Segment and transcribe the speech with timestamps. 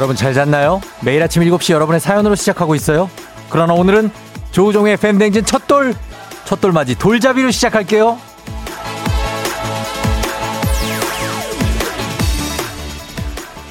[0.00, 0.80] 여러분 잘 잤나요?
[1.02, 3.10] 매일 아침 7시 여러분의 사연으로 시작하고 있어요.
[3.50, 4.10] 그러나 오늘은
[4.50, 5.94] 조우종의 FM댕진 첫돌,
[6.46, 8.18] 첫돌 맞이 돌잡이로 시작할게요.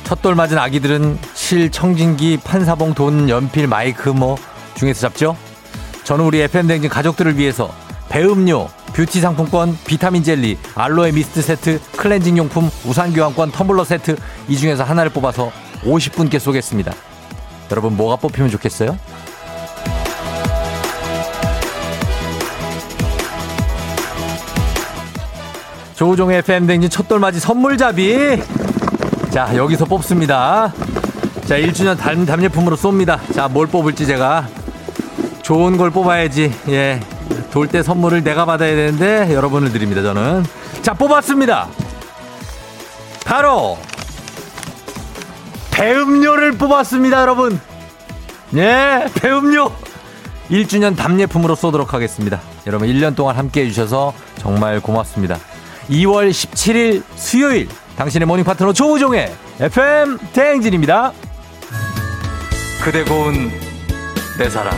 [0.03, 4.37] 첫돌 맞은 아기들은 실, 청진기, 판사봉, 돈, 연필, 마이크 뭐
[4.75, 5.35] 중에서 잡죠?
[6.03, 7.73] 저는 우리 FM댕진 가족들을 위해서
[8.07, 14.15] 배음료, 뷰티 상품권, 비타민 젤리, 알로에 미스트 세트, 클렌징 용품, 우산 교환권, 텀블러 세트
[14.47, 15.51] 이 중에서 하나를 뽑아서
[15.83, 16.93] 50분께 쏘겠습니다.
[17.71, 18.97] 여러분 뭐가 뽑히면 좋겠어요?
[25.95, 28.41] 조우종의 FM댕진 첫돌맞이 선물잡이
[29.31, 30.73] 자 여기서 뽑습니다.
[31.45, 33.19] 자 1주년 담, 담례품으로 쏩니다.
[33.33, 34.47] 자 뭘 뽑을지 제가
[35.41, 36.99] 좋은 걸 뽑아야지 예.
[37.51, 40.45] 돌 때 선물을 내가 받아야 되는데 여러분을 드립니다 저는
[40.83, 41.67] 자 뽑았습니다
[43.25, 43.77] 바로
[45.79, 47.57] 배음료를 뽑았습니다 여러분.
[48.55, 49.71] 예 배음료.
[50.49, 52.41] 1주년 답례품으로 쏘도록 하겠습니다.
[52.67, 55.37] 여러분 1년 동안 함께 해주셔서 정말 고맙습니다.
[55.89, 61.13] 2월 17일 수요일 당신의 모닝 파트너 조우종의 FM 대행진입니다.
[62.83, 63.49] 그대 고운
[64.37, 64.73] 내 사랑.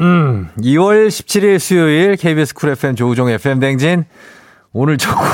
[0.00, 4.04] 음, 2월 17일 수요일 KBS 쿨 FM 조우종 FM 댕진.
[4.74, 5.24] 오늘 첫 곡,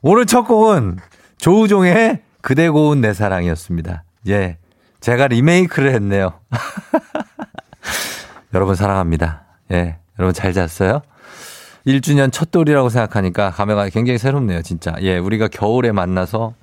[0.00, 0.98] 오늘 첫 곡은
[1.38, 4.04] 조우종의 그대 고운 내 사랑이었습니다.
[4.28, 4.58] 예.
[5.00, 6.32] 제가 리메이크를 했네요.
[8.52, 9.44] 여러분 사랑합니다.
[9.72, 9.96] 예.
[10.18, 11.00] 여러분 잘 잤어요?
[11.86, 14.94] 1주년 첫 돌이라고 생각하니까 감회가 굉장히 새롭네요, 진짜.
[15.00, 15.18] 예.
[15.18, 16.54] 우리가 겨울에 만나서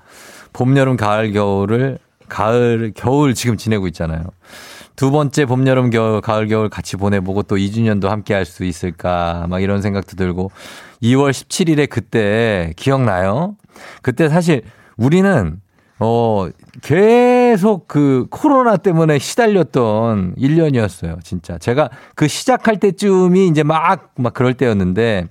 [0.53, 4.23] 봄, 여름, 가을, 겨울을, 가을, 겨울 지금 지내고 있잖아요.
[4.95, 9.45] 두 번째 봄, 여름, 겨울, 가을, 겨울 같이 보내보고 또 2주년도 함께 할 수 있을까
[9.49, 10.51] 막 이런 생각도 들고
[11.01, 13.55] 2월 17일에 그때 기억나요?
[14.01, 14.61] 그때 사실
[14.97, 15.61] 우리는
[15.99, 16.47] 어,
[16.81, 21.23] 계속 그 코로나 때문에 시달렸던 1년이었어요.
[21.23, 21.57] 진짜.
[21.57, 25.27] 제가 그 시작할 때쯤이 이제 막, 막 그럴 때였는데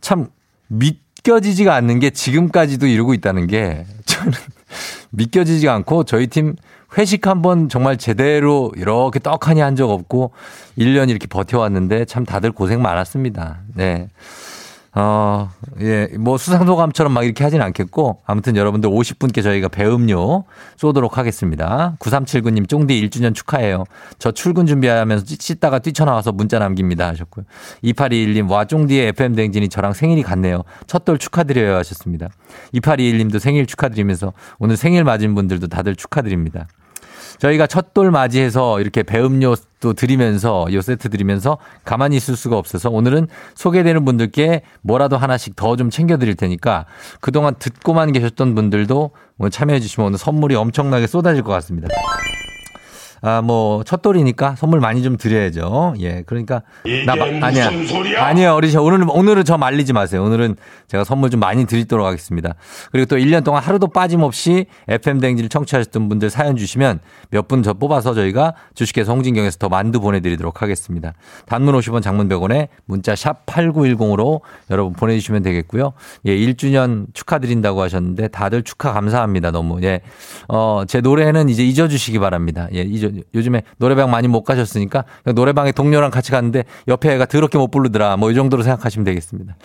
[0.00, 0.28] 참
[0.68, 4.32] 믿겨지지가 않는 게 지금까지도 이러고 있다는 게 저는
[5.10, 6.54] 믿겨지지가 않고 저희 팀
[6.96, 10.30] 회식 한 번 정말 제대로 이렇게 떡하니 한 적 없고
[10.78, 13.58] 1년 이렇게 버텨왔는데 참 다들 고생 많았습니다.
[13.74, 14.08] 네.
[14.94, 15.50] 어,
[15.80, 20.44] 예, 뭐 수상소감처럼 막 이렇게 하진 않겠고 아무튼 여러분들 50분께 저희가 배음료
[20.76, 21.94] 쏘도록 하겠습니다.
[21.98, 23.84] 9379님 쫑디 1주년 축하해요.
[24.18, 27.44] 저 출근 준비하면서 씻다가 뛰쳐나와서 문자 남깁니다 하셨고요.
[27.84, 30.62] 2821님 와 쫑디의 FM 댕진이 저랑 생일이 같네요.
[30.86, 32.28] 첫돌 축하드려요 하셨습니다.
[32.74, 36.66] 2821님도 생일 축하드리면서 오늘 생일 맞은 분들도 다들 축하드립니다.
[37.38, 44.04] 저희가 첫돌 맞이해서 이렇게 배음료도 드리면서 요 세트 드리면서 가만히 있을 수가 없어서 오늘은 소개되는
[44.04, 46.86] 분들께 뭐라도 하나씩 더 좀 챙겨 드릴 테니까
[47.20, 51.88] 그동안 듣고만 계셨던 분들도 오늘 참여해 주시면 오늘 선물이 엄청나게 쏟아질 것 같습니다.
[53.20, 55.94] 아, 뭐, 첫 돌이니까 선물 많이 좀 드려야죠.
[56.00, 56.62] 예, 그러니까.
[57.06, 57.70] 나, 마, 아니야.
[58.18, 58.82] 아니요, 어리셔.
[58.82, 60.22] 오늘은, 오늘은 저 말리지 마세요.
[60.24, 60.56] 오늘은
[60.86, 62.54] 제가 선물 좀 많이 드리도록 하겠습니다.
[62.92, 68.14] 그리고 또 1년 동안 하루도 빠짐없이 FM댕지를 청취하셨던 분들 사연 주시면 몇 분 저 뽑아서
[68.14, 71.14] 저희가 주식회사 홍진경에서 더 만두 보내드리도록 하겠습니다.
[71.46, 74.40] 단문 50원 장문 100원에 문자 샵 8910으로
[74.70, 75.92] 여러분 보내주시면 되겠고요.
[76.26, 79.50] 예, 1주년 축하드린다고 하셨는데 다들 축하 감사합니다.
[79.50, 79.82] 너무.
[79.82, 80.02] 예.
[80.48, 82.68] 어, 제 노래는 이제 잊어주시기 바랍니다.
[82.74, 85.04] 예, 잊어 요즘에 노래방 많이 못 가셨으니까
[85.34, 88.16] 노래방에 동료랑 같이 갔는데 옆에 애가 더럽게 못 부르더라.
[88.16, 89.56] 뭐 이 정도로 생각하시면 되겠습니다.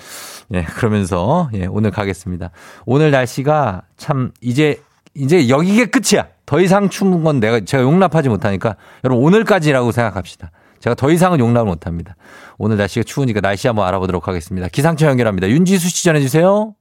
[0.53, 2.51] 예, 그러면서 예, 오늘 가겠습니다.
[2.85, 4.81] 오늘 날씨가 참 이제
[5.15, 6.27] 이제 여기게 끝이야.
[6.45, 10.51] 더 이상 추운 건 내가 제가 용납하지 못하니까 여러분 오늘까지라고 생각합시다.
[10.79, 12.15] 제가 더 이상은 용납을 못합니다.
[12.57, 14.67] 오늘 날씨가 추우니까 날씨 한번 알아보도록 하겠습니다.
[14.67, 15.47] 기상청 연결합니다.
[15.49, 16.75] 윤지수 씨 전해주세요.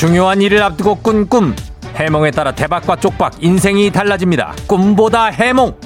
[0.00, 1.54] 중요한 일을 앞두고 꾼 꿈.
[1.94, 4.54] 해몽에 따라 대박과 쪽박, 인생이 달라집니다.
[4.66, 5.78] 꿈보다 해몽.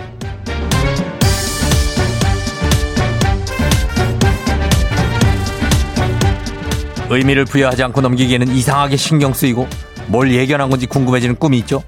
[7.11, 9.67] 의미를 부여하지 않고 넘기기에는 이상하게 신경 쓰이고
[10.07, 11.83] 뭘 예견한 건지 궁금해지는 꿈이 있죠.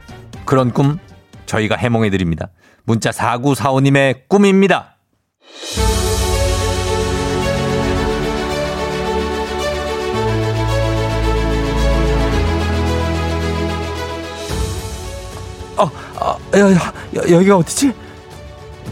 [0.44, 0.98] 그런 꿈
[1.46, 2.48] 저희가 해몽해 드립니다.
[2.82, 4.96] 문자 4945님의 꿈입니다.
[16.26, 17.94] 어, 어, 야, 야, 여기가 어디지?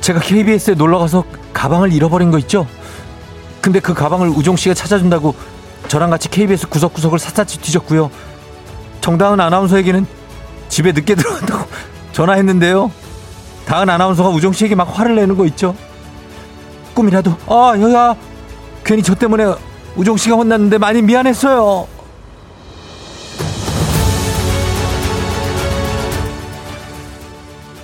[0.01, 2.67] 제가 KBS에 놀러 가서 가방을 잃어버린 거 있죠?
[3.61, 5.35] 근데 그 가방을 우종 씨가 찾아준다고
[5.89, 8.11] 저랑 같이 KBS 구석구석을 샅샅이 뒤졌고요.
[9.01, 10.07] 정다은 아나운서에게는
[10.69, 11.67] 집에 늦게 들어간다고
[12.13, 12.91] 전화했는데요.
[13.67, 15.75] 다은 아나운서가 우종 씨에게 막 화를 내는 거 있죠?
[16.95, 18.15] 꿈이라도 아 여야
[18.85, 19.55] 괜히 저 때문에
[19.97, 21.89] 우종 씨가 혼났는데 많이 미안했어요.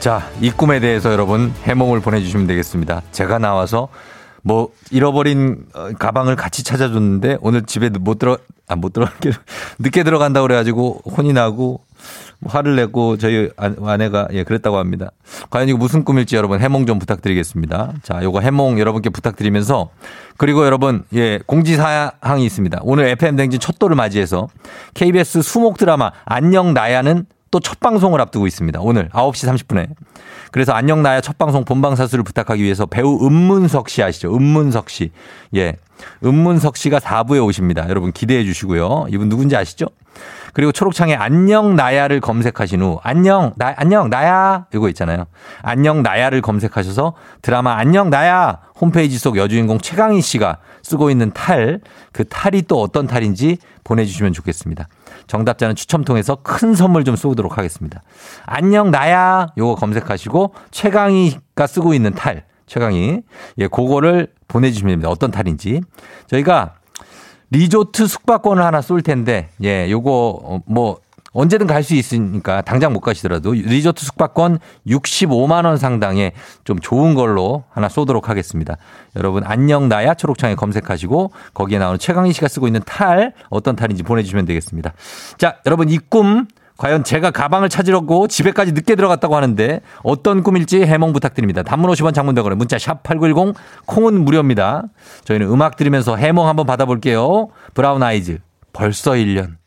[0.01, 3.03] 자, 이 꿈에 대해서 여러분 해몽을 보내주시면 되겠습니다.
[3.13, 3.89] 제가 나와서
[4.43, 9.33] 뭐 잃어버린 어, 가방을 같이 찾아줬는데 오늘 집에 못 들어 아 못 들어가게
[9.81, 11.83] 늦게 들어간다 고 그래가지고 혼이 나고
[12.47, 15.11] 화를 내고 저희 아내가 예 그랬다고 합니다.
[15.51, 17.93] 과연 이거 무슨 꿈일지 여러분 해몽 좀 부탁드리겠습니다.
[18.03, 19.91] 자, 요거 해몽 여러분께 부탁드리면서
[20.39, 22.79] 그리고 여러분 예 공지 사항이 있습니다.
[22.83, 24.49] 오늘 FM 댕진 첫 도를 맞이해서
[24.95, 28.81] KBS 수목 드라마 안녕 나야는 또 첫 방송을 앞두고 있습니다.
[28.81, 29.89] 오늘 9시 30분에.
[30.53, 34.35] 그래서 안녕 나야 첫 방송 본방사수를 부탁하기 위해서 배우 은문석 씨 아시죠?
[34.35, 35.11] 은문석 씨.
[35.57, 35.77] 예.
[36.25, 37.89] 은문석 씨가 4부에 오십니다.
[37.89, 39.07] 여러분 기대해 주시고요.
[39.11, 39.87] 이분 누군지 아시죠?
[40.53, 45.25] 그리고 초록창에 안녕 나야를 검색하신 후 안녕 나 안녕 나야 이거 있잖아요.
[45.63, 51.81] 안녕 나야를 검색하셔서 드라마 안녕 나야 홈페이지 속 여주인공 최강희 씨가 쓰고 있는 탈
[52.13, 54.89] 그 탈이 또 어떤 탈인지 보내주시면 좋겠습니다.
[55.27, 58.03] 정답자는 추첨 통해서 큰 선물 좀 쏘도록 하겠습니다.
[58.47, 63.23] 안녕 나야 요거 검색하시고 최강희가 쓰고 있는 탈 최강희
[63.59, 65.09] 예 그거를 보내주시면 됩니다.
[65.11, 65.81] 어떤 탈인지
[66.27, 66.75] 저희가
[67.51, 70.99] 리조트 숙박권을 하나 쏠 텐데, 예, 요거, 어, 뭐,
[71.33, 76.33] 언제든 갈 수 있으니까 당장 못 가시더라도 리조트 숙박권 65만 원 상당의
[76.65, 78.77] 좀 좋은 걸로 하나 쏘도록 하겠습니다.
[79.17, 84.45] 여러분, 안녕 나야 초록창에 검색하시고 거기에 나오는 최강희 씨가 쓰고 있는 탈, 어떤 탈인지 보내주시면
[84.45, 84.93] 되겠습니다.
[85.39, 86.47] 자, 여러분, 이 꿈
[86.77, 91.63] 과연 제가 가방을 찾으려고 집에까지 늦게 들어갔다고 하는데 어떤 꿈일지 해몽 부탁드립니다.
[91.63, 93.55] 단문 50원 장문대거래 문자 샵 8910
[93.85, 94.85] 콩은 무료입니다.
[95.25, 97.49] 저희는 음악 들으면서 해몽 한번 받아볼게요.
[97.75, 98.39] 브라운 아이즈
[98.73, 99.60] 벌써 1년.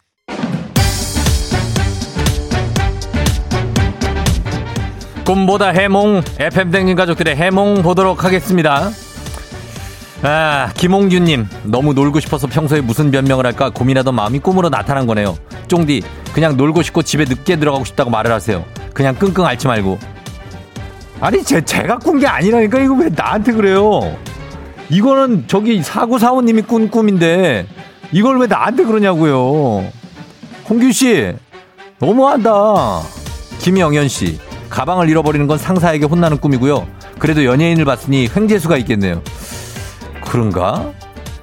[5.25, 8.89] 꿈보다 해몽 FM 댕진 가족들의 해몽 보도록 하겠습니다.
[10.21, 15.37] 아, 김홍규님, 너무 놀고 싶어서 평소에 무슨 변명을 할까 고민하던 마음이 꿈으로 나타난 거네요.
[15.67, 16.01] 쫑디,
[16.33, 18.63] 그냥 놀고 싶고 집에 늦게 들어가고 싶다고 말을 하세요.
[18.93, 19.97] 그냥 끙끙 앓지 말고.
[21.19, 24.17] 아니, 제, 제가 꾼 게 아니라니까 이거 왜 나한테 그래요?
[24.89, 27.65] 이거는 저기 사구사오님이 꾼 꿈인데
[28.11, 29.85] 이걸 왜 나한테 그러냐고요.
[30.69, 31.33] 홍규 씨,
[31.99, 32.51] 너무한다.
[33.59, 34.39] 김영현 씨,
[34.73, 36.87] 가방을 잃어버리는 건 상사에게 혼나는 꿈이고요.
[37.19, 39.21] 그래도 연예인을 봤으니 횡재수가 있겠네요.
[40.25, 40.91] 그런가?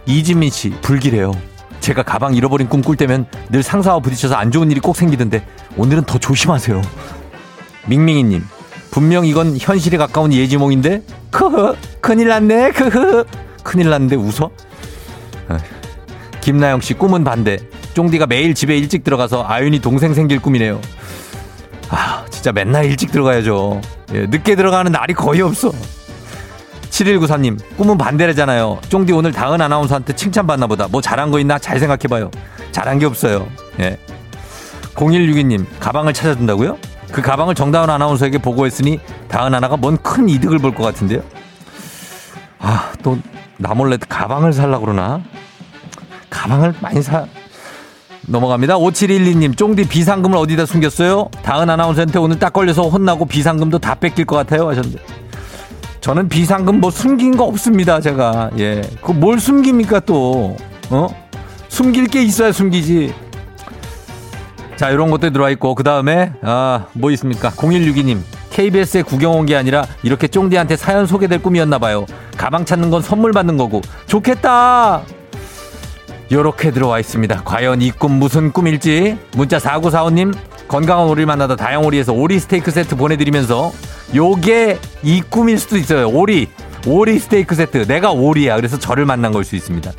[0.04, 1.30] 이지민 씨, 불길해요.
[1.78, 5.46] 제가 가방 잃어버린 꿈 꿀 때면 늘 상사와 부딪혀서 안 좋은 일이 꼭 생기던데
[5.76, 6.82] 오늘은 더 조심하세요.
[7.86, 8.44] 밍밍이님,
[8.90, 11.02] 분명 이건 현실에 가까운 예지몽인데?
[11.30, 13.24] 크흐, 큰일 났네, 크흐.
[13.62, 14.50] 큰일 났는데 웃어?
[16.40, 17.58] 김나영 씨, 꿈은 반대.
[17.94, 20.80] 쫑디가 매일 집에 일찍 들어가서 아윤이 동생 생길 꿈이네요.
[21.90, 23.80] 아, 진짜 맨날 일찍 들어가야죠.
[24.14, 25.72] 예, 늦게 들어가는 날이 거의 없어.
[26.90, 28.80] 7194님, 꿈은 반대래잖아요.
[28.88, 30.88] 쫑디 오늘 다은 아나운서한테 칭찬받나 보다.
[30.88, 31.58] 뭐 잘한 거 있나?
[31.58, 32.30] 잘 생각해봐요.
[32.72, 33.48] 잘한 게 없어요.
[33.80, 33.98] 예.
[34.94, 36.78] 0162님, 가방을 찾아준다고요?
[37.12, 41.22] 그 가방을 정다은 아나운서에게 보고했으니 다은 아나가 뭔 큰 이득을 볼 것 같은데요?
[42.58, 43.18] 아, 또,
[43.56, 45.20] 나 몰래 가방을 살라 그러나?
[46.28, 47.24] 가방을 많이 사,
[48.26, 48.76] 넘어갑니다.
[48.78, 51.30] 5712님, 쫑디 비상금을 어디다 숨겼어요?
[51.42, 54.68] 다은 아나운서한테 오늘 딱 걸려서 혼나고 비상금도 다 뺏길 것 같아요.
[54.68, 54.98] 하셨는데.
[56.00, 58.50] 저는 비상금 뭐 숨긴 거 없습니다, 제가.
[58.58, 58.82] 예.
[59.02, 60.56] 그 뭘 숨깁니까 또?
[60.90, 61.08] 어?
[61.68, 63.12] 숨길 게 있어야 숨기지.
[64.76, 67.50] 자, 이런 것도 들어와 있고, 그 다음에, 아, 뭐 있습니까?
[67.50, 68.18] 0162님,
[68.50, 72.06] KBS에 구경 온 게 아니라 이렇게 쫑디한테 사연 소개될 꿈이었나 봐요.
[72.36, 73.82] 가방 찾는 건 선물 받는 거고.
[74.06, 75.02] 좋겠다!
[76.32, 77.42] 요렇게 들어와 있습니다.
[77.44, 79.18] 과연 이 꿈 무슨 꿈일지?
[79.36, 80.34] 문자 4945님,
[80.68, 83.72] 건강한 오리를 만나다 다양오리에서 오리 스테이크 세트 보내드리면서
[84.14, 86.08] 요게 이 꿈일 수도 있어요.
[86.08, 86.48] 오리.
[86.86, 87.86] 오리 스테이크 세트.
[87.86, 88.56] 내가 오리야.
[88.56, 89.90] 그래서 저를 만난 걸 수 있습니다.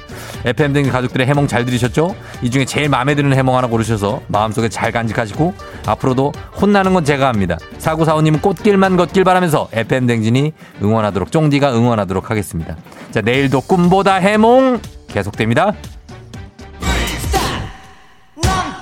[0.45, 2.15] FM 등 가족들의 해몽 잘 들으셨죠?
[2.41, 5.53] 이 중에 제일 마음에 드는 해몽 하나 고르셔서 마음속에 잘 간직하시고
[5.85, 7.57] 앞으로도 혼나는 건 제가 합니다.
[7.77, 12.77] 사구사오님은 꽃길만 걷길 바라면서 FM 댕진이 응원하도록 쫑디가 응원하도록 하겠습니다.
[13.11, 15.73] 자 내일도 꿈보다 해몽 계속됩니다.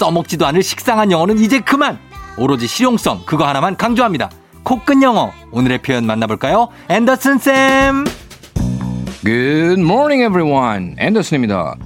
[0.00, 1.98] 써먹지도 않을 식상한 영어는 이제 그만.
[2.38, 4.30] 오로지 실용성 그거 하나만 강조합니다.
[4.62, 6.68] 코끝 영어 오늘의 표현 만나볼까요?
[6.88, 8.04] 앤더슨 쌤.
[9.22, 10.94] Good morning, everyone.
[10.98, 11.76] 앤더슨입니다.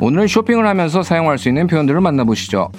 [0.00, 2.70] 오늘 쇼핑을 하면서 사용할 수 있는 표현들을 만나보시죠.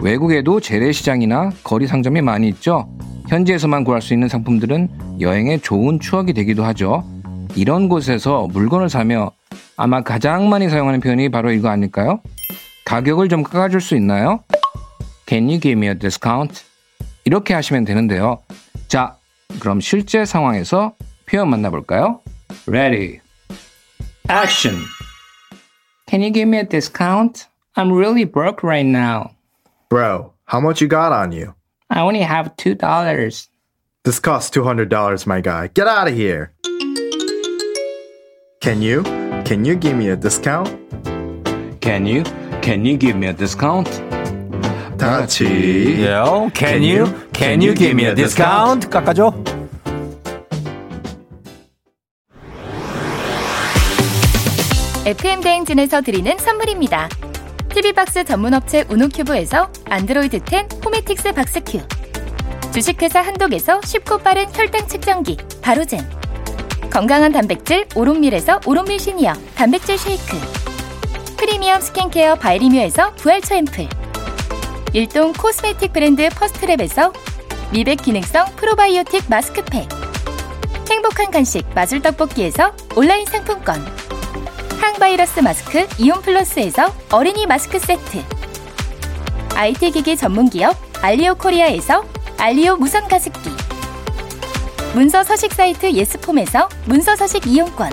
[0.00, 2.86] 외국에도 재래시장이나 거리 상점이 많이 있죠.
[3.28, 7.04] 현지에서만 구할 수 있는 상품들은 여행의 좋은 추억이 되기도 하죠.
[7.54, 9.30] 이런 곳에서 물건을 사며
[9.76, 12.20] 아마 가장 많이 사용하는 표현이 바로 이거 아닐까요?
[12.85, 14.43] 가격을 좀 깎아줄 수 있나요?
[15.27, 16.63] Can you give me a discount?
[17.25, 18.41] 이렇게 하시면 되는데요.
[18.87, 19.17] 자,
[19.59, 22.21] 그럼 실제 상황에서 표현 만나볼까요?
[22.67, 23.19] Ready.
[24.27, 24.77] Action.
[26.07, 27.47] Can you give me a discount?
[27.75, 29.31] I'm really broke right now.
[29.89, 31.53] Bro, how much you got on you?
[31.89, 33.47] I only have $2.
[34.03, 35.67] This costs $200, my guy.
[35.67, 36.51] Get out of here.
[38.61, 39.03] Can you?
[39.45, 40.69] Can you give me a discount?
[41.81, 42.23] Can you?
[42.64, 43.90] Can you give me a discount?
[44.96, 45.44] 다 같이.
[46.02, 47.04] Yo, can you?
[47.34, 48.88] Can you give me a discount?
[48.88, 49.34] 깎아줘.
[55.04, 57.10] FM 대행진에서 드리는 선물입니다.
[57.68, 61.80] TV박스 전문업체 우노큐브에서 안드로이드 10 호메틱스 박스큐
[62.72, 66.00] 주식회사 한독에서 쉽고 빠른 혈당 측정기 바로젠
[66.90, 70.63] 건강한 단백질 오롯밀에서 오롯밀 시니어 단백질 쉐이크
[71.54, 73.88] 프리미엄 스킨케어 바이리뮤에서 부활초 앰플.
[74.92, 77.14] 일동 코스메틱 브랜드 퍼스트랩에서
[77.70, 79.88] 미백 기능성 프로바이오틱 마스크팩.
[80.90, 83.86] 행복한 간식 마술 떡볶이에서 온라인 상품권.
[84.80, 88.24] 항바이러스 마스크 이온 플러스에서 어린이 마스크 세트.
[89.54, 92.04] IT 기기 전문 기업 알리오 코리아에서
[92.36, 93.48] 알리오 무선 가습기.
[94.92, 97.92] 문서 서식 사이트 예스폼에서 문서 서식 이용권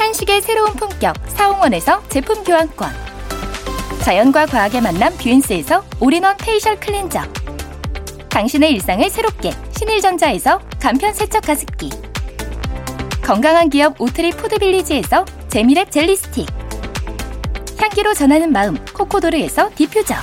[0.00, 2.90] 한식의 새로운 품격 사홍원에서 제품 교환권.
[4.02, 7.20] 자연과 과학의 만남 뷰인스에서 올인원 페이셜 클렌저.
[8.30, 11.90] 당신의 일상을 새롭게 신일전자에서 간편 세척 가습기.
[13.22, 16.46] 건강한 기업 오트리 푸드빌리지에서 재미랩 젤리 스틱.
[17.76, 20.14] 향기로 전하는 마음 코코도르에서 디퓨저.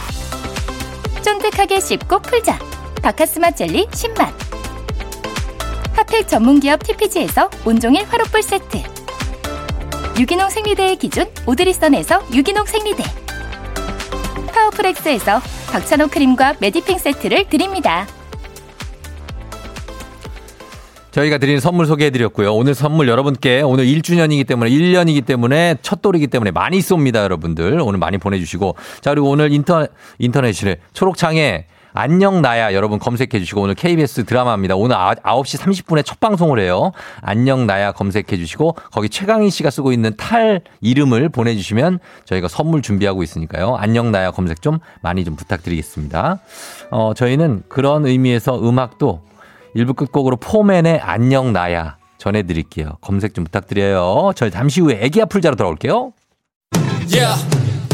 [1.22, 2.57] 쫀득하게 씹고 풀자.
[3.03, 4.34] 바카스마 젤리 10만
[5.93, 8.97] 핫팩 전문기업 TPG에서 온종일 화롯불 세트
[10.19, 13.03] 유기농 생리대의 기준 오드리선에서 유기농 생리대
[14.51, 15.39] 파워풀엑스에서
[15.71, 18.07] 박찬호 크림과 메디핑 세트를 드립니다.
[21.12, 22.53] 저희가 드리는 선물 소개해드렸고요.
[22.53, 27.79] 오늘 선물 여러분께 오늘 1주년이기 때문에 1년이기 때문에 첫 돌이기 때문에 많이 쏩니다, 여러분들.
[27.79, 28.75] 오늘 많이 보내주시고.
[29.01, 29.88] 자, 그리고 오늘 인터,
[30.19, 30.77] 인터넷이래.
[30.93, 31.65] 초록창에
[31.98, 34.75] 안녕 나야 여러분 검색해 주시고 오늘 KBS 드라마입니다.
[34.75, 36.92] 오늘 9시 30분에 첫 방송을 해요.
[37.22, 43.24] 안녕 나야 검색해 주시고 거기 최강희 씨가 쓰고 있는 탈 이름을 보내주시면 저희가 선물 준비하고
[43.24, 43.75] 있으니까요.
[43.77, 46.39] 안녕 나야 검색 좀 많이 좀 부탁드리겠습니다.
[46.92, 49.24] 어, 저희는 그런 의미에서 음악도
[49.74, 52.98] 일부 끝곡으로 포맨의 안녕 나야 전해드릴게요.
[53.01, 54.34] 검색 좀 부탁드려요.
[54.36, 56.13] 저희 잠시 후에 애기 아플 자로 돌아올게요.
[57.10, 57.66] Yeah.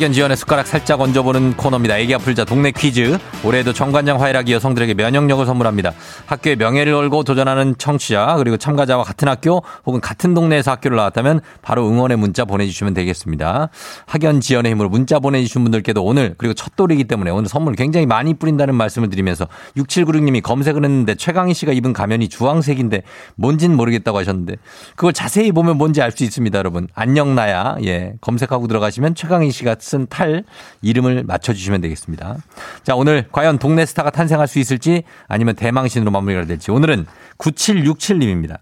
[0.00, 1.98] 학연 지연의 숟가락 살짝 얹어보는 코너입니다.
[1.98, 3.18] 애기 아플 자 동네 퀴즈.
[3.44, 5.92] 올해도 정관장 화이락이 여성들에게 면역력을 선물합니다.
[6.24, 11.86] 학교의 명예를 걸고 도전하는 청취자 그리고 참가자와 같은 학교 혹은 같은 동네에서 학교를 나왔다면 바로
[11.86, 13.68] 응원의 문자 보내주시면 되겠습니다.
[14.06, 18.32] 학연 지연의 힘으로 문자 보내주신 분들께도 오늘 그리고 첫 돌이기 때문에 오늘 선물 굉장히 많이
[18.32, 23.02] 뿌린다는 말씀을 드리면서 6796님이 검색을 했는데 최강희 씨가 입은 가면이 주황색인데
[23.36, 24.56] 뭔진 모르겠다고 하셨는데
[24.96, 26.88] 그걸 자세히 보면 뭔지 알 수 있습니다, 여러분.
[26.94, 27.76] 안녕 나야.
[27.84, 28.14] 예.
[28.22, 30.44] 검색하고 들어가시면 최강희 씨가 쓴 탈
[30.82, 32.36] 이름을 맞춰주시면 되겠습니다.
[32.84, 37.06] 자, 오늘 과연 동네 스타가 탄생할 수 있을지 아니면 대망신으로 마무리가 될지 오늘은
[37.38, 38.58] 9767님입니다.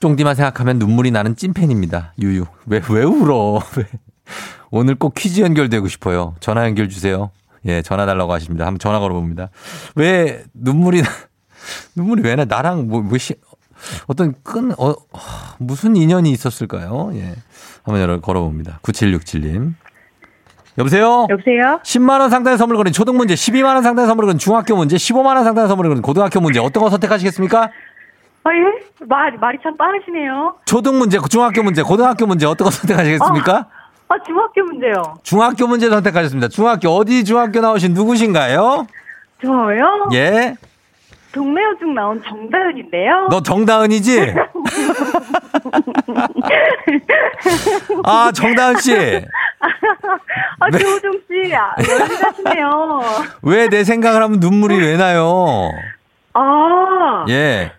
[0.00, 2.12] 쫑디만 생각하면 눈물이 나는 찐팬입니다.
[2.20, 2.44] 유유.
[2.66, 3.62] 왜, 왜 울어?
[3.76, 3.84] 왜?
[4.70, 6.34] 오늘 꼭 퀴즈 연결되고 싶어요.
[6.40, 7.30] 전화 연결 주세요.
[7.64, 8.66] 예, 전화 달라고 하십니다.
[8.66, 9.48] 한번 전화 걸어봅니다.
[9.94, 11.08] 왜 눈물이, 나,
[11.96, 12.44] 눈물이 왜 나?
[12.44, 13.34] 나랑 뭐, 뭐, 시,
[14.06, 14.94] 어떤 끈, 어,
[15.58, 17.12] 무슨 인연이 있었을까요?
[17.14, 17.34] 예.
[17.84, 18.80] 한번 열어 걸어봅니다.
[18.82, 19.74] 9767님.
[20.78, 21.26] 여보세요?
[21.30, 21.80] 여보세요?
[21.82, 25.88] 10만원 상당의 선물 거는 초등 문제, 12만원 상당의 선물 거는 중학교 문제, 15만원 상당의 선물
[25.88, 26.60] 거는 고등학교 문제.
[26.60, 27.62] 어떤 거 선택하시겠습니까?
[27.62, 29.06] 아, 예?
[29.06, 30.56] 말, 말이 참 빠르시네요.
[30.66, 33.66] 초등 문제, 중학교 문제, 고등학교 문제 어떤 거 선택하시겠습니까?
[34.08, 35.14] 아, 중학교 문제요.
[35.22, 36.48] 중학교 문제 선택하셨습니다.
[36.48, 38.86] 중학교, 어디 중학교 나오신 누구신가요?
[39.44, 40.08] 저요?
[40.12, 40.54] 예?
[41.32, 43.28] 동네 여중 나온 정다은인데요.
[43.30, 44.34] 너 정다은이지?
[48.04, 48.94] 아, 정다은 씨.
[50.60, 50.78] 아, 네.
[50.78, 53.02] 조우종 씨, 아, 열리하시네요.
[53.42, 55.70] 왜 내 생각을 하면 눈물이 왜 나요?
[56.34, 57.72] 아, 예.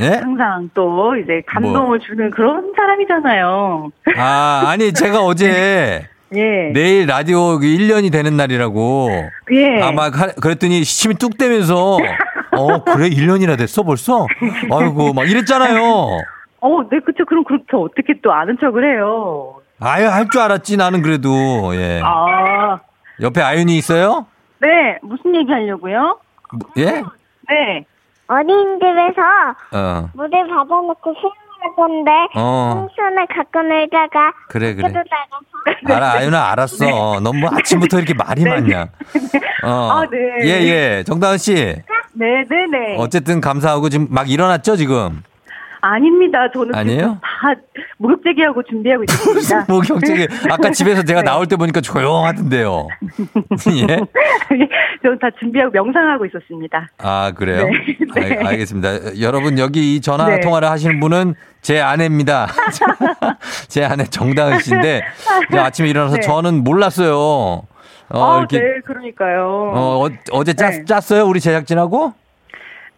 [0.00, 0.06] 예?
[0.08, 1.98] 항상 또 이제 감동을 뭐.
[1.98, 3.90] 주는 그런 사람이잖아요.
[4.16, 6.70] 아, 아니, 제가 어제 예.
[6.72, 9.10] 내일 라디오 1년이 되는 날이라고.
[9.52, 9.80] 예.
[9.82, 11.98] 아마 가- 그랬더니 시침이 뚝 떼면서
[12.56, 13.08] 어, 그래?
[13.08, 14.26] 1년이나 됐어 벌써?
[14.70, 15.82] 아이고, 막 이랬잖아요.
[16.60, 17.24] 어, 네, 그쵸.
[17.26, 19.56] 그럼 그렇게 어떻게 또 아는 척을 해요.
[19.80, 21.30] 아유, 할 줄 알았지, 나는 그래도.
[21.74, 22.00] 예.
[22.04, 22.78] 아,
[23.20, 24.26] 옆에 아윤이 있어요?
[24.60, 24.68] 네.
[25.02, 26.18] 무슨 얘기 하려고요?
[26.52, 27.02] 뭐, 예?
[27.48, 27.84] 네.
[28.28, 29.20] 어린이집에서
[29.72, 34.92] 어, 물을 받아놓고 수영할 건데 어, 풍선을 갖고 놀다가 그래, 그래.
[35.84, 37.20] 알아, 아윤아, 알았어.
[37.20, 38.82] 넌뭐 아침부터 이렇게 말이 많냐.
[39.64, 39.68] 어.
[39.68, 40.18] 아, 네.
[40.44, 40.48] 예,
[40.98, 41.04] 예.
[41.04, 41.54] 정다은 씨.
[42.14, 42.96] 네, 네, 네.
[42.98, 45.22] 어쨌든 감사하고 지금 막 일어났죠, 지금?
[45.84, 46.48] 아닙니다.
[46.52, 47.18] 저는 아니에요?
[47.20, 47.54] 다
[47.98, 49.66] 목욕제기하고 준비하고 있습니다.
[49.68, 51.24] 뭐 경쟁이 아까 집에서 제가 네.
[51.24, 52.86] 나올 때 보니까 조용하던데요.
[53.88, 53.98] 예?
[55.02, 56.88] 저는 다 준비하고 명상하고 있었습니다.
[56.98, 57.66] 아 그래요?
[57.66, 57.96] 네.
[58.14, 58.36] 네.
[58.36, 59.20] 알, 알겠습니다.
[59.20, 60.38] 여러분 여기 이 전화 네.
[60.38, 62.46] 통화를 하시는 분은 제 아내입니다.
[63.66, 65.02] 제 아내 정다은 씨인데
[65.50, 66.20] 아침에 일어나서 네.
[66.20, 67.64] 저는 몰랐어요.
[68.12, 69.72] 어 아, 이렇게 네, 그러니까요.
[69.74, 70.84] 어, 어, 제 짰, 네.
[70.84, 72.12] 짰어요 우리 제작진하고?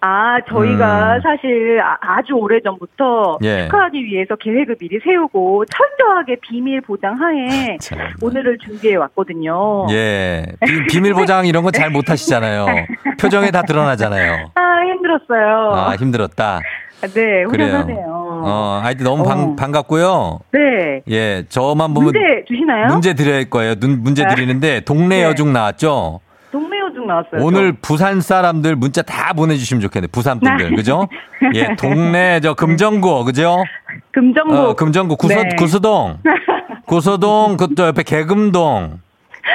[0.06, 1.20] 아, 저희가 음.
[1.22, 3.64] 사실 아, 주 오래 전부터 예.
[3.64, 7.98] 축하하기 위해서 계획을 미리 세우고 철저하게 비밀 보장 하에 참.
[8.20, 9.86] 오늘을 준비해 왔거든요.
[9.90, 10.44] 예
[10.90, 12.66] 비, 밀 보장 이런 거잘 못하시잖아요.
[13.18, 14.50] 표정에 다 드러나잖아요.
[14.54, 15.72] 아, 힘들었어요.
[15.72, 16.60] 아 힘들었다.
[17.06, 17.68] 네, 그래요.
[17.68, 18.40] 후련하네요.
[18.46, 19.56] 어, 하여튼 너무 반, 어.
[19.56, 20.40] 반갑고요.
[20.52, 21.02] 네.
[21.10, 22.88] 예, 저만 보면 문제 주시나요?
[22.88, 23.74] 문제 드릴 거예요.
[23.76, 24.34] 눈, 문제 네.
[24.34, 25.22] 드리는데 동네 네.
[25.24, 26.20] 여중 나왔죠?
[26.52, 27.40] 동네 요중 나왔어요.
[27.42, 27.78] 오늘 저.
[27.82, 30.08] 부산 사람들 문자 다 보내주시면 좋겠네.
[30.08, 30.70] 부산 분들.
[30.70, 30.76] 네.
[30.76, 31.08] 그죠?
[31.54, 33.64] 예, 동네, 저, 금정구, 그죠?
[34.12, 34.56] 금정구.
[34.56, 35.48] 어, 금정구, 구서, 네.
[35.56, 36.18] 구서동.
[36.86, 39.00] 구서동, 그 또 옆에 개금동.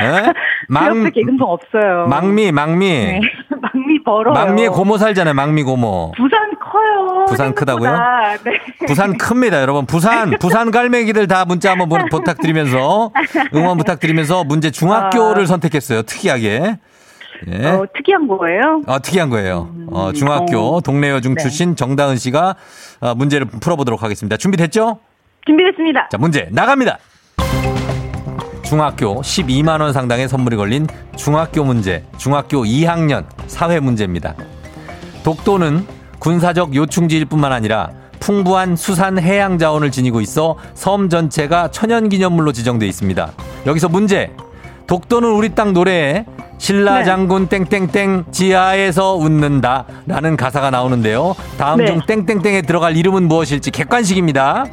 [0.02, 0.34] 예?
[0.68, 2.08] 그 옆에 개금동 없어요.
[2.08, 2.90] 망미, 망미.
[2.90, 3.22] 네.
[3.50, 4.34] 망미 벌어요.
[4.34, 5.34] 망미에 고모 살잖아요.
[5.34, 6.12] 망미 고모.
[6.18, 6.49] 부산
[7.08, 7.26] 커요.
[7.28, 7.92] 부산 크다고요?
[8.44, 8.52] 네.
[8.88, 9.86] 부산 큽니다, 여러분.
[9.86, 13.12] 부산, 부산 갈매기들 다 문자 한번 부- 부탁드리면서,
[13.56, 15.46] 응원 부탁드리면서 문제 중학교를 아.
[15.46, 16.04] 선택했어요.
[16.04, 16.78] 특이하게.
[17.48, 17.66] 예.
[17.68, 18.82] 어, 특이한 거예요.
[18.86, 19.70] 어, 특이한 거예요.
[19.92, 20.82] 어, 중학교 어.
[20.82, 21.42] 동네 여중 네.
[21.42, 22.56] 출신 정다은 씨가
[23.00, 24.36] 어, 문제를 풀어보도록 하겠습니다.
[24.36, 25.00] 준비됐죠?
[25.46, 26.10] 준비됐습니다.
[26.12, 26.98] 자, 문제 나갑니다.
[28.64, 30.86] 중학교 12만 원 상당의 선물이 걸린
[31.16, 34.36] 중학교 문제, 중학교 2학년 사회 문제입니다.
[35.24, 35.88] 독도는
[36.20, 43.32] 군사적 요충지일 뿐만 아니라 풍부한 수산 해양 자원을 지니고 있어 섬 전체가 천연기념물로 지정돼 있습니다.
[43.66, 44.32] 여기서 문제.
[44.88, 46.26] 독도는 우리 땅 노래에
[46.58, 47.06] 신라 네.
[47.06, 51.36] 장군 땡땡땡 지하에서 웃는다 라는 가사가 나오는데요.
[51.58, 51.86] 다음 네.
[51.86, 54.66] 중 땡땡땡에 들어갈 이름은 무엇일지 객관식입니다.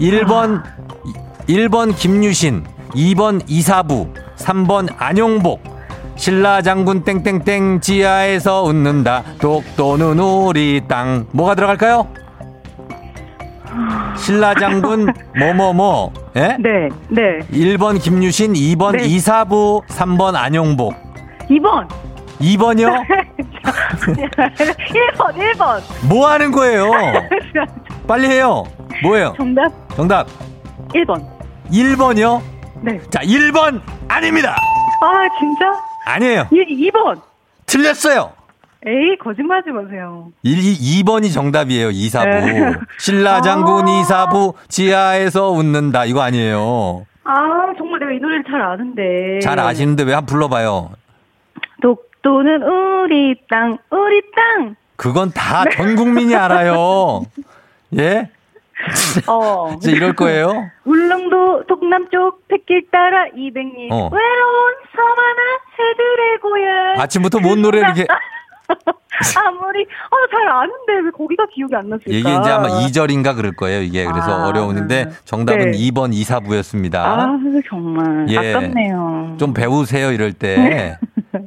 [0.00, 0.62] 1번
[1.48, 5.79] 1번 김유신, 2번 이사부, 3번 안용복.
[6.24, 9.22] 신라 장군 땡땡땡 지하에서 웃는다.
[9.40, 11.24] 독도는 우리 땅.
[11.32, 12.06] 뭐가 들어갈까요?
[14.18, 15.06] 신라 장군
[15.38, 16.12] 뭐뭐뭐.
[16.36, 16.58] 예?
[16.60, 17.38] 네, 네.
[17.50, 19.04] 1번 김유신, 2번 네.
[19.06, 20.92] 이사부, 3번 안용복.
[21.48, 21.88] 2번.
[22.38, 23.02] 2번이요?
[24.04, 25.80] 1번, 1번.
[26.06, 26.90] 뭐 하는 거예요?
[28.06, 28.64] 빨리 해요.
[29.02, 29.32] 뭐예요?
[29.38, 30.26] 정답 정답.
[30.92, 31.26] 1번.
[31.72, 32.42] 1번이요?
[32.82, 33.00] 네.
[33.08, 34.54] 자, 1번 아닙니다.
[35.02, 35.89] 아, 진짜?
[36.10, 36.48] 아니에요.
[36.52, 37.20] 2, 2번.
[37.66, 38.32] 틀렸어요.
[38.86, 40.28] 에이, 거짓말하지 마세요.
[40.42, 41.90] 1, 2, 2번이 정답이에요.
[41.90, 42.28] 이사부.
[42.28, 42.72] 네.
[42.98, 44.00] 신라 장군 아.
[44.00, 46.06] 이사부 지하에서 웃는다.
[46.06, 47.04] 이거 아니에요.
[47.24, 47.34] 아,
[47.76, 49.38] 정말 내가 이 노래를 잘 아는데.
[49.40, 50.90] 잘 아시는데 왜한번 불러봐요.
[51.82, 54.74] 독도는 우리 땅, 우리 땅.
[54.96, 55.70] 그건 다 네.
[55.76, 57.22] 전 국민이 알아요.
[57.98, 58.30] 예?
[59.26, 59.70] 어.
[59.80, 60.70] 진짜 이럴 거예요?
[60.84, 64.08] 울릉도 동남쪽 백길 따라 200리 어.
[64.12, 65.42] 외로운 서하나
[65.76, 68.06] 새들의 고향 아침부터 뭔 노래를 이렇게
[69.36, 73.82] 아무리 어 잘 아는데 왜 거기가 기억이 안 났을까 이게 이제 아마 2절인가 그럴 거예요.
[73.82, 75.78] 이게 그래서 아, 어려우는데 정답은 네.
[75.78, 77.04] 2번 이사부였습니다.
[77.04, 77.38] 아
[77.68, 78.54] 정말 예.
[78.54, 80.96] 아깝네요 좀 배우세요 이럴 때.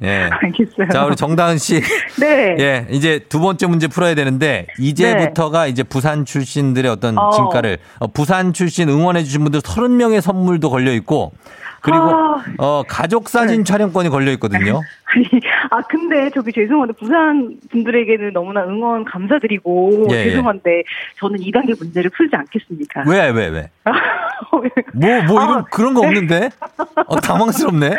[0.01, 0.29] 예.
[0.41, 1.81] 알겠어요 자, 우리 정다은 씨.
[2.19, 7.31] 네 예, 이제 두 번째 문제 풀어야 되는데 이제부터가 이제 부산 출신들의 어떤 어.
[7.31, 11.31] 진가를 어, 부산 출신 응원해 주신 분들 30명의 선물도 걸려 있고
[11.83, 12.43] 그리고 아.
[12.47, 12.53] 네.
[12.59, 14.81] 어, 가족 사진 촬영권이 걸려 있거든요.
[15.13, 15.27] 아니,
[15.73, 20.23] 아 근데 저기 죄송한데 부산 분들에게는 너무나 응원 감사드리고 예, 예.
[20.25, 20.83] 죄송한데
[21.17, 23.71] 저는 2단계 문제를 풀지 않겠습니다 왜, 왜, 왜?
[24.51, 24.61] 뭐,
[25.27, 26.51] 뭐 이런 아, 그런 거 없는데?
[27.07, 27.89] 어, 당황스럽네.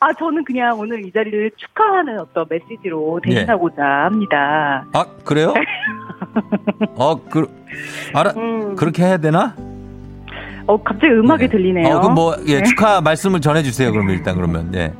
[0.00, 4.84] 아, 저는 그냥 오늘 이 자리를 축하하는 어떤 메시지로 대신하고자 합니다.
[4.92, 5.54] 아, 그래요?
[6.96, 7.46] 어, 그,
[8.12, 9.54] 알아, 음, 그렇게 해야 되나?
[10.66, 11.48] 어, 갑자기 음악이 네.
[11.48, 11.96] 들리네요.
[11.96, 12.62] 어, 그럼 뭐, 예, 네.
[12.64, 13.92] 축하 말씀을 전해주세요.
[13.92, 14.92] 그럼 일단 그러면, 예.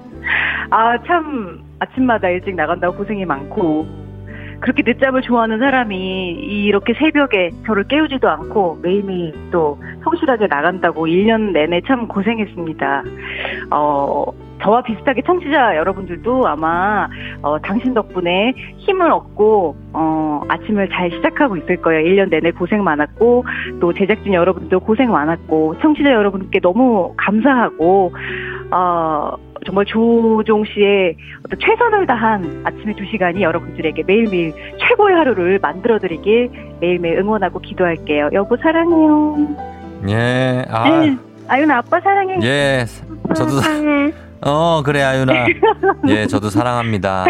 [0.71, 3.87] 아, 참, 아침마다 일찍 나간다고 고생이 많고,
[4.63, 11.81] 그렇게 늦잠을 좋아하는 사람이 이렇게 새벽에 저를 깨우지도 않고 매일매일 또 성실하게 나간다고 1년 내내
[11.87, 13.03] 참 고생했습니다.
[13.73, 14.25] 어,
[14.63, 17.09] 저와 비슷하게 청취자 여러분들도 아마
[17.43, 22.09] 어, 당신 덕분에 힘을 얻고 어, 아침을 잘 시작하고 있을 거예요.
[22.09, 23.45] 1년 내내 고생 많았고
[23.81, 28.13] 또 제작진 여러분도 고생 많았고 청취자 여러분께 너무 감사하고
[28.71, 29.33] 어,
[29.65, 37.19] 정말 조종 씨의 어떤 최선을 다한 아침의 두 시간이 여러분들에게 매일매일 최고의 하루를 만들어드리길 매일매일
[37.19, 38.31] 응원하고 기도할게요.
[38.33, 39.37] 여보 사랑해요.
[40.09, 41.17] 예, 아, 네.
[41.49, 42.39] 아윤아 아빠 사랑해.
[42.43, 42.85] 예.
[43.37, 44.13] 저도, 사- 사랑해.
[44.45, 45.33] 어, 그래, 아윤아.
[46.09, 47.27] 예, 저도 사랑합니다.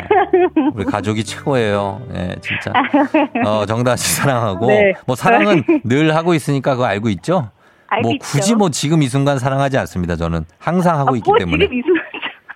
[0.74, 2.00] 우리 가족이 최고예요.
[2.14, 2.72] 예, 진짜.
[3.44, 4.66] 어, 정다은 씨 사랑하고.
[4.68, 4.94] 네.
[5.06, 7.50] 뭐, 사랑은 늘 하고 있으니까 그거 알고 있죠?
[7.88, 8.22] 알고 뭐, 있죠?
[8.26, 10.16] 굳이 뭐, 지금 이 순간 사랑하지 않습니다.
[10.16, 10.46] 저는.
[10.58, 11.64] 항상 하고 아, 있기 뭐 때문에.
[11.66, 12.01] 지금 이 순간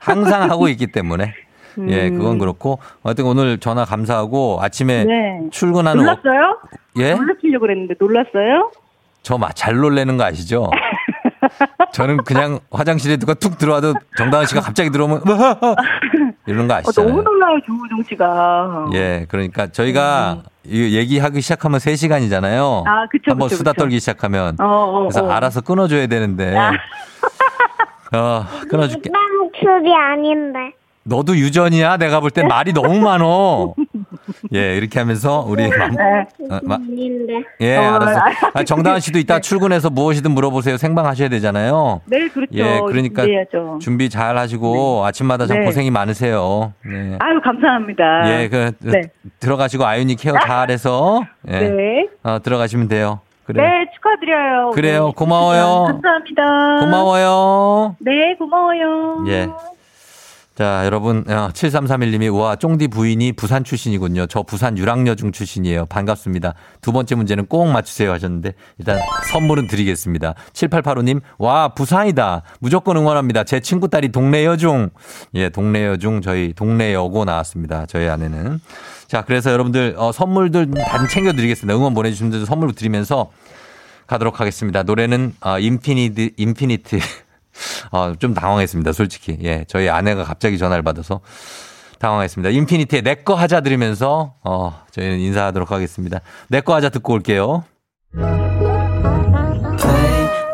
[0.06, 1.34] 항상 하고 있기 때문에.
[1.88, 2.18] 예, 음.
[2.18, 2.78] 그건 그렇고.
[3.04, 5.40] 하여튼 오늘 전화 감사하고 아침에 네.
[5.50, 6.00] 출근하는.
[6.00, 6.58] 어- 놀랐어요?
[6.98, 7.14] 예?
[7.14, 8.70] 놀라시려고 그랬는데 놀랐어요?
[9.22, 10.70] 저 잘 놀래는 거 아시죠?
[11.92, 15.22] 저는 그냥 화장실에 누가 툭 들어와도 정다은 씨가 갑자기 들어오면
[16.46, 17.10] 이러는 거 어, 아시잖아요.
[17.10, 18.86] 너무 놀라요 조우종 씨가.
[18.94, 22.82] 예, 그러니까 저희가 이 얘기하기 시작하면 3시간이잖아요.
[22.84, 22.88] 음.
[22.88, 23.82] 아, 그쵸, 한번 그쵸, 수다 그쵸.
[23.82, 24.56] 떨기 시작하면.
[24.60, 25.30] 어, 어, 그래서 어.
[25.30, 26.56] 알아서 끊어줘야 되는데.
[26.56, 26.70] 아.
[28.14, 29.10] 어, 끊어줄게.
[29.64, 30.72] 나 목소리 아닌데.
[31.08, 31.98] 너도 유전이야?
[31.98, 33.74] 내가 볼땐 말이 너무 많어.
[34.52, 35.92] 예, 이렇게 하면서 우리 맘-
[36.50, 37.44] 어, 마- 아닌데.
[37.60, 38.18] 예, 어, 알았어.
[38.20, 38.50] 알았어요.
[38.54, 40.76] 아, 정다은 씨도 이따 출근해서 무엇이든 물어보세요.
[40.78, 42.00] 생방 하셔야 되잖아요.
[42.06, 42.50] 네, 그렇죠.
[42.54, 43.78] 예, 그러니까 준비해야죠.
[43.80, 45.64] 준비 잘 하시고 아침마다 참 네.
[45.66, 46.72] 고생이 많으세요.
[46.84, 47.16] 네.
[47.20, 48.42] 아유, 감사합니다.
[48.42, 49.02] 예, 그 네.
[49.38, 51.60] 들어가시고 아윤이 케어 잘해서 예.
[51.68, 52.08] 네.
[52.24, 53.20] 어, 들어가시면 돼요.
[53.46, 53.62] 그래.
[53.62, 54.72] 네, 축하드려요.
[54.72, 55.12] 그래요.
[55.12, 55.84] 고마워요.
[55.86, 56.78] 감사합니다.
[56.80, 57.94] 고마워요.
[58.00, 59.24] 네, 고마워요.
[59.28, 59.48] 예.
[60.56, 64.24] 자, 여러분, 어, 7331님이, 와, 쫑디 부인이 부산 출신이군요.
[64.24, 65.84] 저 부산 유랑여중 출신이에요.
[65.84, 66.54] 반갑습니다.
[66.80, 68.98] 두 번째 문제는 꼭 맞추세요 하셨는데, 일단
[69.30, 70.32] 선물은 드리겠습니다.
[70.54, 72.40] 7885님, 와, 부산이다.
[72.60, 73.44] 무조건 응원합니다.
[73.44, 74.88] 제 친구 딸이 동네 여중.
[75.34, 77.84] 예, 동네 여중, 저희 동네 여고 나왔습니다.
[77.84, 78.58] 저희 아내는.
[79.08, 81.76] 자, 그래서 여러분들, 어, 선물들 다 챙겨드리겠습니다.
[81.76, 83.30] 응원 보내주신 분들 선물 드리면서
[84.06, 84.84] 가도록 하겠습니다.
[84.84, 86.98] 노래는, 어, 인피니트, 인피니트.
[87.90, 89.38] 어, 좀 당황했습니다, 솔직히.
[89.42, 91.20] 예, 저희 아내가 갑자기 전화를 받아서
[91.98, 92.50] 당황했습니다.
[92.50, 96.20] 인피니티의 내꺼 하자 들으면서, 어, 저희는 인사하도록 하겠습니다.
[96.48, 97.64] 내꺼 하자 듣고 올게요.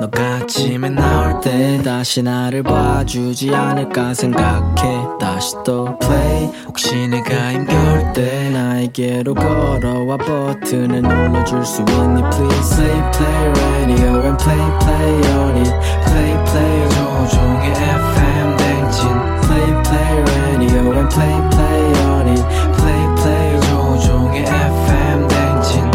[0.02, 8.12] 너가 아침에 나올 때 다시 나를 봐주지 않을까 생각해 다시 또 play 혹시 내가 힘겨울
[8.12, 15.56] 때 나에게로 걸어와 버튼을 눌러줄 수 있니 please play play radio and play play on
[15.58, 15.72] it
[16.04, 16.91] play play
[17.22, 19.08] 조종의 FM 댕진
[19.42, 22.42] Play Play Radio and Play Play on it
[22.76, 25.90] Play Play 조종의 FM 댕진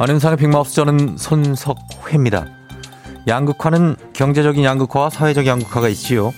[0.00, 2.57] 아는 사의 빅마우스 저는 손석회입니다.
[3.26, 6.32] 양극화는 경제적인 양극화와 사회적 양극화가 있지요.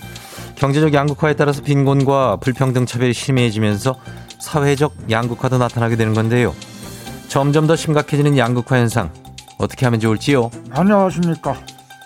[0.55, 3.95] 경제적 양극화에 따라서 빈곤과 불평등 차별이 심해지면서
[4.39, 6.53] 사회적 양극화도 나타나게 되는 건데요.
[7.27, 9.11] 점점 더 심각해지는 양극화 현상
[9.57, 10.51] 어떻게 하면 좋을지요?
[10.71, 11.55] 안녕하십니까.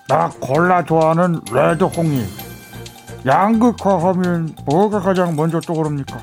[0.08, 2.24] 나 콜라 좋아하는 레드 홍이.
[3.26, 6.20] 양극화하면 뭐가 가장 먼저 떠오릅니까?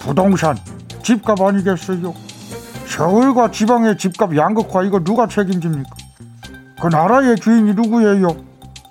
[0.00, 0.56] 부동산,
[1.02, 2.14] 집값 아니겠어요?
[2.86, 6.01] 서울과 지방의 집값 양극화 이거 누가 책임집니까?
[6.82, 8.34] 그 나라의 주인이 누구예요?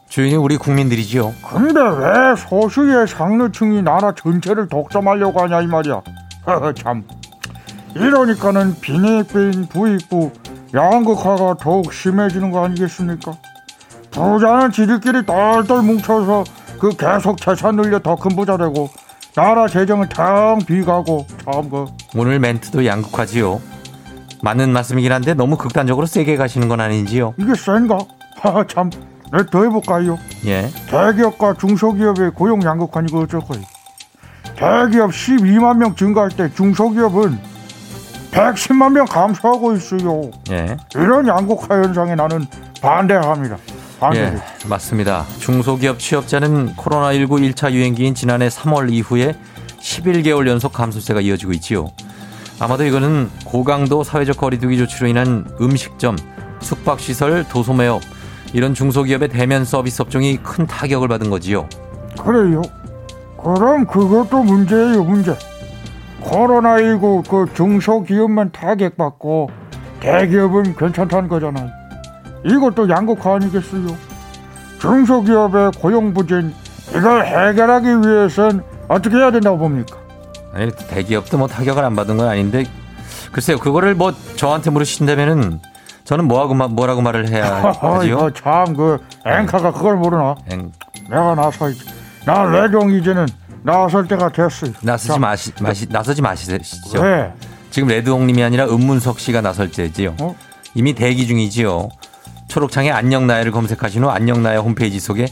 [0.08, 1.34] 주인이 우리 국민들이지요.
[1.45, 6.01] 근데 왜 소수의 상류층이 나라 전체를 독점하려고 하냐 이 말이야.
[6.82, 7.04] 참.
[7.93, 10.32] 이러니까는 빈익빈 부익부
[10.73, 13.34] 양극화가 더욱 심해지는 거 아니겠습니까?
[14.12, 16.45] 부자는 지들끼리 똘똘 뭉쳐서
[16.80, 18.89] 그 계속 재산 늘려 더 큰 부자 되고
[19.36, 23.60] 나라 재정은 텅 비가고 참 그 오늘 멘트도 양극화지요.
[24.43, 27.34] 맞는 말씀이긴 한데 너무 극단적으로 세게 가시는 건 아닌지요?
[27.38, 27.99] 이게 센가?
[28.38, 28.89] 하참
[29.32, 30.17] 내가 더 해볼까요?
[30.45, 30.69] 예.
[30.89, 33.63] 대기업과 중소기업의 고용 양극화 이거 어쩔 거예요?
[34.56, 37.39] 대기업 12만 명 증가할 때 중소기업은
[38.32, 40.32] 110만 명 감소하고 있어요.
[40.49, 40.77] 예.
[40.95, 42.45] 이런 양극화 현상에 나는
[42.82, 43.58] 반대합니다.
[43.99, 44.19] 반대.
[44.19, 45.25] 예, 맞습니다.
[45.39, 49.36] 중소기업 취업자는 코로나19 1차 유행기인 지난해 3월 이후에
[49.80, 51.91] 11개월 연속 감소세가 이어지고 있지요.
[52.62, 56.15] 아마도 이거는 고강도 사회적 거리두기 조치로 인한 음식점,
[56.60, 58.02] 숙박시설, 도소매업
[58.54, 61.67] 이런 중소기업의 대면 서비스 업종이 큰 타격을 받은 거지요.
[62.24, 62.62] 그래요.
[63.41, 65.36] 그럼 그것도 문제예요, 문제.
[66.21, 69.50] 코로나19 그 중소기업만 타격받고
[70.00, 71.67] 대기업은 괜찮다는 거잖아요.
[72.45, 73.88] 이것도 양극화 아니겠어요?
[74.80, 76.54] 중소기업의 고용 부진
[76.89, 80.01] 이걸 해결하기 위해선 어떻게 해야 된다고 봅니까?
[80.54, 82.66] 아니, 대기업도 뭐 타격을 안 받은 건 아닌데
[83.32, 85.60] 글쎄요, 그거를 뭐 저한테 물으신다면은
[86.04, 88.04] 저는 뭐하고 마- 뭐라고 말을 해야 하지요?
[88.18, 90.36] 이거 참그 앵카가 그걸 모르나?
[90.50, 90.72] 엥,
[91.10, 91.80] 내가 나서야지.
[92.26, 93.28] 나 레종 이제는
[93.64, 94.74] 나설 때가 됐어요.
[94.82, 96.58] 나서지 자, 마시, 마시 나서지 마시죠.
[97.02, 97.32] 왜?
[97.70, 100.16] 지금 레드홍님이 아니라 은문석 씨가 나설 때지요.
[100.20, 100.36] 어?
[100.74, 101.88] 이미 대기 중이지요.
[102.50, 105.28] 초록창에 안녕 나야를 검색하신 후 안녕 나야 홈페이지 속에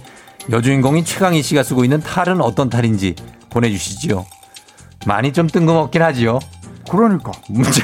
[0.50, 3.16] 여주인공인 최강희 씨가 쓰고 있는 탈은 어떤 탈인지
[3.50, 4.26] 보내주시지요.
[5.06, 6.40] 많이 좀 뜬금없긴 하지요.
[6.90, 7.84] 그러니까 문자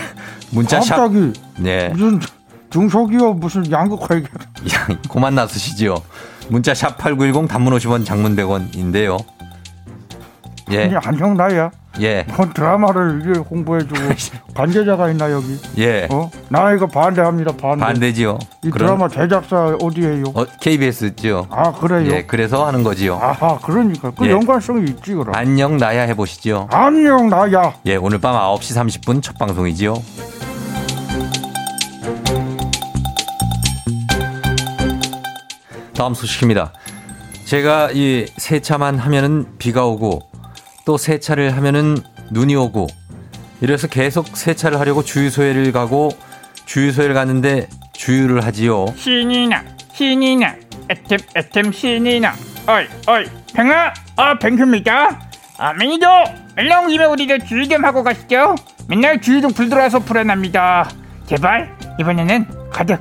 [0.51, 1.89] 문자 샵 갑자기 네.
[1.89, 2.19] 무슨
[2.69, 4.27] 중소기업 무슨 양극화 얘기
[4.73, 5.95] 야, 고만 나서시지요.
[6.49, 9.23] 문자 샵 8910 단문 50원 장문 100원인데요.
[10.71, 10.83] 예.
[10.85, 11.69] 아니 안녕 나야.
[12.01, 12.25] 예.
[12.35, 13.95] 뭔 드라마를 홍보해주고
[14.55, 15.57] 관계자가 있나 여기?
[15.77, 16.07] 예.
[16.11, 16.29] 어?
[16.49, 17.55] 나 이거 반대합니다.
[17.55, 17.85] 반대.
[17.85, 18.37] 반대지요.
[18.63, 20.23] 이 드라마 제작사 어디에요?
[20.33, 21.47] 어, KBS죠.
[21.49, 22.11] 아 그래요?
[22.11, 23.15] 예, 그래서 하는 거지요.
[23.21, 24.31] 아하 그러니까 그 예.
[24.31, 25.33] 연관성이 있지 그럼.
[25.35, 26.67] 안녕 나야 해보시죠.
[26.71, 27.73] 안녕 나야.
[27.85, 29.93] 예, 오늘 밤 9시 30분 첫 방송이지요.
[35.93, 36.73] 다음 소식입니다.
[37.45, 40.19] 제가 이 세차만 하면은 비가 오고
[40.85, 41.97] 또 세차를 하면은
[42.31, 42.87] 눈이 오고
[43.61, 46.11] 이래서 계속 세차를 하려고 주유소에를 가고
[46.65, 48.85] 주유소에를 갔는데 주유를 하지요.
[48.95, 50.55] 신이 나 신이 나
[50.89, 52.33] 애템 애템 신이 나.
[52.67, 55.19] 어이 어이 팽아 아 팽큐입니다
[55.57, 56.07] 아 매니저
[56.57, 58.55] 얼른 온 김에 우리도 주유 좀 하고 가시죠.
[58.87, 60.89] 맨날 주유등 불 들어와서 불안합니다.
[61.25, 62.99] 제발 이번에는 가득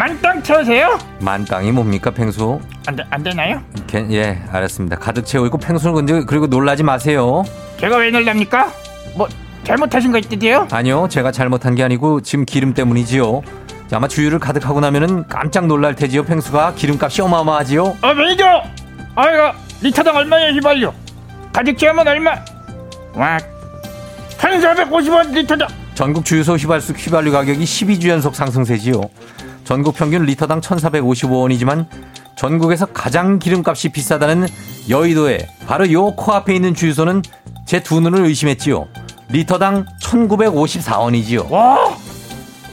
[0.00, 2.60] 만땅 채우세요 만땅이 뭡니까 팽수?
[2.86, 3.62] 안, 되, 안 되나요?
[3.86, 4.98] 개- 예, 알았습니다.
[4.98, 7.42] 가득 채우고 팽수는 근데 그리고 놀라지 마세요.
[7.80, 8.70] 제가 왜 놀랍니까?
[9.16, 9.26] 뭐
[9.64, 10.68] 잘못하신 거 있대요?
[10.70, 13.40] 아니요, 제가 잘못한 게 아니고 지금 기름 때문이지요.
[13.90, 16.24] 아마 주유를 가득하고 나면은 깜짝 놀랄 테지요.
[16.24, 17.96] 펭수가 기름값이 어마어마하지요.
[18.02, 18.44] 어 매니저
[19.14, 20.92] 아이고 리터당 얼마예요 휘발유
[21.54, 22.34] 가득 채우면 얼마
[23.14, 23.38] 와
[24.36, 29.00] 1450원 리터당 전국 주유소 휘발수 휘발유 가격이 12주 연속 상승세지요.
[29.66, 31.86] 전국 평균 리터당 1,455원이지만
[32.36, 34.46] 전국에서 가장 기름값이 비싸다는
[34.88, 37.22] 여의도에 바로 요 코앞에 있는 주유소는
[37.66, 38.86] 제 두 눈을 의심했지요.
[39.28, 41.50] 리터당 1,954원이지요.
[41.50, 41.96] 와,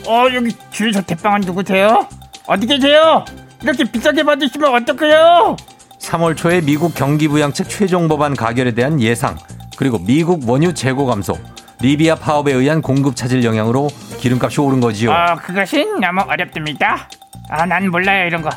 [0.06, 2.08] 어 여기 주유소 대빵은 누구세요?
[2.46, 3.26] 어디 계세요?
[3.64, 5.58] 이렇게 비싸게 받으시면 어떡해요?
[6.00, 9.36] 3월 초에 미국 경기부양책 최종 법안 가결에 대한 예상,
[9.78, 11.36] 그리고 미국 원유 재고 감소,
[11.84, 15.12] 리비아 파업에 의한 공급 차질 영향으로 기름값이 오른 거지요.
[15.12, 17.10] 어 그것은 너무 어렵습니다.
[17.50, 18.50] 아 난 몰라요 이런 거.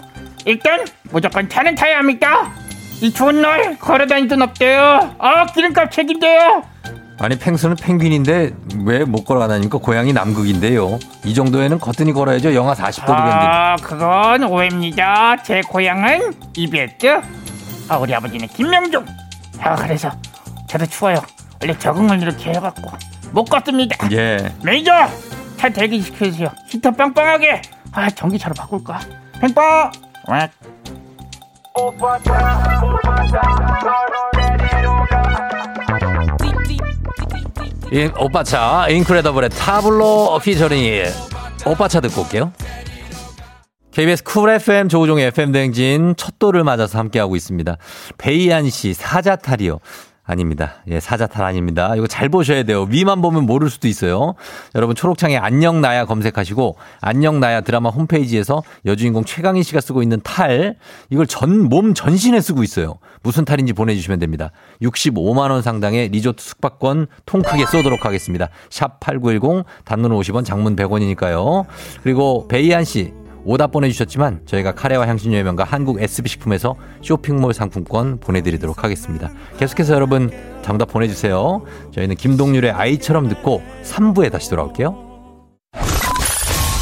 [0.44, 2.52] 일단 무조건 차는 타야 합니다.
[3.00, 5.16] 이 추운 날 걸어다닐 돈 없대요.
[5.18, 6.62] 아 기름값 책임져요.
[7.18, 8.52] 아니 펭수는 펭귄인데
[8.84, 11.00] 왜 못 걸어가다니까 고향이 남극인데요.
[11.24, 12.54] 이 정도에는 거뜬히 걸어야죠.
[12.54, 13.16] 영하 40도도 견디고.
[13.16, 15.42] 아 그건 오해입니다.
[15.42, 17.20] 제 고향은 이베트.
[17.88, 19.04] 아 우리 아버지는 김명중.
[19.60, 20.12] 아 그래서
[20.68, 21.16] 저도 추워요.
[21.60, 22.92] 원래 적응을 이렇게 해갖고
[23.36, 24.10] 못 걷습니다.
[24.12, 24.50] 예.
[24.64, 24.92] 메이저
[25.58, 26.48] 차 대기 시켜주세요.
[26.68, 27.60] 히터 빵빵하게.
[27.92, 28.98] 아, 전기차로 바꿀까?
[29.42, 29.92] 팽빵!
[30.26, 30.50] 웩.
[37.92, 41.04] 이, 오빠차 인크레더블의 타블로 피처링
[41.66, 42.52] 오빠차 듣고 올게요.
[43.92, 47.76] KBS 쿨 FM 조우종의 FM 대행진 첫 돌을 맞아서 함께하고 있습니다.
[48.16, 49.80] 베이안 씨 사자탈이요.
[50.26, 50.74] 아닙니다.
[50.88, 51.94] 예, 사자탈 아닙니다.
[51.96, 52.82] 이거 잘 보셔야 돼요.
[52.90, 54.34] 위만 보면 모를 수도 있어요.
[54.74, 60.76] 여러분 초록창에 안녕 나야 검색하시고 안녕 나야 드라마 홈페이지에서 여주인공 최강희 씨가 쓰고 있는 탈
[61.10, 62.98] 이걸 전 몸 전신에 쓰고 있어요.
[63.22, 64.50] 무슨 탈인지 보내주시면 됩니다.
[64.82, 68.48] 65만 원 상당의 리조트 숙박권 통 크게 쏘도록 하겠습니다.
[68.70, 71.64] 샵 8910 단문 50원 장문 100원이니까요.
[72.02, 73.12] 그리고 베이안 씨
[73.46, 79.30] 오답 보내주셨지만 저희가 카레와 향신료의 명가 한국 SB식품에서 쇼핑몰 상품권 보내드리도록 하겠습니다.
[79.58, 80.30] 계속해서 여러분
[80.62, 81.62] 정답 보내주세요.
[81.94, 85.06] 저희는 김동률의 아이처럼 듣고 3부에 다시 돌아올게요.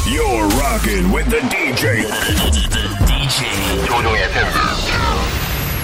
[0.07, 2.03] You're rocking with the DJ.
[3.05, 4.47] DJ 조종의 FM.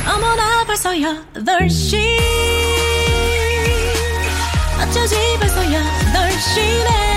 [0.08, 1.98] 어머나 벌써 8시
[4.82, 7.11] 어쩌지 벌써 8시네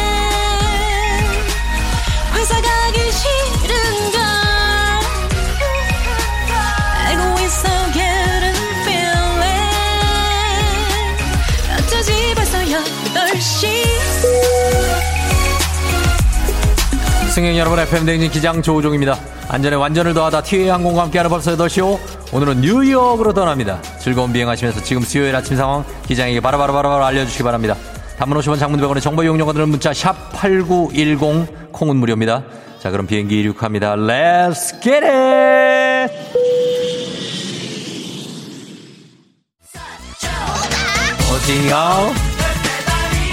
[17.35, 19.18] 승객 여러분 FM 대행진 기장 조우종입니다.
[19.49, 21.99] 안전에 완전을 더하다 티웨이 항공과 함께하는 벌써 8시오.
[22.33, 23.83] 오늘은 뉴욕으로 떠납니다.
[24.01, 27.77] 즐거운 비행하시면서 지금 수요일 아침 상황 기장에게 바로바로바로 알려주시기 바랍니다.
[28.18, 32.44] 단문 50원 장문 100원의 정보 이용료가 드는 문자 샵 8910 콩은 무료입니다.
[32.81, 33.97] 자 그럼 비행기 이륙합니다.
[33.97, 36.14] Let's get it!
[41.33, 42.34] 어디요?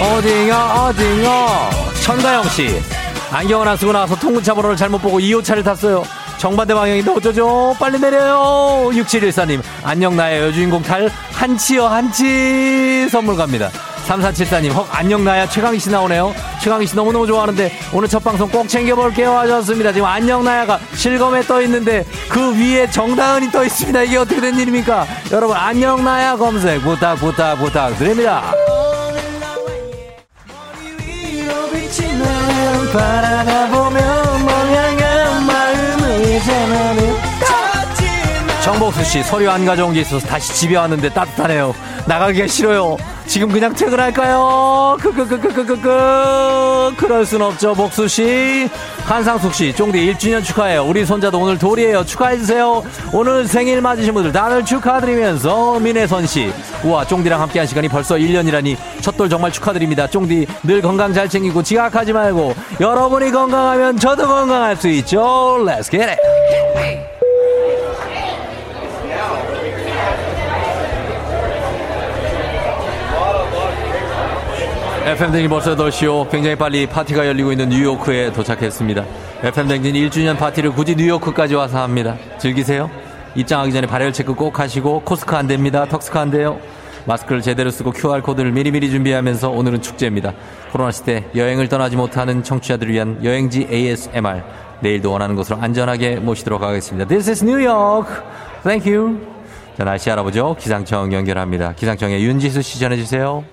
[0.02, 0.54] 어디요?
[0.56, 1.70] 어디요?
[2.02, 2.82] 천가영 씨.
[3.30, 6.02] 안경을 안 쓰고 나와서 통근차 번호를 잘못 보고 2호차를 탔어요.
[6.38, 7.76] 정반대 방향인데 어쩌죠?
[7.78, 8.90] 빨리 내려요.
[8.92, 9.62] 6714님.
[9.84, 13.70] 안녕 나의 여주인공 탈 한치요 한치 선물 갑니다.
[14.08, 14.72] 3474님.
[14.74, 16.34] 헉 안녕 나야 최강희 씨 나오네요.
[16.60, 19.92] 최강희 씨 너무너무 좋아하는데 오늘 첫 방송 꼭 챙겨볼게요 하셨습니다.
[19.92, 24.02] 지금 안녕 나야가 실검에 떠 있는데 그 위에 정다은이 떠 있습니다.
[24.02, 25.06] 이게 어떻게 된 일입니까?
[25.30, 28.52] 여러분 안녕 나야 검색 부탁 부탁 부탁드립니다.
[32.92, 37.11] 바라다 보면 멍하는 마음을 전하는
[38.64, 41.74] 정복수 씨 서류 안 가져온 게 있어서 다시 집에 왔는데 따뜻하네요.
[42.06, 42.96] 나가기가 싫어요.
[43.26, 44.96] 지금 그냥 퇴근할까요?
[45.00, 48.68] 크크크크크크크 그럴 순 없죠 복수 씨.
[49.04, 50.84] 한상숙 씨 쫑디 1주년 축하해요.
[50.84, 52.04] 우리 손자도 오늘 돌이에요.
[52.04, 52.84] 축하해 주세요.
[53.12, 56.52] 오늘 생일 맞으신 분들 다들 축하드리면서 민혜선 씨.
[56.84, 60.06] 우와 쫑디랑 함께한 시간이 벌써 1년이라니 첫돌 정말 축하드립니다.
[60.06, 65.58] 쫑디 늘 건강 잘 챙기고 지각하지 말고 여러분이 건강하면 저도 건강할 수 있죠.
[65.66, 67.11] Let's get it.
[75.04, 76.30] FM댕진 벌써 8시요.
[76.30, 79.04] 굉장히 빨리 파티가 열리고 있는 뉴요크에 도착했습니다.
[79.42, 82.16] FM댕진 1주년 파티를 굳이 뉴요크까지 와서 합니다.
[82.38, 82.88] 즐기세요.
[83.34, 85.86] 입장하기 전에 발열 체크 꼭 하시고 코스크 안 됩니다.
[85.86, 86.60] 턱스크 안 돼요.
[87.06, 90.34] 마스크를 제대로 쓰고 QR코드를 미리미리 준비하면서 오늘은 축제입니다.
[90.70, 94.42] 코로나 시대 여행을 떠나지 못하는 청취자들을 위한 여행지 ASMR.
[94.80, 97.08] 내일도 원하는 곳으로 안전하게 모시도록 하겠습니다.
[97.08, 98.08] This is New York.
[98.62, 99.18] Thank you.
[99.76, 100.54] 자, 날씨 알아보죠.
[100.60, 101.72] 기상청 연결합니다.
[101.72, 103.51] 기상청의 윤지수 씨 전해주세요.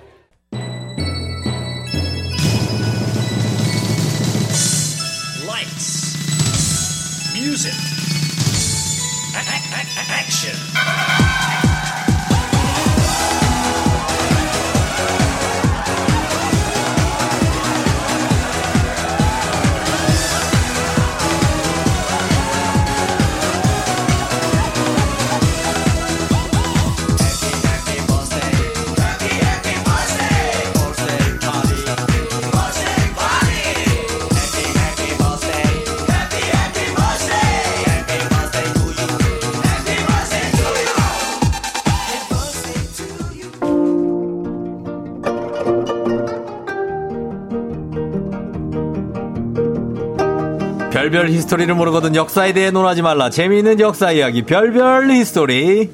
[51.10, 53.32] 별별 히스토리를 모르거든 역사에 대해 논하지 말라.
[53.32, 55.90] 재미있는 역사 이야기 별별 히스토리.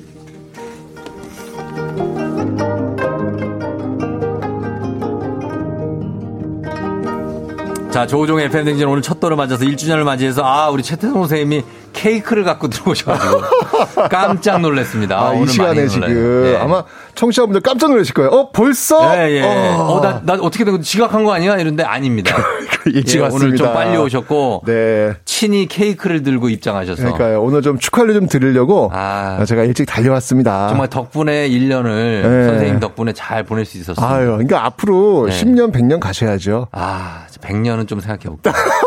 [7.92, 11.64] 자, 조우종의 FM댕진 오늘 첫 돌을 맞아서 1주년을 맞이해서, 아, 우리 최태성 선생님이
[12.06, 13.42] 케이크를 갖고 들어오셔가지고
[14.10, 15.20] 깜짝 놀랐습니다.
[15.20, 16.46] 아, 이 시간에 지금.
[16.46, 16.58] 예.
[16.58, 16.84] 아마
[17.16, 18.30] 청취자분들 깜짝 놀라실 거예요.
[18.30, 19.18] 어 벌써?
[19.18, 19.42] 예, 예.
[19.42, 19.88] 어.
[19.90, 21.58] 어, 나, 나 어떻게 된 거, 지각한 거 아니야?
[21.58, 22.36] 이런데 아닙니다.
[22.86, 23.48] 일찍 예, 왔습니다.
[23.48, 25.14] 오늘 좀 빨리 오셨고 네.
[25.26, 27.42] 친히 케이크를 들고 입장하셔서 그러니까요.
[27.42, 29.44] 오늘 좀 축하를 좀 드리려고 아.
[29.48, 30.68] 제가 일찍 달려왔습니다.
[30.68, 32.46] 정말 덕분에 1년을 네.
[32.46, 34.06] 선생님 덕분에 잘 보낼 수 있었어요.
[34.06, 35.36] 아유, 그러니까 앞으로 네.
[35.36, 36.68] 10년, 100년 가셔야죠.
[36.72, 38.54] 아, 100년은 좀 생각해 볼게요.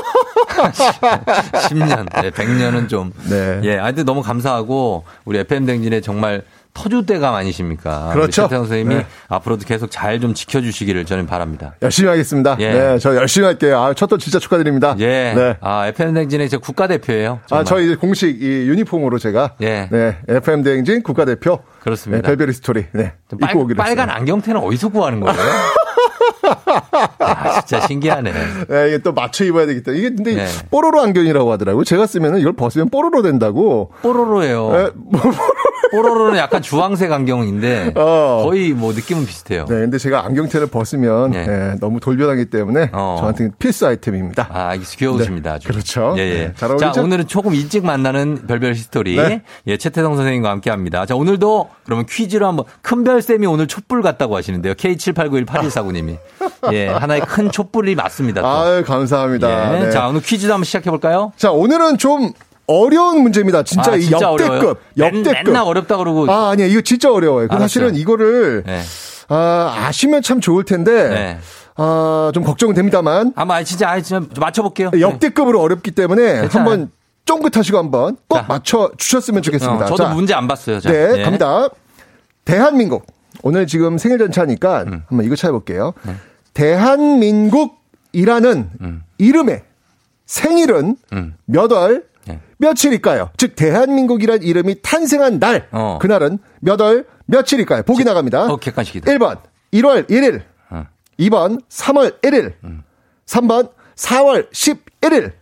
[1.69, 3.13] 10년, 네, 100년은 좀.
[3.29, 3.61] 네.
[3.65, 6.43] 예, 하여튼 너무 감사하고 우리 FM 댕진에 정말
[6.75, 8.11] 터줏대감 아니십니까?
[8.13, 8.43] 그렇죠.
[8.43, 9.07] 최태성 선생님이 네.
[9.29, 11.75] 앞으로도 계속 잘 좀 지켜주시기를 저는 바랍니다.
[11.83, 12.57] 열심히 하겠습니다.
[12.61, 12.73] 예.
[12.73, 13.81] 네, 저 열심히 할게요.
[13.81, 14.95] 아, 첫도 진짜 축하드립니다.
[14.99, 15.33] 예.
[15.35, 15.57] 네.
[15.61, 17.41] 아, FM 댕진의 제 국가대표예요.
[17.45, 17.65] 아, 정말.
[17.65, 19.89] 저희 이제 공식 이 유니폼으로 제가 예.
[19.91, 22.23] 네, FM 대행진 국가대표 그렇습니다.
[22.23, 23.51] 네, 별별 스토리 네, 빨,
[23.89, 24.07] 했어요.
[24.09, 25.37] 안경테는 어디서 구하는 거예요?
[27.18, 28.33] 아, 진짜 신기하네.
[28.68, 30.47] 네, 이게 또 맞춰 입어야 때문에 이게 근데 네.
[30.70, 31.85] 뽀로로 안경이라고 하더라고요.
[31.85, 33.91] 제가 쓰면은 이걸 벗으면 뽀로로 된다고.
[34.03, 34.72] 뽀로로예요.
[34.72, 35.20] 네, 뭐,
[35.91, 38.43] 뽀로로는 약간 주황색 안경인데 어.
[38.45, 39.64] 거의 뭐 느낌은 비슷해요.
[39.68, 41.47] 네, 근데 제가 안경테를 벗으면 예.
[41.47, 43.16] 네, 너무 돌변하기 때문에 어.
[43.20, 44.49] 저한테는 필수 아이템입니다.
[44.51, 45.55] 아, 귀여우십니다.
[45.55, 45.68] 아주.
[45.68, 46.14] 그렇죠.
[46.18, 46.35] 예, 예.
[46.35, 47.03] 네, 잘 자, 어울리죠?
[47.03, 49.16] 오늘은 조금 일찍 만나는 별별 히스토리.
[49.16, 49.43] 네.
[49.66, 51.07] 예, 최태성 선생님과 함께 합니다.
[51.07, 54.74] 자, 오늘도 그러면 퀴즈로 한번 큰별 쌤이 오늘 촛불 같다고 하시는데요.
[54.74, 56.18] K78918149님이.
[56.73, 58.43] 예, 하나의 큰 촛불이 맞습니다.
[58.43, 58.47] 또.
[58.49, 59.77] 아유, 감사합니다.
[59.77, 59.85] 예.
[59.85, 59.91] 네.
[59.91, 61.33] 자, 오늘 퀴즈도 한번 시작해 볼까요?
[61.37, 62.33] 자, 오늘은 좀
[62.66, 63.62] 어려운 문제입니다.
[63.62, 64.51] 진짜 아, 이 진짜 역대급.
[64.53, 64.75] 어려워요.
[64.95, 65.45] 맨- 역대급.
[65.45, 66.31] 맨날 어렵다 그러고.
[66.31, 66.66] 아, 아니야.
[66.66, 67.49] 이거 진짜 어려워요.
[67.51, 68.83] 사실은 이거를 네.
[69.29, 71.39] 아, 아시면 참 좋을 텐데 네.
[71.77, 74.91] 아, 좀 걱정은 됩니다만 아마 아, 진짜 아, 진짜 맞춰 볼게요.
[74.99, 76.51] 역대급으로 어렵기 때문에 괜찮아요.
[76.71, 76.91] 한번
[77.25, 78.45] 쫑긋하시고 한번 꼭 자.
[78.49, 79.85] 맞춰 주셨으면 좋겠습니다.
[79.85, 80.81] 어, 저도 자, 문제 안 봤어요.
[80.81, 81.23] 자, 네, 예.
[81.23, 81.69] 갑니다.
[82.45, 83.07] 대한민국.
[83.43, 85.03] 오늘 지금 생일 전차니까 음.
[85.07, 85.93] 한번 이거 찾아볼게요.
[86.03, 86.14] 네.
[86.55, 88.70] 대한민국이라는
[89.18, 89.62] 이름의
[90.26, 91.34] 생일은 음.
[91.47, 92.41] 몇 월, 네.
[92.59, 93.30] 며칠일까요?
[93.36, 95.99] 즉, 대한민국이란 이름이 탄생한 날, 어.
[96.01, 97.82] 그날은 몇 월, 며칠일까요?
[97.84, 98.47] 보기 나갑니다.
[98.47, 99.11] 어, 객관식이다.
[99.12, 99.39] 1번,
[99.72, 100.43] 1월 1일.
[100.70, 100.86] 어.
[101.18, 102.55] 2번, 3월 1일.
[102.64, 102.82] 음.
[103.26, 105.32] 3번, 4월 11일.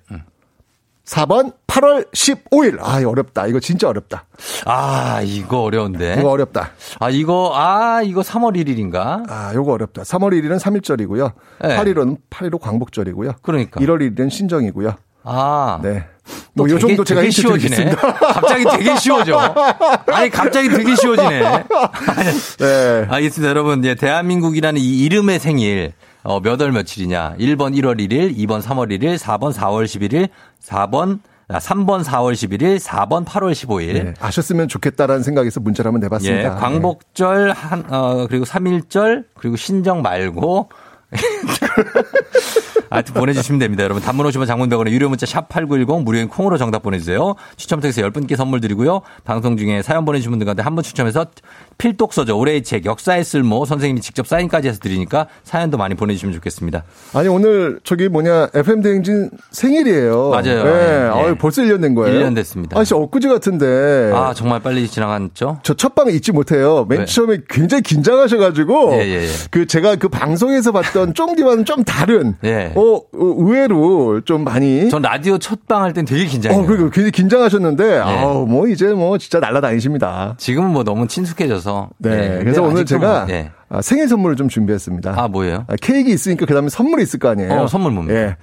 [1.06, 2.78] 4번, 8월 15일.
[2.80, 3.46] 아, 이거 어렵다.
[3.46, 4.24] 이거 진짜 어렵다.
[4.64, 6.16] 아, 이거 어려운데.
[6.18, 6.72] 이거 어렵다.
[6.98, 9.24] 아, 이거, 아, 이거 3월 1일인가?
[9.30, 10.02] 아, 요거 어렵다.
[10.02, 11.32] 3월 1일은 3일절이고요.
[11.62, 11.76] 네.
[11.76, 13.34] 8일은 8.15 광복절이고요.
[13.42, 13.80] 그러니까.
[13.80, 14.94] 1월 1일은 신정이고요.
[15.22, 15.78] 아.
[15.82, 16.06] 네.
[16.56, 17.90] 또 뭐, 요 정도 제가 되게 쉬워지네.
[17.94, 19.38] 갑자기 되게 쉬워져.
[20.12, 21.40] 아니, 갑자기 되게 쉬워지네.
[22.58, 23.06] 네.
[23.10, 23.48] 알겠습니다.
[23.48, 25.92] 여러분, 예, 대한민국이라는 이 이름의 생일,
[26.26, 27.36] 어, 몇 월 며칠이냐.
[27.38, 30.28] 1번 1월 1일, 2번 3월 1일, 4번 4월 11일,
[30.60, 33.92] 4번, 아, 3번 4월 11일, 4번 8월 15일.
[33.92, 34.14] 네.
[34.18, 36.56] 아셨으면 좋겠다라는 생각에서 문자를 한번 내봤습니다.
[36.56, 40.68] 예, 광복절 한, 어, 그리고 3일절, 그리고 신정 말고.
[42.90, 43.82] 하여튼 보내주시면 됩니다.
[43.84, 44.02] 여러분.
[44.02, 47.34] 단문 오시면 장문병원에 유료 문자 샵 8910 무료인 콩으로 정답 보내주세요.
[47.56, 49.02] 추첨 통해서 10분께 선물 드리고요.
[49.24, 51.26] 방송 중에 사연 보내주신 분들 가운데 한 분 추첨해서
[51.78, 52.38] 필독서죠.
[52.38, 56.84] 올해의 책, 역사의 쓸모 선생님이 직접 사인까지 해서 드리니까 사연도 많이 보내주시면 좋겠습니다.
[57.14, 60.30] 아니, 오늘 저기 뭐냐, FM대행진 생일이에요.
[60.30, 60.64] 맞아요.
[60.64, 60.70] 네.
[60.70, 61.08] 예.
[61.12, 62.18] 어이, 벌써 1년 된 거예요.
[62.20, 62.78] 1년 됐습니다.
[62.78, 64.10] 아, 진짜 엊그제 같은데.
[64.14, 65.60] 아, 정말 빨리 지나갔죠?
[65.62, 66.86] 저 첫 방을 잊지 못해요.
[66.88, 67.04] 맨 왜?
[67.04, 68.92] 처음에 굉장히 긴장하셔가지고.
[68.94, 69.28] 예, 예, 예.
[69.50, 72.34] 그 제가 그 방송에서 봤던 쫑디와는 좀 다른.
[72.44, 72.72] 예.
[72.74, 74.88] 어, 어, 의외로 좀 많이.
[74.88, 76.62] 전 라디오 첫 방 할 땐 되게 긴장해요.
[76.62, 80.34] 어, 그리고 굉장히 긴장하셨는데, 아우, 뭐, 이제 뭐, 진짜 날라다니십니다.
[80.38, 81.65] 지금은 뭐 너무 친숙해져서.
[81.98, 82.10] 네.
[82.10, 83.50] 예, 그래서 오늘 제가 뭐, 예.
[83.68, 85.14] 아, 생일 선물을 좀 준비했습니다.
[85.20, 85.64] 아, 뭐예요?
[85.68, 87.52] 아, 케이크 있으니까 그 다음에 선물이 있을 거 아니에요?
[87.52, 88.18] 어, 선물 뭡니까?
[88.18, 88.36] 예.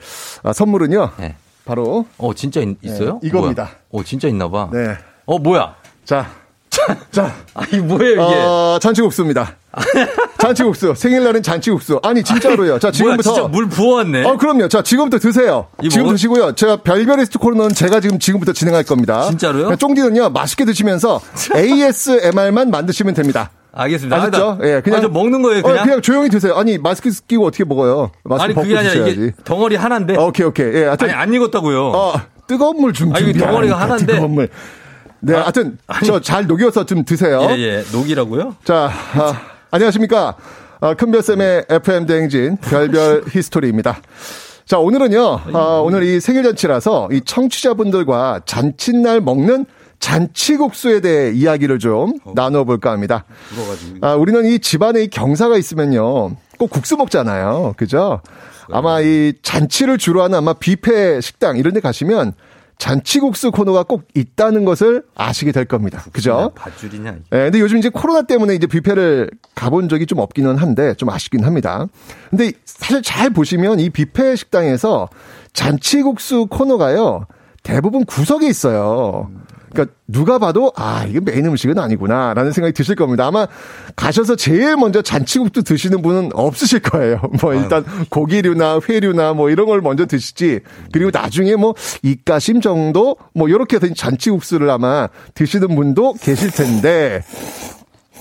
[0.44, 1.12] 아, 선물은요.
[1.22, 1.36] 예.
[1.66, 2.06] 바로.
[2.18, 3.70] 어, 진짜 있, 어요 네, 이겁니다.
[3.92, 4.70] 어, 진짜 있나 봐.
[4.72, 4.96] 네.
[5.26, 5.76] 어, 뭐야?
[6.04, 6.28] 자.
[7.12, 7.34] 자.
[7.54, 8.42] 아니, 뭐예요, 이게?
[8.42, 9.56] 어, 잔치국수입니다.
[10.38, 10.94] 잔치국수.
[10.96, 12.00] 생일날은 잔치국수.
[12.04, 12.80] 아니, 진짜로요.
[12.80, 13.34] 자, 뭐야, 지금부터.
[13.34, 14.24] 진짜 물 부었네.
[14.26, 14.68] 어, 그럼요.
[14.68, 15.68] 자, 지금부터 드세요.
[15.82, 16.54] 이 지금 뭐- 드시고요.
[16.56, 19.24] 제가 별별리스트 코너는 제가 지금 지금부터 진행할 겁니다.
[19.24, 19.76] 진짜로요?
[19.76, 21.22] 쫑디는요, 맛있게 드시면서
[21.56, 23.52] ASMR만 만드시면 됩니다.
[23.76, 24.16] 알겠습니다.
[24.16, 24.50] 아셨죠?
[24.52, 25.00] 아, 나- 예, 그냥.
[25.00, 25.86] 아, 저 먹는 거예요, 어, 그냥?
[25.86, 26.54] 그냥 조용히 드세요.
[26.56, 28.12] 아니, 마스크 끼고 어떻게 먹어요?
[28.24, 29.12] 마스크 아니, 그게 아니라 드셔야지.
[29.20, 30.16] 이게 덩어리 하나인데.
[30.18, 30.74] 오케이, 오케이.
[30.76, 31.08] 예, 하여튼.
[31.10, 31.88] 아니, 안 익었다고요.
[31.88, 32.14] 어,
[32.46, 33.16] 뜨거운 물 좀.
[33.16, 34.14] 아니, 이게 덩어리가 하나인데.
[34.14, 34.50] 뜨거운 물.
[35.22, 37.48] 네, 하여튼, 저 잘 녹여서 좀 드세요.
[37.52, 37.84] 예, 예.
[37.94, 38.58] 녹이라고요?
[38.66, 39.34] 자, 아,
[39.74, 40.36] 안녕하십니까.
[40.82, 43.98] 아, 큰별쌤의 FM대행진 별별 history입니다.
[44.68, 49.66] 자, 오늘은요, 아, 오늘 이 생일 잔치라서 이 청취자분들과 잔칫날 먹는
[50.00, 53.26] 잔치국수에 대해 이야기를 좀 나눠볼까 합니다.
[54.02, 57.74] 아, 우리는 이 집안에 이 경사가 있으면요, 꼭 국수 먹잖아요.
[57.76, 58.22] 그죠?
[58.72, 62.34] 아마 이 잔치를 주로 하는 아마 뷔페 식당 이런 데 가시면
[62.78, 66.04] 잔치국수 코너가 꼭 있다는 것을 아시게 될 겁니다.
[66.12, 66.52] 그죠?
[66.56, 67.12] 밧줄이냐?
[67.12, 67.22] 이게.
[67.32, 71.44] 예, 근데 요즘 이제 코로나 때문에 이제 뷔페를 가본 적이 좀 없기는 한데 좀 아쉽긴
[71.46, 71.88] 합니다.
[72.30, 75.08] 근데 사실 잘 보시면 이 뷔페 식당에서
[75.54, 77.28] 잔치국수 코너가요.
[77.62, 79.32] 대부분 구석에 있어요.
[79.74, 83.26] 그러니까 누가 봐도 아 이게 메인 음식은 아니구나라는 생각이 드실 겁니다.
[83.26, 83.48] 아마
[83.96, 87.20] 가셔서 제일 먼저 잔치국수 드시는 분은 없으실 거예요.
[87.42, 90.60] 뭐 일단 고기류나 회류나 뭐 이런 걸 먼저 드시지.
[90.92, 97.24] 그리고 나중에 뭐 이가심 정도 뭐 이렇게 된 잔치국수를 아마 드시는 분도 계실 텐데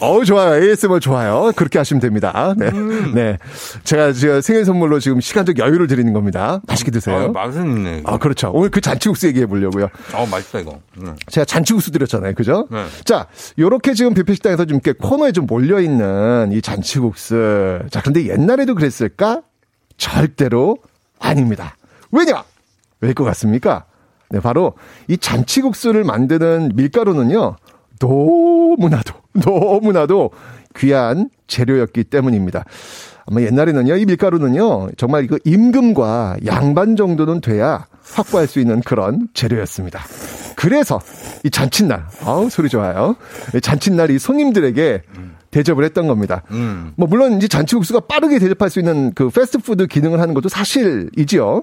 [0.02, 0.60] 어우, 좋아요.
[0.60, 1.52] ASMR 좋아요.
[1.54, 2.54] 그렇게 하시면 됩니다.
[2.58, 2.70] 네.
[3.14, 3.38] 네.
[3.84, 6.60] 제가 지금 생일 선물로 지금 시간적 여유를 드리는 겁니다.
[6.66, 7.16] 맛있게 드세요.
[7.16, 7.98] 아, 맛은 있네.
[7.98, 8.12] 이거.
[8.12, 8.50] 아, 그렇죠.
[8.52, 9.88] 오늘 그 잔치국수 얘기해 보려고요.
[10.14, 10.80] 어, 맛있다, 이거.
[10.98, 11.14] 음.
[11.28, 12.34] 제가 잔치국수 드렸잖아요.
[12.34, 12.66] 그죠?
[12.72, 12.84] 네.
[13.04, 13.28] 자,
[13.60, 17.82] 요렇게 지금 뷔페식당에서 좀 이렇게 코너에 좀 몰려있는 이 잔치국수.
[17.90, 19.42] 자, 근데 옛날에도 그랬을까?
[19.98, 20.78] 절대로
[21.20, 21.76] 아닙니다.
[22.10, 22.42] 왜냐?
[23.00, 23.84] 왜일 것 같습니까?
[24.30, 24.72] 네, 바로
[25.08, 27.56] 이 잔치국수를 만드는 밀가루는요,
[28.06, 30.30] 너무나도, 너무나도
[30.76, 32.64] 귀한 재료였기 때문입니다.
[33.26, 40.00] 아마 옛날에는요, 이 밀가루는요, 정말 이거 임금과 양반 정도는 돼야 확보할 수 있는 그런 재료였습니다.
[40.56, 41.00] 그래서
[41.44, 43.16] 이 잔칫날, 아우, 소리 좋아요.
[43.54, 45.02] 이 잔칫날 이 손님들에게
[45.52, 46.42] 대접을 했던 겁니다.
[46.50, 46.92] 음.
[46.96, 51.62] 뭐 물론 이제 잔치국수가 빠르게 대접할 수 있는 그 패스트푸드 기능을 하는 것도 사실이지요.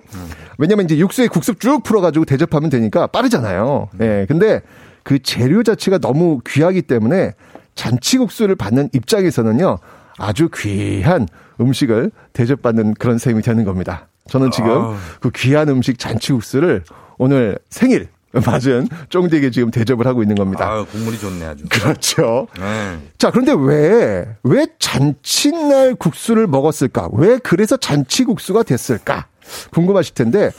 [0.57, 3.89] 왜냐면 이제 육수에 국수 쭉 풀어가지고 대접하면 되니까 빠르잖아요.
[4.01, 4.25] 예.
[4.27, 4.61] 근데
[5.03, 7.33] 그 재료 자체가 너무 귀하기 때문에
[7.75, 9.77] 잔치국수를 받는 입장에서는요
[10.17, 11.27] 아주 귀한
[11.61, 14.07] 음식을 대접받는 그런 셈이 되는 겁니다.
[14.27, 14.95] 저는 지금 아우.
[15.19, 16.83] 그 귀한 음식 잔치국수를
[17.17, 20.69] 오늘 생일 맞은 쫑디에게 지금 대접을 하고 있는 겁니다.
[20.69, 21.65] 아 국물이 좋네, 아주.
[21.67, 22.47] 그렇죠.
[22.59, 22.99] 네.
[23.17, 27.09] 자, 그런데 왜, 왜 잔칫날 국수를 먹었을까?
[27.13, 29.25] 왜 그래서 잔치국수가 됐을까?
[29.71, 30.51] 궁금하실 텐데,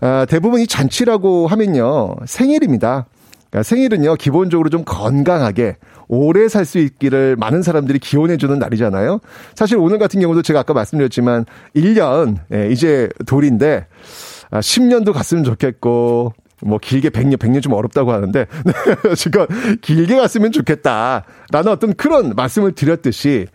[0.00, 3.06] 아, 대부분 이 잔치라고 하면요, 생일입니다.
[3.54, 5.76] 그러니까 생일은요, 기본적으로 좀 건강하게,
[6.08, 9.20] 오래 살 수 있기를 많은 사람들이 기원해주는 날이잖아요.
[9.54, 11.44] 사실 오늘 같은 경우도 제가 아까 말씀드렸지만,
[11.76, 13.86] 1년, 예, 이제 돌인데,
[14.50, 16.32] 아, 10년도 갔으면 좋겠고,
[16.62, 18.46] 뭐 길게 100년, 100년 좀 어렵다고 하는데
[19.16, 19.44] 지금
[19.82, 23.46] 길게 갔으면 좋겠다라는 어떤 그런 말씀을 드렸듯이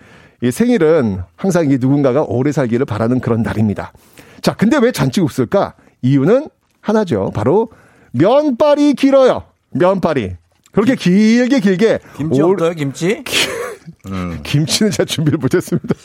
[0.44, 3.94] 이 생일은 항상 이 누군가가 오래 살기를 바라는 그런 날입니다.
[4.42, 5.74] 자, 근데 왜 잔치국수일까?
[6.04, 6.50] 이유는
[6.82, 7.32] 하나죠.
[7.34, 7.70] 바로
[8.12, 9.49] 면발이 길어요.
[9.72, 10.32] 면발이.
[10.72, 13.24] 그렇게 길게 길게 김치 올- 없어요, 김치?
[14.44, 15.96] 김치는 제가 준비를 못했습니다.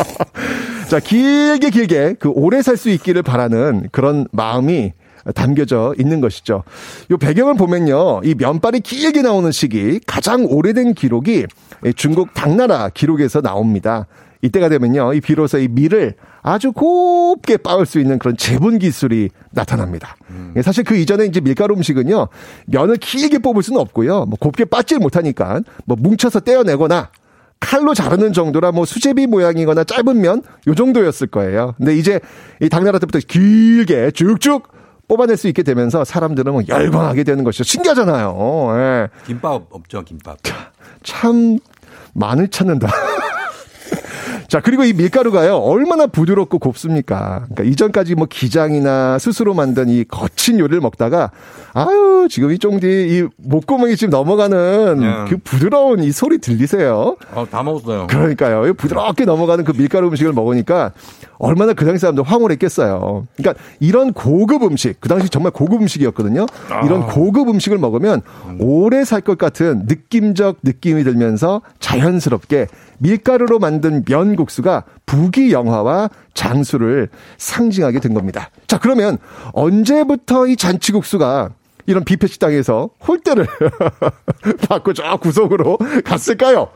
[0.88, 4.92] 자, 길게 길게 그 오래 살 수 있기를 바라는 그런 마음이
[5.34, 6.64] 담겨져 있는 것이죠.
[7.10, 8.20] 요 배경을 보면요.
[8.24, 11.46] 이 면발이 길게 나오는 시기 가장 오래된 기록이
[11.96, 14.06] 중국 당나라 기록에서 나옵니다.
[14.42, 15.14] 이때가 되면요.
[15.14, 16.14] 이 비로소 이 밀을
[16.46, 20.14] 아주 곱게 빻을 수 있는 그런 재분 기술이 나타납니다.
[20.56, 22.28] 예, 사실 그 이전에 이제 밀가루 음식은요.
[22.66, 24.26] 면을 길게 뽑을 수는 없고요.
[24.26, 27.08] 뭐 곱게 빻질 못하니까 뭐 뭉쳐서 떼어내거나
[27.60, 31.74] 칼로 자르는 정도라 뭐 수제비 모양이거나 짧은 면 요 정도였을 거예요.
[31.78, 32.20] 근데 이제
[32.60, 34.68] 이 당나라 때부터 길게 쭉쭉
[35.08, 37.64] 뽑아낼 수 있게 되면서 사람들은 뭐 열광하게 되는 것이죠.
[37.64, 38.68] 신기하잖아요.
[38.76, 39.08] 예.
[39.26, 40.36] 김밥 없죠, 김밥.
[41.02, 41.58] 참
[42.12, 42.88] 많을 찾는다.
[44.48, 47.44] 자, 그리고 이 밀가루가요, 얼마나 부드럽고 곱습니까?
[47.46, 51.30] 그러니까 이전까지 뭐 기장이나 스스로 만든 이 거친 요리를 먹다가,
[51.72, 55.24] 아유, 지금 이 쫑디, 이 목구멍이 지금 넘어가는 네.
[55.28, 57.16] 그 부드러운 이 소리 들리세요?
[57.34, 58.06] 어, 다 먹었어요.
[58.06, 58.66] 그러니까요.
[58.68, 60.92] 이 부드럽게 넘어가는 그 밀가루 음식을 먹으니까
[61.38, 63.26] 얼마나 그 당시 사람들 황홀했겠어요.
[63.36, 66.46] 그러니까 이런 고급 음식, 그 당시 정말 고급 음식이었거든요.
[66.84, 68.22] 이런 고급 음식을 먹으면
[68.58, 72.66] 오래 살 것 같은 느낌적 느낌이 들면서 자연스럽게
[72.98, 77.08] 밀가루로 만든 면국수가 부귀영화와 장수를
[77.38, 78.50] 상징하게 된 겁니다.
[78.66, 79.18] 자, 그러면
[79.52, 81.50] 언제부터 이 잔치국수가
[81.86, 83.46] 이런 뷔페 식당에서 홀대를
[84.68, 86.68] 받고 저 구석으로 갔을까요?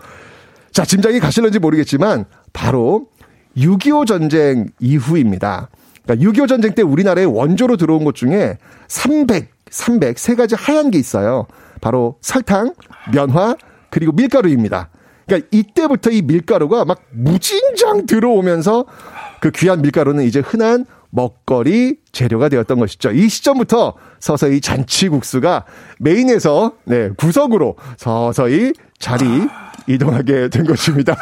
[0.73, 3.07] 자, 짐작이 가실런지 모르겠지만 바로
[3.59, 5.69] 6.25 전쟁 이후입니다.
[6.05, 10.99] 그러니까 6.25 전쟁 때 우리나라에 원조로 들어온 것 중에 300, 300, 세 가지 하얀 게
[10.99, 11.47] 있어요.
[11.81, 12.73] 바로 설탕,
[13.13, 13.57] 면화,
[13.91, 14.91] 그리고 밀가루입니다.
[15.27, 18.87] 그러니까 이때부터 이 밀가루가 막 무진장 들어오면서
[19.41, 23.13] 그 귀한 밀가루는 이제 흔한 먹거리 재료가 되었던 것이죠.
[23.13, 25.65] 이 시점부터 서서히 잔치국수가
[26.01, 29.25] 메인에서 네, 구석으로 서서히 자리
[29.89, 31.17] 이동하게 된 것입니다.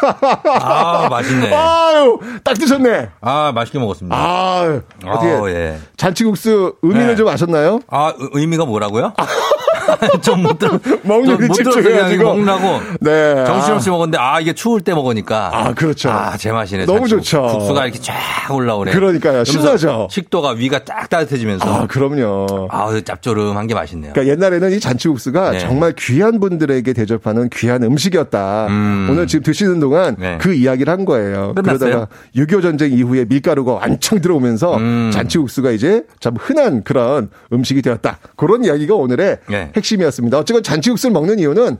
[0.60, 1.52] 아, 맛있네.
[1.54, 3.08] 아유, 딱 드셨네.
[3.20, 4.16] 아, 맛있게 먹었습니다.
[4.16, 5.78] 아유, 어떻게 아우, 예.
[5.96, 7.16] 잔치국수 의미는 네.
[7.16, 7.80] 좀 아셨나요?
[7.88, 9.12] 아, 의- 의미가 뭐라고요?
[10.20, 10.78] 좀못 들어.
[11.02, 11.36] 먹는.
[11.36, 12.24] 그냥 집중해가지고.
[12.24, 12.80] 먹느라고.
[13.00, 13.44] 네.
[13.46, 15.50] 정신없이 먹었는데, 아, 이게 추울 때 먹으니까.
[15.52, 16.10] 아, 그렇죠.
[16.10, 16.86] 아, 제맛이네.
[16.86, 17.06] 너무.
[17.06, 17.42] 좋죠.
[17.42, 18.14] 국수가 이렇게 쫙
[18.50, 18.90] 올라오네.
[18.90, 19.44] 그러니까요.
[19.44, 20.08] 신나죠.
[20.10, 21.72] 식도가 위가 딱 따뜻해지면서.
[21.72, 22.66] 아, 그럼요.
[22.70, 24.12] 아, 짭조름한 게 맛있네요.
[24.12, 25.58] 그러니까 옛날에는 이 잔치국수가 네.
[25.60, 28.55] 정말 귀한 분들에게 대접하는 귀한 음식이었다.
[28.66, 29.08] 음.
[29.10, 30.38] 오늘 지금 드시는 동안 네.
[30.40, 31.52] 그 이야기를 한 거예요.
[31.54, 31.78] 끝났어요?
[31.78, 35.10] 그러다가 6.25 전쟁 이후에 밀가루가 완창 들어오면서 음.
[35.12, 38.18] 잔치국수가 이제 참 흔한 그런 음식이 되었다.
[38.36, 39.72] 그런 이야기가 오늘의 네.
[39.76, 40.38] 핵심이었습니다.
[40.38, 41.76] 어쨌건 잔치국수를 먹는 이유는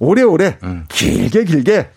[0.00, 0.84] 오래오래 음.
[0.88, 1.88] 길게 길게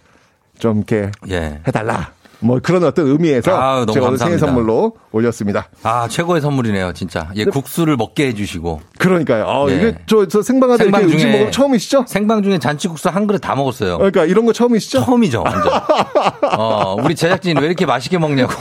[0.60, 1.60] 좀 이렇게 예.
[1.68, 2.12] 해달라.
[2.44, 3.52] 뭐 그런 어떤 의미에서
[3.86, 4.40] 너무 제가 오늘 생일.
[4.40, 5.68] 선물로 올렸습니다.
[5.84, 7.30] 아, 최고의 선물이네요, 진짜.
[7.36, 8.82] 예, 국수를 먹게 해주시고.
[9.02, 9.46] 그러니까요.
[9.48, 9.76] 아, 예.
[9.76, 12.06] 이게 저, 저 생방하다 이렇게 음식 먹으면 처음이시죠?
[12.08, 13.98] 생방 중에 잔치국수 한 그릇 다 먹었어요.
[13.98, 15.04] 그러니까 이런 거 처음이시죠?
[15.06, 15.72] 처음이죠, 완전.
[16.58, 18.54] 어, 우리 제작진이 왜 이렇게 맛있게 먹냐고.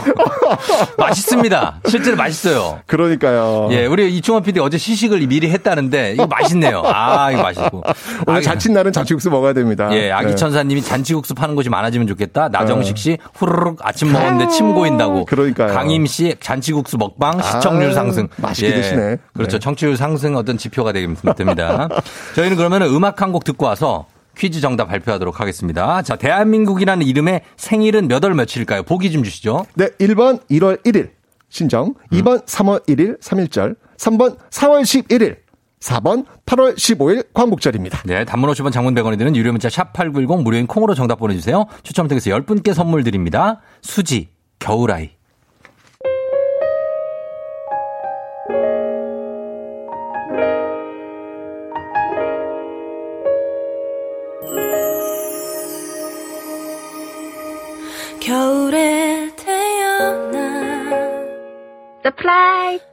[0.97, 1.81] 맛있습니다.
[1.87, 2.79] 실제로 맛있어요.
[2.87, 3.69] 그러니까요.
[3.71, 6.81] 예, 우리 이충원 PD 어제 시식을 미리 했다는데 이거 맛있네요.
[6.85, 7.83] 아, 이거 맛있고.
[8.27, 9.89] 오늘 아기- 자칫날은 잔치국수 먹어야 됩니다.
[9.93, 10.35] 예, 아기 네.
[10.35, 12.49] 천사님이 잔치국수 파는 곳이 많아지면 좋겠다.
[12.49, 15.25] 나정식 씨 후루룩 아침 먹었는데 침 고인다고.
[15.25, 15.73] 그러니까요.
[15.73, 18.27] 강임 씨 잔치국수 먹방 시청률 아, 상승.
[18.37, 19.17] 맛있게 드시네.
[19.33, 19.57] 그렇죠.
[19.57, 19.59] 네.
[19.59, 21.87] 청취율 상승 어떤 지표가 됩니다.
[22.35, 24.07] 저희는 그러면 음악 한 곡 듣고 와서
[24.37, 26.01] 퀴즈 정답 발표하도록 하겠습니다.
[26.01, 28.83] 자, 대한민국이라는 이름의 생일은 몇 월 며칠일까요?
[28.83, 29.65] 보기 좀 주시죠.
[29.75, 31.11] 네, 1번 1월 1일
[31.49, 32.17] 신정, 음.
[32.17, 35.37] 2번 3월 1일 3일절, 3번 4월 11일,
[35.81, 38.03] 4번 8월 15일 광복절입니다.
[38.05, 41.65] 네, 단문 50원 장문 100원이 드는 유료 문자 샵 8910 무료인 콩으로 정답 보내주세요.
[41.83, 43.59] 추첨 통해서 10분께 선물 드립니다.
[43.81, 44.29] 수지,
[44.59, 45.09] 겨울아이.
[58.21, 60.91] 겨울에 태어나
[62.03, 62.83] Surprise!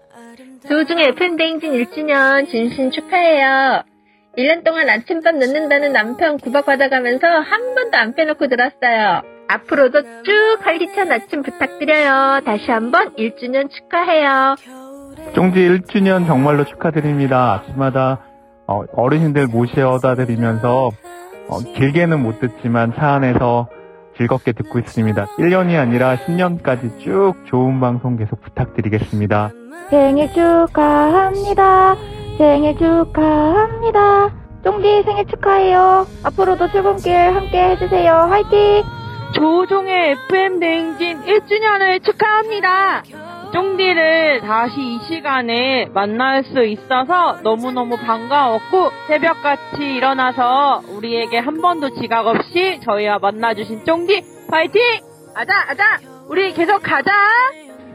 [0.68, 3.82] 조우종의 FM대행진 1주년 진심 축하해요.
[4.38, 9.20] 1년 동안 아침밥 늦는다는 남편 구박 받아가면서 한 번도 안 빼놓고 들었어요.
[9.48, 12.40] 앞으로도 쭉 활기찬 아침 부탁드려요.
[12.46, 14.56] 다시 한번 1주년 축하해요.
[15.34, 17.62] 쫑디 1주년 정말로 축하드립니다.
[17.62, 18.24] 아침마다
[18.66, 20.90] 어, 어르신들 모셔다 드리면서
[21.48, 23.68] 어, 길게는 못 듣지만 차 안에서
[24.18, 25.26] 즐겁게 듣고 있습니다.
[25.38, 29.52] 1년이 아니라 10년까지 쭉 좋은 방송 계속 부탁드리겠습니다.
[29.90, 31.96] 생일 축하합니다.
[32.36, 34.30] 생일 축하합니다.
[34.64, 36.06] 쫑디 생일 축하해요.
[36.24, 38.12] 앞으로도 출근길 함께 해주세요.
[38.12, 38.82] 화이팅!
[39.34, 43.02] 조종의 FM 대행진 1주년을 축하합니다.
[43.52, 52.26] 쫑디를 다시 이 시간에 만날 수 있어서 너무너무 반가웠고 새벽같이 일어나서 우리에게 한 번도 지각
[52.26, 54.80] 없이 저희와 만나주신 쫑디 파이팅!
[55.34, 57.12] 아자 아자 우리 계속 가자!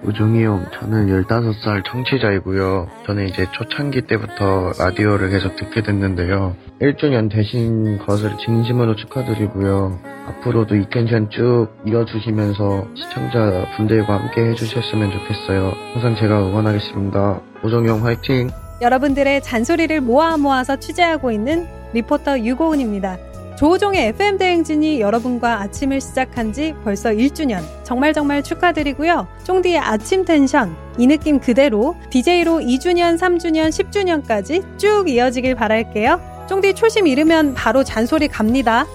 [0.06, 2.88] 우중이 형, 저는 15살 청취자이고요.
[3.06, 6.56] 저는 이제 초창기 때부터 라디오를 계속 듣게 됐는데요.
[6.82, 9.99] 1주년 되신 것을 진심으로 축하드리고요.
[10.28, 15.72] 앞으로도 이 텐션 쭉 이어주시면서 시청자 분들과 함께 해주셨으면 좋겠어요.
[15.93, 17.39] 항상 제가 응원하겠습니다.
[17.64, 18.49] 우정이 형 화이팅!
[18.82, 23.18] 여러분들의 잔소리를 모아 모아서 취재하고 있는 리포터 유고은입니다.
[23.64, 27.61] 조종의 FM 대행진이 여러분과 아침을 시작한 지 벌써 1주년.
[27.84, 29.26] 정말 정말 축하드리고요.
[29.45, 36.45] 쫑디의 아침 텐션, 이 느낌 그대로 DJ로 2주년, 3주년, 10주년까지 쭉 이어지길 바랄게요.
[36.49, 38.86] 쫑디 초심 잃으면 바로 잔소리 갑니다.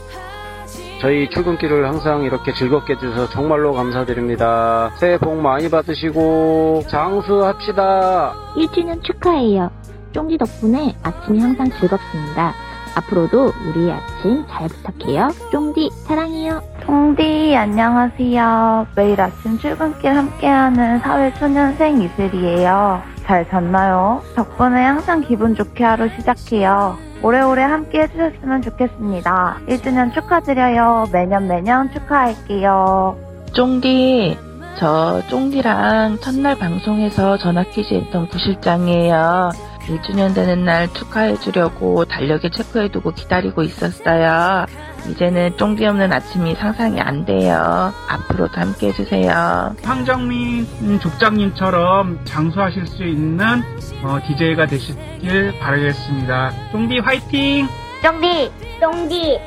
[1.00, 4.92] 저희 출근길을 항상 이렇게 즐겁게 해주셔서 정말로 감사드립니다.
[5.00, 8.34] 새해 복 많이 받으시고 장수합시다.
[8.54, 9.70] 1주년 축하해요.
[10.12, 12.67] 쫑디 덕분에 아침이 항상 즐겁습니다.
[12.98, 15.30] 앞으로도 우리 아침 잘 부탁해요.
[15.52, 16.60] 쫑디 사랑해요.
[16.84, 18.86] 쫑디 안녕하세요.
[18.96, 23.02] 매일 아침 출근길 함께하는 사회초년생 이슬이에요.
[23.24, 24.22] 잘 잤나요?
[24.34, 26.96] 덕분에 항상 기분 좋게 하루 시작해요.
[27.22, 29.58] 오래오래 함께 해주셨으면 좋겠습니다.
[29.68, 31.06] 1주년 축하드려요.
[31.12, 33.16] 매년 매년 축하할게요.
[33.52, 34.38] 쫑디,
[34.78, 39.50] 저 쫑디랑 첫날 방송에서 전화 퀴즈 했던 부실장이에요.
[39.88, 44.66] 1주년 되는 날 축하해주려고 달력에 체크해두고 기다리고 있었어요.
[45.08, 47.92] 이제는 쫑디 없는 아침이 상상이 안 돼요.
[48.08, 49.74] 앞으로도 함께 해주세요.
[49.82, 53.62] 황정민 음, 족장님처럼 장수하실 수 있는
[54.02, 56.52] 어, DJ가 되시길 바라겠습니다.
[56.72, 57.66] 쫑디 화이팅!
[58.02, 58.52] 쫑디!
[58.80, 59.38] 쫑디!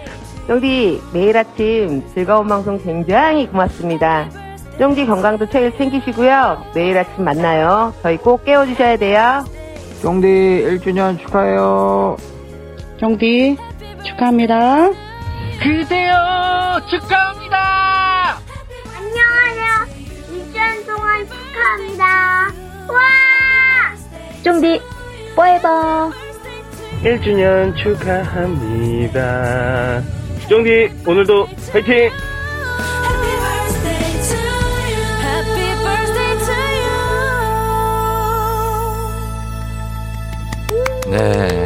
[0.47, 4.29] 쫑디 매일 아침 즐거운 방송 굉장히 고맙습니다.
[4.79, 6.65] 쫑디 건강도 제일 챙기시고요.
[6.73, 7.93] 매일 아침 만나요.
[8.01, 9.43] 저희 꼭 깨워주셔야 돼요.
[10.01, 12.17] 쫑디 1주년 축하해요.
[12.99, 13.55] 쫑디
[14.03, 14.89] 축하합니다.
[15.61, 16.15] 그대요
[16.89, 18.39] 축하합니다.
[18.97, 19.85] 안녕하세요.
[20.31, 22.05] 2주년 동안 축하합니다.
[22.89, 22.97] 와!
[24.43, 24.81] 쫑디
[25.35, 26.11] 포에버
[27.03, 29.21] 1주년 축하합니다.
[30.49, 32.09] 쫑디 오늘도 화이팅!
[41.11, 41.65] 네.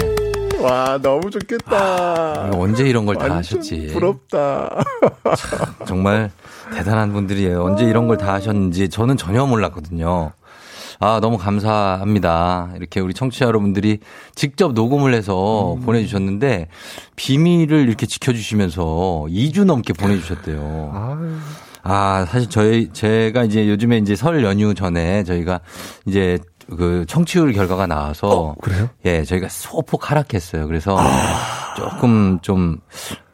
[0.59, 2.47] 와, 너무 좋겠다.
[2.47, 3.87] 이거 언제 이런 걸 다 하셨지?
[3.93, 4.83] 부럽다.
[5.85, 6.31] 정말
[6.73, 7.63] 대단한 분들이에요.
[7.63, 10.31] 언제 이런 걸 다 하셨는지 저는 전혀 몰랐거든요.
[10.99, 12.71] 아, 너무 감사합니다.
[12.77, 13.99] 이렇게 우리 청취자 여러분들이
[14.33, 16.69] 직접 녹음을 해서 보내주셨는데,
[17.17, 20.91] 비밀을 이렇게 지켜주시면서 2주 넘게 보내주셨대요.
[21.83, 25.59] 아, 사실 저희, 제가 이제 요즘에 이제 설 연휴 전에 저희가
[26.07, 28.55] 이제 그 청취율 결과가 나와서.
[28.61, 28.89] 그래요?
[29.05, 30.67] 예, 저희가 소폭 하락했어요.
[30.67, 30.97] 그래서
[31.77, 32.77] 조금 좀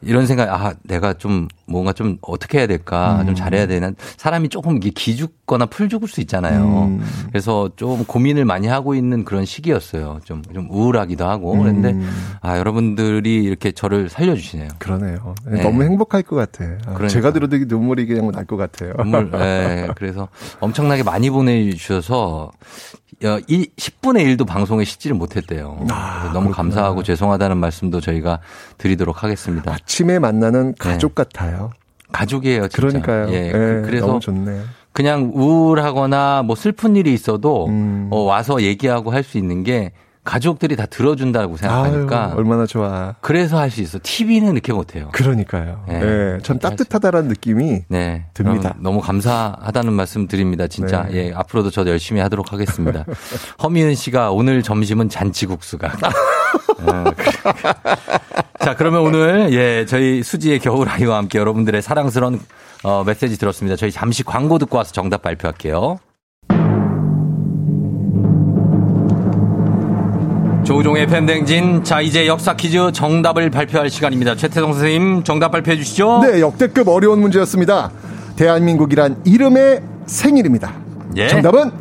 [0.04, 3.92] 이런 생각, 아, 내가 좀 뭔가 좀 어떻게 해야 될까, 좀 잘해야 되나.
[4.18, 7.00] 사람이 조금 이게 기죽거나 풀 죽을 수 있잖아요.
[7.30, 10.20] 그래서 좀 고민을 많이 하고 있는 그런 시기였어요.
[10.26, 11.56] 좀, 좀 우울하기도 하고.
[11.56, 11.96] 그런데,
[12.42, 14.70] 아, 여러분들이 이렇게 저를 살려주시네요.
[14.80, 15.36] 그러네요.
[15.46, 15.62] 네.
[15.62, 16.64] 너무 행복할 것 같아.
[16.64, 17.08] 아, 그러니까.
[17.10, 18.94] 제가 들어도 눈물이 그냥 날 것 같아요.
[18.98, 20.28] 눈물, 예, 그래서
[20.60, 22.52] 엄청나게 많이 보내주셔서,
[23.24, 25.78] 어, 10분의 1도 방송에 씻지를 못했대요.
[25.80, 28.40] 그래서 너무 감사하고 죄송하다는 말씀도 저희가
[28.78, 29.72] 드리도록 하겠습니다.
[29.74, 31.72] 아침에 만나는 가족 같아요.
[32.12, 32.78] 가족이에요, 진짜.
[32.78, 33.30] 그러니까요.
[33.30, 33.52] 예, 예,
[33.86, 34.64] 그래서 너무 좋네요.
[34.92, 38.10] 그냥 우울하거나 뭐 슬픈 일이 있어도 음.
[38.12, 39.92] 어, 와서 얘기하고 할 수 있는 게
[40.24, 43.16] 가족들이 다 들어준다고 생각하니까 아유, 얼마나 좋아.
[43.22, 43.98] 그래서 할 수 있어.
[44.04, 45.10] TV는 이렇게 못해요.
[45.14, 45.84] 그러니까요.
[45.90, 45.94] 예.
[45.96, 48.26] 예, 전 따뜻하다라는 느낌이 네.
[48.34, 48.76] 듭니다.
[48.80, 50.68] 너무, 감사하다는 말씀 드립니다.
[50.68, 51.04] 진짜.
[51.10, 51.30] 네.
[51.30, 53.06] 예, 앞으로도 저도 열심히 하도록 하겠습니다.
[53.64, 55.88] 허미은 씨가 오늘 점심은 잔치국수가.
[56.82, 57.04] 어.
[58.60, 62.40] 자, 그러면 오늘 예, 저희 수지의 겨울 아이와 함께 여러분들의 사랑스러운
[62.84, 63.76] 어, 메시지 들었습니다.
[63.76, 65.98] 저희 잠시 광고 듣고 와서 정답 발표할게요.
[70.72, 71.84] 조우종의 팬댕진.
[71.84, 74.36] 자, 이제 역사 퀴즈 정답을 발표할 시간입니다.
[74.36, 76.22] 최태성 선생님, 정답 발표해 주시죠.
[76.24, 77.92] 네, 역대급 어려운 문제였습니다.
[78.38, 80.74] 대한민국이란 이름의 생일입니다.
[81.18, 81.28] 예.
[81.28, 81.72] 정답은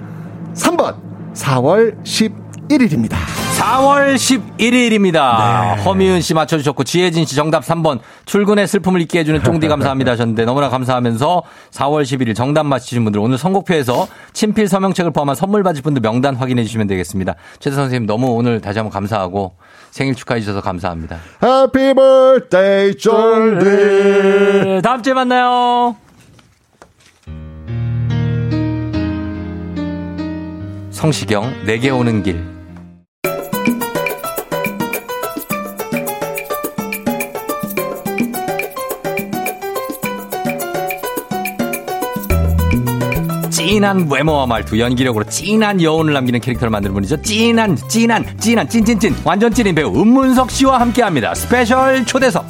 [0.55, 0.97] 3번
[1.35, 3.50] 4월 11일입니다.
[3.61, 5.77] 4월 11일입니다.
[5.77, 5.83] 네.
[5.83, 8.01] 허미은 씨 맞춰주셨고, 지혜진 씨 정답 3번.
[8.25, 13.37] 출근의 슬픔을 잊게 해주는 쫑디 감사합니다 하셨는데, 너무나 감사하면서 4월 11일 정답 맞히신 분들, 오늘
[13.37, 17.35] 선곡표에서 친필 서명책을 포함한 선물 받으실 분들 명단 확인해 주시면 되겠습니다.
[17.59, 19.53] 최 선생님 너무 오늘 다시 한번 감사하고,
[19.91, 21.19] 생일 축하해 주셔서 감사합니다.
[21.45, 23.65] Happy birthday, 쫑디.
[23.65, 25.97] 네, 다음 주에 만나요.
[30.91, 32.60] 성시경, 내게 오는 길.
[43.71, 47.23] 찐한 외모와 말투, 연기력으로 찐한 여운을 남기는 캐릭터를 만드는 분이죠.
[47.23, 51.33] 찐한, 찐한, 찐한, 찐찐찐, 완전 찐인 배우 음문석 씨와 함께 합니다.
[51.37, 52.47] Special 초대석.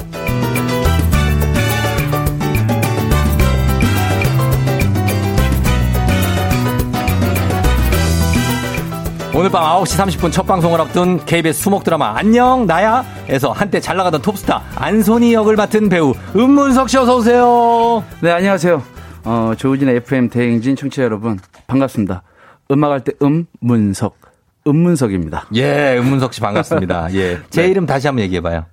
[9.35, 13.95] 오늘 밤 9시 30분 첫 방송을 앞둔 KBS 수목 드라마 안녕 나야 에서 한때 잘
[13.95, 18.03] 나가던 톱스타 안소니 역을 맡은 배우 은문석 씨 어서 오세요.
[18.21, 19.00] 네, 안녕하세요.
[19.23, 22.23] 어, 조우진의 FM 대행진 청취자 여러분, 반갑습니다.
[22.71, 24.17] 음악할 때 음, 문석,
[24.65, 25.47] 음문석입니다.
[25.55, 27.13] 예, 은문석 씨 반갑습니다.
[27.15, 27.39] 예.
[27.49, 27.67] 제 네.
[27.69, 28.65] 이름 다시 한번 얘기해 봐요.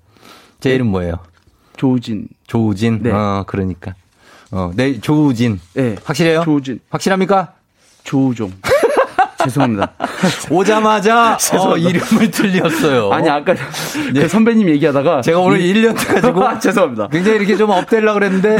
[0.60, 1.18] 제 이름 뭐예요?
[1.76, 2.28] 조우진.
[2.46, 3.02] 조우진.
[3.02, 3.10] 네.
[3.10, 3.94] 어, 그러니까.
[4.50, 5.60] 어, 네, 조우진.
[5.74, 5.96] 네.
[6.02, 6.42] 확실해요?
[6.44, 6.80] 조우진.
[6.90, 7.54] 확실합니까?
[8.04, 8.52] 조우종.
[9.48, 9.90] 죄송합니다.
[10.50, 11.76] 오자마자 어.
[11.76, 13.10] 이름을 틀렸어요.
[13.12, 13.54] 아니, 아까
[14.14, 15.22] 그 선배님 얘기하다가.
[15.22, 17.08] 제가 오늘 이- 1년 가지고 죄송합니다.
[17.08, 18.58] 굉장히 이렇게 좀 업되려고 그랬는데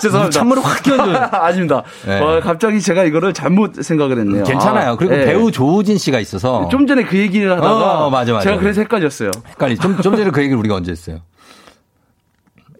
[0.00, 0.38] 죄송합니다.
[0.38, 1.16] 찬물을 확 끼얹어요.
[1.32, 1.82] 아닙니다.
[2.06, 2.20] 네.
[2.20, 4.44] 어, 갑자기 제가 이거를 잘못 생각을 했네요.
[4.44, 4.92] 괜찮아요.
[4.92, 5.24] 아, 그리고 네.
[5.26, 8.44] 배우 조우진 씨가 있어서 좀 전에 그 얘기를 하다가 어, 맞아, 맞아.
[8.44, 9.30] 제가 그래서 헷갈렸어요.
[9.48, 9.76] 헷갈리.
[9.78, 11.18] 좀, 좀 전에 그 얘기를 우리가 언제 했어요?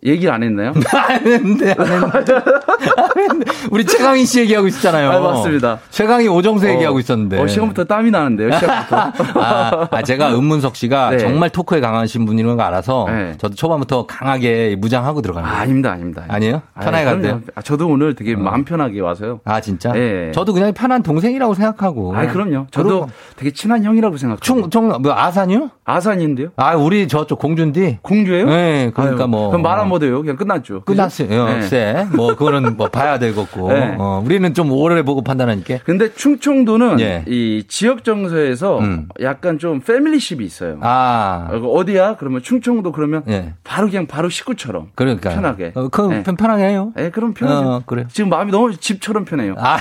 [0.05, 0.73] 얘기를 안 했나요?
[0.95, 2.35] 안 했는데, 안 했는데.
[2.97, 3.53] 안 했는데.
[3.71, 5.11] 우리 최강희 씨 얘기하고 있었잖아요.
[5.11, 5.79] 아, 맞습니다.
[5.91, 7.41] 최강희 오정수 얘기하고 있었는데.
[7.41, 8.97] 어, 시간부터 땀이 나는데요, 시작부터.
[9.41, 11.19] 아, 아, 제가 은문석 씨가 네.
[11.19, 13.35] 정말 토크에 강하신 분이라는 걸 알아서 네.
[13.39, 15.63] 저도 초반부터 강하게 무장하고 들어가는 아, 거예요.
[15.63, 16.25] 아닙니다, 아닙니다.
[16.29, 16.63] 아니에요?
[16.81, 17.05] 편하게.
[17.05, 17.41] 갈때요?
[17.55, 19.41] 아, 저도 오늘 되게 마음 편하게 와서요.
[19.45, 19.93] 아, 진짜?
[19.97, 20.31] 예.
[20.33, 22.15] 저도 그냥 편한 동생이라고 생각하고.
[22.17, 22.67] 아, 그럼요.
[22.71, 23.09] 저도 그럼.
[23.37, 24.41] 되게 친한 형이라고 생각해요.
[24.43, 25.71] 충, 청, 뭐, 아산이요?
[25.85, 26.49] 아산인데요?
[26.57, 27.99] 아, 우리 저쪽 공주인데.
[28.03, 28.47] 공주예요?
[28.47, 29.49] 네, 그러니까 아유, 뭐.
[29.49, 30.21] 그럼 말안 못해요.
[30.21, 30.83] 그냥 끝났죠.
[30.83, 31.47] 끝났어요.
[31.47, 31.53] 네.
[31.55, 32.07] 글쎄.
[32.13, 33.73] 뭐, 그거는 뭐 봐야 되겠고.
[33.73, 33.97] 네.
[33.99, 35.79] 어, 우리는 좀 오래 보고 판단하니까.
[35.85, 37.25] 근데 충청도는 예.
[37.27, 39.09] 이 지역 정서에서 음.
[39.21, 40.79] 약간 좀 패밀리십이 있어요.
[40.83, 41.49] 아.
[41.51, 42.17] 어, 어디야?
[42.19, 43.55] 그러면 충청도 그러면 예.
[43.65, 45.31] 바로 그냥 바로 식구처럼 그러니까.
[45.31, 45.73] 편하게.
[45.75, 46.23] 어, 그, 네.
[46.23, 46.93] 편하게 해요.
[46.99, 47.69] 예, 그럼 편하죠.
[47.69, 48.07] 어, 그래요.
[48.13, 49.55] 지금 마음이 너무 집처럼 편해요.
[49.59, 49.79] 아,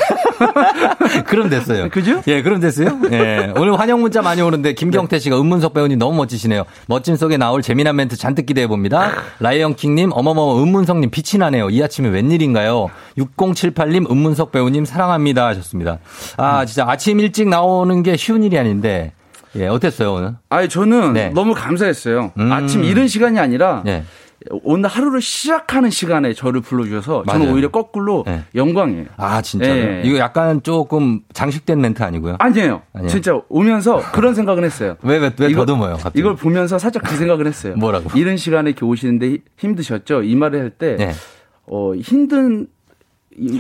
[1.28, 1.90] 그럼 됐어요.
[1.90, 2.22] 그죠?
[2.28, 3.00] 예, 그럼 됐어요.
[3.12, 3.52] 예.
[3.56, 6.64] 오늘 환영 문자 많이 오는데 김경태 씨가 은문석 배우님 너무 멋지시네요.
[6.88, 9.12] 멋짐 속에 나올 재미난 멘트 잔뜩 기대해 봅니다.
[9.40, 11.72] 라이언 킹 님, 어머머머 은문석님 빛이 나네요.
[11.72, 12.90] 이 아침에 웬일인가요?
[13.18, 15.98] 6078님, 은문석 배우님 사랑합니다 하셨습니다.
[16.38, 19.14] 아, 진짜 아침 일찍 나오는 게 쉬운 일이 아닌데.
[19.56, 20.36] 예, 어땠어요, 오늘?
[20.50, 21.30] 아니 저는 네.
[21.30, 22.32] 너무 감사했어요.
[22.38, 22.52] 음.
[22.52, 24.04] 아침 이른 시간이 아니라 예.
[24.64, 27.54] 오늘 하루를 시작하는 시간에 저를 불러주셔서 저는 맞아요.
[27.54, 28.44] 오히려 거꾸로 네.
[28.56, 29.06] 영광이에요.
[29.18, 29.74] 아, 진짜요?
[29.74, 30.02] 예.
[30.06, 32.36] 이거 약간 조금 장식된 멘트 아니고요?
[32.40, 32.82] 아니에요.
[32.94, 33.10] 아니에요.
[33.10, 34.96] 진짜 오면서 그런 생각은 했어요.
[35.04, 36.20] 왜, 왜, 왜 이거- 더듬어요, 갑자기?
[36.20, 37.76] 이걸 보면서 살짝 그 생각을 했어요.
[37.78, 38.18] 뭐라고?
[38.18, 40.22] 이른 시간에 이렇게 오시는데 히- 힘드셨죠?
[40.24, 41.12] 이 말을 할 때, 네.
[41.66, 42.68] 어, 힘든, 이-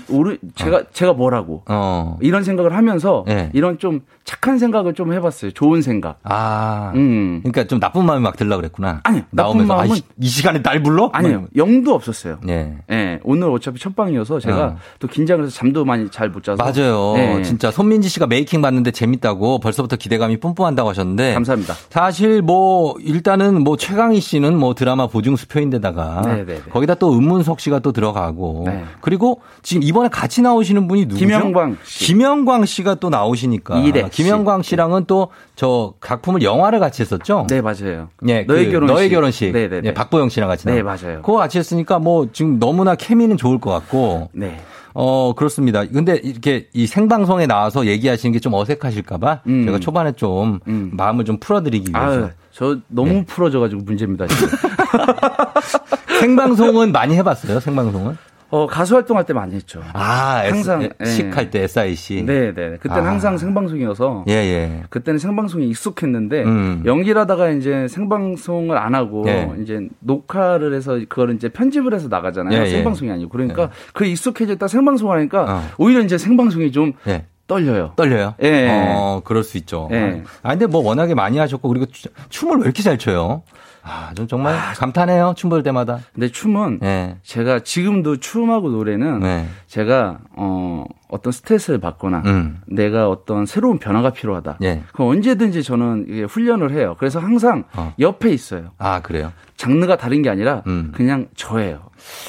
[0.09, 1.63] 오르, 제가, 제가 뭐라고.
[1.67, 2.17] 어.
[2.21, 3.49] 이런 생각을 하면서, 네.
[3.53, 5.51] 이런 좀 착한 생각을 좀 해봤어요.
[5.51, 6.19] 좋은 생각.
[6.23, 6.91] 아.
[6.95, 7.39] 음.
[7.43, 9.01] 그러니까 좀 나쁜 마음이 막 들려고 그랬구나.
[9.03, 9.21] 아니요.
[9.31, 11.09] 나오면서 나쁜 아, 마음은- 이, 이 시간에 날 불러?
[11.13, 11.39] 아니에요.
[11.41, 12.39] 뭐 영도 없었어요.
[12.49, 12.77] 예.
[12.91, 14.75] 예, 오늘 어차피 첫 방이어서 제가 어.
[14.99, 16.61] 또 긴장을 해서 잠도 많이 잘 못 자서.
[16.61, 17.13] 맞아요.
[17.17, 17.41] 예.
[17.43, 21.33] 진짜 손민지 씨가 메이킹 봤는데 재밌다고 벌써부터 기대감이 뿜뿜한다고 하셨는데.
[21.33, 21.73] 감사합니다.
[21.89, 26.61] 사실 뭐 일단은 뭐 최강희 씨는 뭐 드라마 보증 수표인데다가 네네네.
[26.71, 28.83] 거기다 또 은문석 씨가 또 들어가고 네.
[29.01, 31.25] 그리고 지금 이번에 같이 나오시는 분이 누구죠?
[31.25, 32.05] 김영광 씨.
[32.05, 34.23] 김영광 씨가 또 나오시니까 이래 씨.
[34.23, 37.47] 김영광 씨랑은 또 저 작품을 영화를 같이 했었죠?
[37.49, 38.09] 네, 맞아요.
[38.27, 38.93] 예, 너의 그 결혼식.
[38.93, 39.51] 너의 결혼식.
[39.51, 39.89] 네네네.
[39.89, 40.85] 예, 박보영 씨랑 같이 네, 나온.
[40.85, 41.21] 맞아요.
[41.23, 44.29] 그거 같이 했으니까 뭐 지금 너무나 케미는 좋을 것 같고.
[44.33, 44.61] 네.
[44.93, 45.83] 어, 그렇습니다.
[45.85, 49.65] 근데 이렇게 이 생방송에 나와서 얘기하시는 게 좀 어색하실까봐 음.
[49.65, 52.11] 제가 초반에 좀 마음을 좀 풀어드리기 위해서.
[52.19, 53.25] 아유, 저 너무 네.
[53.25, 54.27] 풀어져가지고 문제입니다.
[54.27, 54.47] 지금.
[56.21, 57.59] 생방송은 많이 해봤어요?
[57.59, 58.15] 생방송은?
[58.49, 59.81] 어, 가수 활동할 때 많이 했죠.
[59.93, 62.23] 아, 항상 식할 때 SIC.
[62.25, 62.77] 네, 네.
[62.79, 63.11] 그때는 아.
[63.11, 64.83] 항상 생방송이어서 예, 예.
[64.89, 66.83] 그때는 생방송이 익숙했는데 음.
[66.85, 69.51] 연기를 하다가 이제 생방송을 안 하고 예.
[69.61, 72.57] 이제 녹화를 해서 그거를 이제 편집을 해서 나가잖아요.
[72.57, 72.69] 예, 예.
[72.69, 73.29] 생방송이 아니고.
[73.29, 75.63] 그러니까 그 익숙해졌다 생방송 하니까 어.
[75.77, 77.25] 오히려 이제 생방송이 좀 예.
[77.47, 77.93] 떨려요.
[77.95, 78.33] 떨려요?
[78.43, 78.67] 예.
[78.69, 79.87] 어, 그럴 수 있죠.
[79.91, 80.23] 예.
[80.43, 83.41] 아, 근데 뭐 워낙에 많이 하셨고, 그리고 추- 춤을 왜 이렇게 잘 춰요?
[83.87, 85.33] 아, 좀 정말 감탄해요.
[85.35, 85.99] 춤 볼 때마다.
[86.13, 87.17] 근데 춤은 예.
[87.23, 89.47] 제가 지금도 춤하고 노래는 네.
[89.67, 92.59] 제가 어 어떤 스트레스를 받거나 음.
[92.67, 94.57] 내가 어떤 새로운 변화가 필요하다.
[94.63, 94.83] 예.
[94.93, 96.95] 그럼 언제든지 저는 훈련을 해요.
[96.99, 97.93] 그래서 항상 어.
[97.99, 98.71] 옆에 있어요.
[98.77, 99.31] 아, 그래요?
[99.55, 100.91] 장르가 다른 게 아니라 음.
[100.93, 101.79] 그냥 저예요.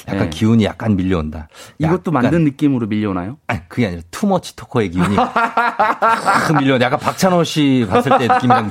[0.07, 0.29] 약간 예.
[0.29, 1.47] 기운이 약간 밀려온다.
[1.77, 3.37] 이것도 약간- 만든 느낌으로 밀려오나요?
[3.47, 6.79] 아니, 그게 아니라 투머치 토커의 기운이 확 밀려.
[6.81, 8.69] 약간 박찬호 씨 봤을 때 느낌이랑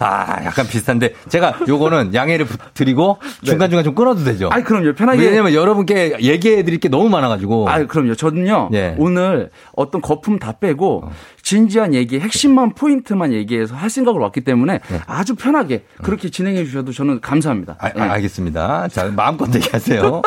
[0.00, 4.48] 아, 약간 비슷한데 제가 요거는 양해를 부- 드리고 중간중간 좀 끊어도 되죠.
[4.50, 4.94] 아니 그럼요.
[4.94, 5.22] 편하게.
[5.24, 7.68] 왜냐면 여러분께 얘기해 드릴 게 너무 많아가지고.
[7.68, 8.14] 아, 그럼요.
[8.14, 8.70] 저는요.
[8.74, 8.94] 예.
[8.98, 11.10] 오늘 어떤 거품 다 빼고 어.
[11.48, 15.00] 진지한 얘기, 핵심만 포인트만 얘기해서 할 생각으로 왔기 때문에 네.
[15.06, 17.76] 아주 편하게 그렇게 진행해 주셔도 저는 감사합니다.
[17.78, 18.00] 아, 예.
[18.02, 18.88] 아, 알겠습니다.
[18.88, 20.20] 자, 마음껏 얘기하세요.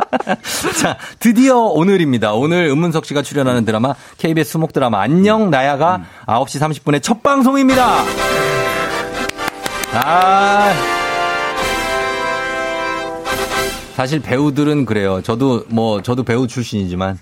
[0.80, 2.32] 자, 드디어 오늘입니다.
[2.32, 7.98] 오늘 은문석 씨가 출연하는 드라마 KBS 수목 드라마 안녕 나야가 9시 30분에 첫 방송입니다.
[9.92, 10.72] 아.
[13.96, 15.20] 사실 배우들은 그래요.
[15.22, 17.18] 저도 뭐 저도 배우 출신이지만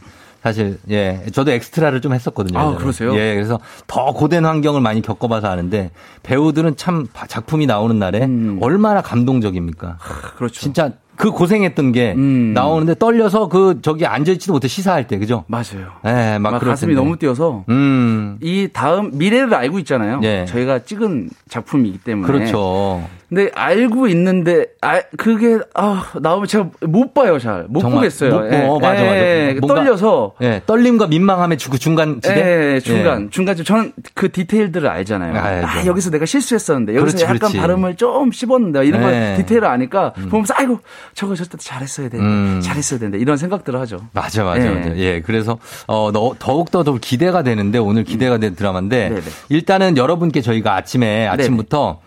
[0.47, 2.57] 사실 예 저도 엑스트라를 좀 했었거든요.
[2.57, 2.77] 아.
[2.77, 3.13] 그러세요?
[3.17, 5.91] 예 그래서 더 고된 환경을 많이 겪어봐서 아는데
[6.23, 8.29] 배우들은 참 바- 작품이 나오는 날에
[8.61, 9.89] 얼마나 감동적입니까?
[9.89, 10.29] 음.
[10.37, 10.61] 그렇죠.
[10.61, 12.53] 진짜 그 고생했던 게 음.
[12.55, 15.45] 나오는데 떨려서 그 저기 앉아있지도 못해 시사할 때 그죠?
[15.49, 15.89] 맞아요.
[16.07, 16.95] 예, 막 막 가슴이 텐데.
[16.95, 20.21] 너무 뛰어서 음 이 다음 미래를 알고 있잖아요.
[20.23, 20.45] 예.
[20.47, 22.27] 저희가 찍은 작품이기 때문에.
[22.31, 23.03] 그렇죠.
[23.29, 28.31] 근데 알고 있는데 아 그게 아 나오면 제가 못 봐요 잘못 정말 보겠어요.
[28.31, 29.17] 못 보- 맞아, 맞아.
[29.17, 32.75] 예, 뭔가- 떨려서 예 떨림과 민망함의 주- 그 중간 지대.
[32.77, 33.31] 예, 중간 예.
[33.31, 35.35] 중간 저는 그 디테일들을 알잖아요.
[35.43, 35.67] 알죠.
[35.67, 37.59] 아 여기서 내가 실수했었는데 여기서 그렇지, 약간 그렇지.
[37.59, 39.35] 발음을 좀 씹었는데 이런 걸 네.
[39.39, 40.79] 디테일을 아니까 보면서 아이고
[41.15, 42.61] 저거 저때 잘했어야 되는데 음.
[42.63, 43.99] 잘했어야 되는데 이런 생각들을 하죠.
[44.13, 44.71] 맞아, 맞아, 예.
[44.75, 44.97] 맞아.
[44.97, 45.59] 예, 그래서
[45.89, 49.21] 어 너- 더욱 더 더 기대가 되는데 오늘 기대가 된 드라마인데 네네.
[49.49, 51.99] 일단은 여러분께 저희가 아침에 아침부터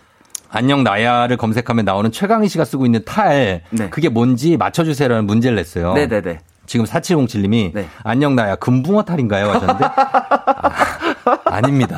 [0.51, 3.89] 안녕 나야를 검색하면 나오는 최강희 씨가 쓰고 있는 탈 네.
[3.89, 5.93] 그게 뭔지 맞춰주세요라는 문제를 냈어요.
[5.93, 6.39] 네네네.
[6.69, 9.85] 지금 4707님이 안녕 나야 금붕어 탈인가요 하셨는데
[11.45, 11.97] 아, 닙니다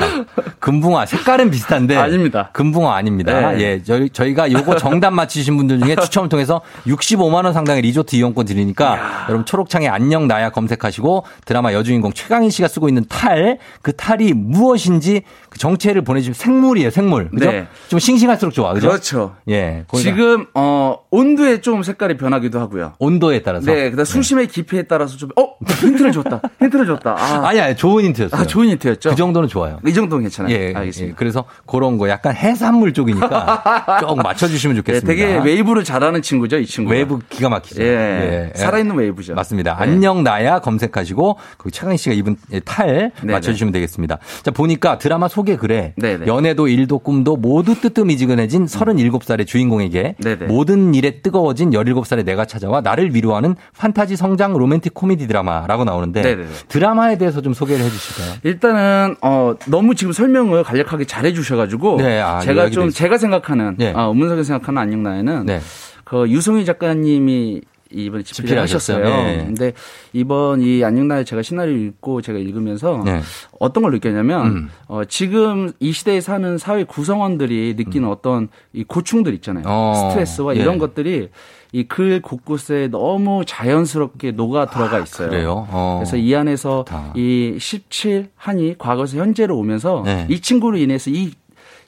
[0.60, 2.50] 금붕어 색깔은 비슷한데 아닙니다.
[2.54, 3.52] 금붕어 아닙니다.
[3.52, 3.60] 네.
[3.60, 8.46] 예, 저희 저희가 요거 정답 맞히신 분들 중에 추첨을 통해서 65만 원 상당의 리조트 이용권
[8.46, 14.34] 드리니까 여러분 초록창에 안녕 나야 검색하시고 드라마 여주인공 최강희 씨가 쓰고 있는 탈 그 탈이
[14.34, 17.30] 무엇인지 그 정체를 보내주시면 생물이에요, 생물.
[17.30, 17.52] 그죠?
[17.52, 17.68] 네.
[17.88, 18.74] 좀 싱싱할수록 좋아.
[18.74, 18.88] 그죠?
[18.88, 19.36] 그렇죠.
[19.50, 19.86] 예.
[19.96, 22.94] 지금 어 온도에 좀 색깔이 변하기도 하고요.
[23.00, 23.72] 온도에 따라서.
[23.72, 26.42] 네, 그다음 수심의 깊이에 따라서 좀 어 힌트를 줬다.
[26.60, 27.16] 힌트를 줬다.
[27.18, 28.42] 아, 아니, 아니, 좋은 힌트였어요.
[28.42, 29.12] 아, 좋은 힌트였죠.
[29.12, 29.80] 그 정도는 좋아요.
[29.86, 30.54] 이 정도는 괜찮아요.
[30.54, 31.12] 예, 알겠습니다.
[31.12, 35.08] 예, 그래서 그런 거 약간 해산물 쪽이니까 조금 맞춰주시면 네, 좋겠습니다.
[35.08, 36.92] 되게 웨이브를 잘하는 친구죠, 이 친구.
[36.92, 37.82] 웨이브 기가 막히죠.
[37.84, 39.36] 예, 살아있는 웨이브죠.
[39.36, 39.76] 맞습니다.
[39.76, 39.84] 네.
[39.84, 42.36] 안녕 나야 검색하시고 그 최강희 씨가 입은
[42.66, 43.34] 탈 네네.
[43.34, 44.18] 맞춰주시면 되겠습니다.
[44.44, 46.28] 자 보니까 드라마 소개 글에 네네.
[46.28, 50.46] 연애도 일도 꿈도 모두 뜨뜻미지근해진 37살의 주인공에게 네네.
[50.48, 56.48] 모든 일에 뜨거워진 17살의 내가 찾아와 나를 위로하는 판타지 성장 로맨틱 코미디 드라마라고 나오는데 네네네.
[56.68, 58.36] 드라마에 대해서 좀 소개를 해주실까요?
[58.44, 62.94] 일단은 어 너무 지금 설명을 간략하게 잘해 주셔 가지고 네, 아, 제가 이야기도 좀 있-
[62.94, 63.94] 제가 생각하는 네.
[63.96, 65.60] 어, 문석이 생각하는 안녕 나에는 네.
[66.04, 67.62] 그 유성희 작가님이
[67.94, 69.04] 이번에 집필을 하셨어요.
[69.04, 69.44] 네.
[69.46, 69.74] 근데
[70.14, 73.20] 이번 이 안녕나의 제가 시나리오 읽고 제가 읽으면서 네.
[73.60, 74.70] 어떤 걸 느꼈냐면 음.
[74.88, 79.66] 어, 지금 이 시대에 사는 사회 구성원들이 느끼는 어떤 이 고충들 있잖아요.
[79.66, 79.70] 음.
[79.70, 80.60] 어, 스트레스와 예.
[80.62, 81.30] 이런 것들이
[81.74, 85.30] 이 글 곳곳에 너무 자연스럽게 녹아 들어가 있어요.
[85.30, 85.68] 그래요?
[85.70, 86.00] 어.
[86.00, 90.28] 그래서 이 안에서 이17 한이 과거에서 현재로 오면서 네.
[90.30, 91.32] 이 친구로 인해서 이,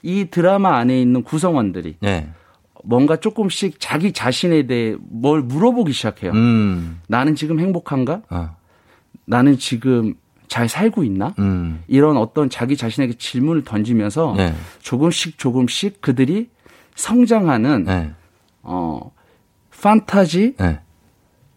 [0.02, 2.28] 이 드라마 안에 있는 구성원들이 네.
[2.82, 6.32] 뭔가 조금씩 자기 자신에 대해 뭘 물어보기 시작해요.
[6.32, 7.00] 음.
[7.06, 8.22] 나는 지금 행복한가?
[8.30, 8.56] 어.
[9.26, 10.14] 나는 지금
[10.48, 11.34] 잘 살고 있나?
[11.38, 11.82] 음.
[11.88, 14.54] 이런 어떤 자기 자신에게 질문을 던지면서 네.
[14.80, 16.48] 조금씩 조금씩 그들이
[16.94, 18.10] 성장하는 네.
[18.62, 19.10] 어
[19.84, 20.80] 판타지, 네.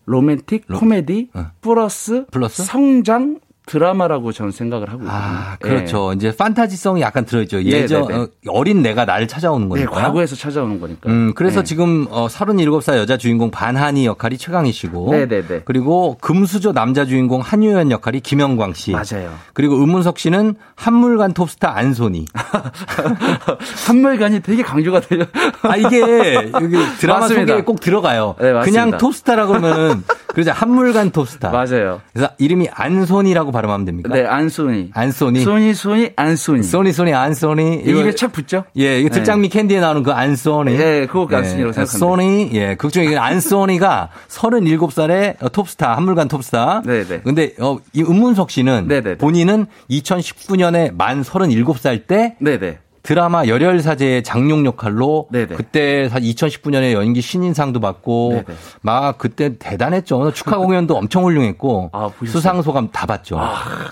[0.05, 1.30] 로맨틱, 코미디
[1.61, 2.65] 플러스, 플러스?
[2.65, 5.22] 성장 드라마라고 저는 생각을 하고 있거든요.
[5.22, 6.13] 아, 그렇죠.
[6.13, 7.57] 이제 판타지성이 약간 들어있죠.
[7.57, 8.20] 네, 예전 네, 네.
[8.22, 9.91] 어, 어린 내가 나를 찾아오는 네, 거니까.
[10.07, 11.09] 과거에서 찾아오는 거니까.
[11.09, 11.65] 음, 그래서 네.
[11.65, 15.61] 지금 어 37살 여자 주인공 반한이 역할이 최강희 씨고 네, 네, 네.
[15.65, 18.91] 그리고 금수저 남자 주인공 한유연 역할이 김영광 씨.
[18.91, 19.34] 맞아요.
[19.53, 22.26] 그리고 음문석 씨는 한물간 톱스타 안소니.
[23.86, 25.24] 한물간이 되게 강조가 돼요.
[25.63, 27.53] 아 이게 여기 드라마 맞습니다.
[27.53, 28.36] 속에 꼭 들어가요.
[28.39, 28.61] 네, 맞습니다.
[28.86, 30.03] 그냥 톱스타라 그러면
[30.38, 30.51] 그러죠.
[30.51, 31.49] 한물간 톱스타.
[31.49, 31.99] 맞아요.
[32.13, 34.13] 그래서 이름이 안소니라고 발음하면 됩니까?
[34.13, 34.91] 네, 안소니.
[34.93, 35.39] 안소니.
[35.39, 36.61] 소니, 소니, 안소니.
[36.61, 37.81] 소니 소니 안소니.
[37.83, 38.63] 이 입에 착 붙죠?
[38.77, 40.73] 예, 이거 들장미 캔디에 나오는 그 안소니.
[40.73, 41.97] 예, 그거 안소니라고 생각합니다.
[41.97, 46.83] 소니, 예, 극중에 안소니가 37살의 톱스타, 한물간 톱스타.
[46.85, 47.19] 네 네.
[47.23, 49.17] 근데, 어, 이 은문석 씨는 네네.
[49.17, 52.77] 본인은 2019년에 만 37살 때 네네.
[53.08, 55.55] 드라마 열혈사제의 장룡 역할로 네네.
[55.55, 58.58] 그때 2019년에 연기 신인상도 받고 네네.
[58.82, 60.34] 막 그때 대단했죠.
[60.34, 62.10] 축하 공연도 엄청 훌륭했고 아?
[62.26, 63.39] 수상 소감 다 봤죠.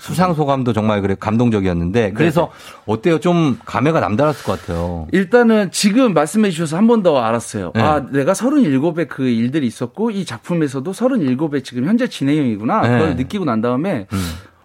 [0.02, 2.50] 수상 소감도 정말 그래 감동적이었는데 그래서
[2.84, 3.18] 어때요?
[3.18, 5.06] 좀 감회가 남달랐을 것 같아요.
[5.12, 7.72] 일단은 지금 말씀해 주셔서 한 번 더 알았어요.
[7.74, 7.80] 네.
[7.82, 12.80] 아, 내가 37의 그 일들이 있었고 이 작품에서도 37의 지금 현재 진행형이구나.
[12.82, 12.88] 네.
[12.88, 14.18] 그걸 느끼고 난 다음에 음.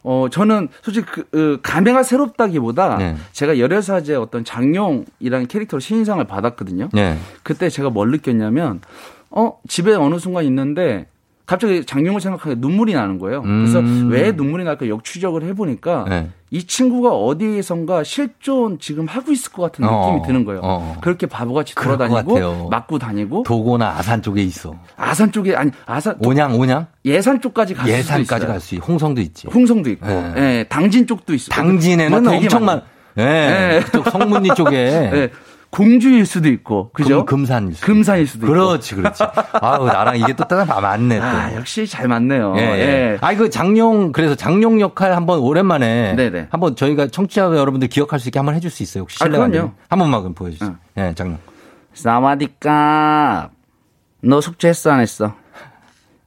[0.04, 3.16] 어, 저는 솔직히 그, 그 감회가 새롭다기보다 네.
[3.32, 6.90] 제가 열혈사제 어떤 장용이라는 캐릭터로 신인상을 받았거든요.
[6.94, 7.18] 네.
[7.44, 8.82] 그때 제가 뭘 느꼈냐면
[9.30, 11.08] 어, 집에 어느 순간 있는데
[11.52, 13.42] 갑자기 장용을 생각하니까 눈물이 나는 거예요.
[13.42, 14.08] 그래서 음.
[14.10, 16.30] 왜 눈물이 날까 역추적을 해보니까 네.
[16.50, 20.62] 이 친구가 어디에선가 실존 지금 하고 있을 것 같은 어, 느낌이 드는 거예요.
[20.64, 20.96] 어.
[21.02, 21.76] 그렇게 바보같이.
[21.76, 24.74] 돌아다니고 맞고 다니고 도고나 아산 쪽에 있어.
[24.96, 26.88] 아산 쪽에 아니 아산 온양 온양?
[27.04, 28.46] 예산 쪽까지 갈 예산까지.
[28.46, 29.48] 갈 수 있고 홍성도 있지.
[29.54, 30.34] 홍성도 있고 네.
[30.38, 31.50] 예, 당진 쪽도 있어.
[31.52, 32.64] 당진에는 뭐 엄청.
[32.64, 32.82] 많.
[33.18, 33.24] 예.
[33.24, 33.80] 예.
[33.84, 34.78] 그쪽 성문리 쪽에
[35.14, 35.30] 예.
[35.72, 37.26] 공주일 수도 있고 그죠?
[37.26, 38.54] 금, 금산일 수도 금산일 수도 있고.
[38.54, 39.24] 그렇지, 그렇지.
[39.62, 41.26] 아우, 나랑 이게 또 따라 맞네, 또.
[41.26, 42.54] 아, 역시 잘 맞네요.
[42.58, 43.18] 예, 예.
[43.22, 46.16] 아이, 그 장룡, 그래서 장룡 역할 한번 오랜만에.
[46.16, 46.48] 네네.
[46.52, 49.04] 한번 저희가 청취자 여러분들 기억할 수 있게 한번 해줄 수 있어요.
[49.04, 49.72] 혹시 아, 실례가 안 그럼요.
[49.88, 50.76] 한 번만 그럼 보여주세요.
[50.98, 51.40] 예, 장룡.
[51.94, 53.50] 사와디까.
[54.24, 55.34] 너 숙제했어 안 했어?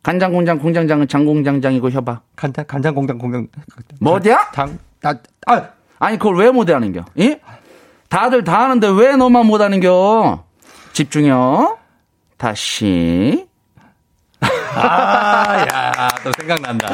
[0.03, 2.23] 간장 공장 공장장은 장공장장이고 협박.
[2.37, 3.47] 간장, 간장 공장 공장.
[4.01, 4.51] 뭐냐?
[4.55, 5.15] 장, 아,
[5.47, 5.69] 아.
[5.99, 7.05] 아니 그걸 왜 못하는겨?
[7.15, 7.37] 이?
[8.15, 10.45] 다들 다 하는데 왜 너만 못하는겨?
[10.93, 11.79] 집중요.
[12.39, 13.45] 다시.
[14.77, 16.89] 아, 야, 또 생각난다.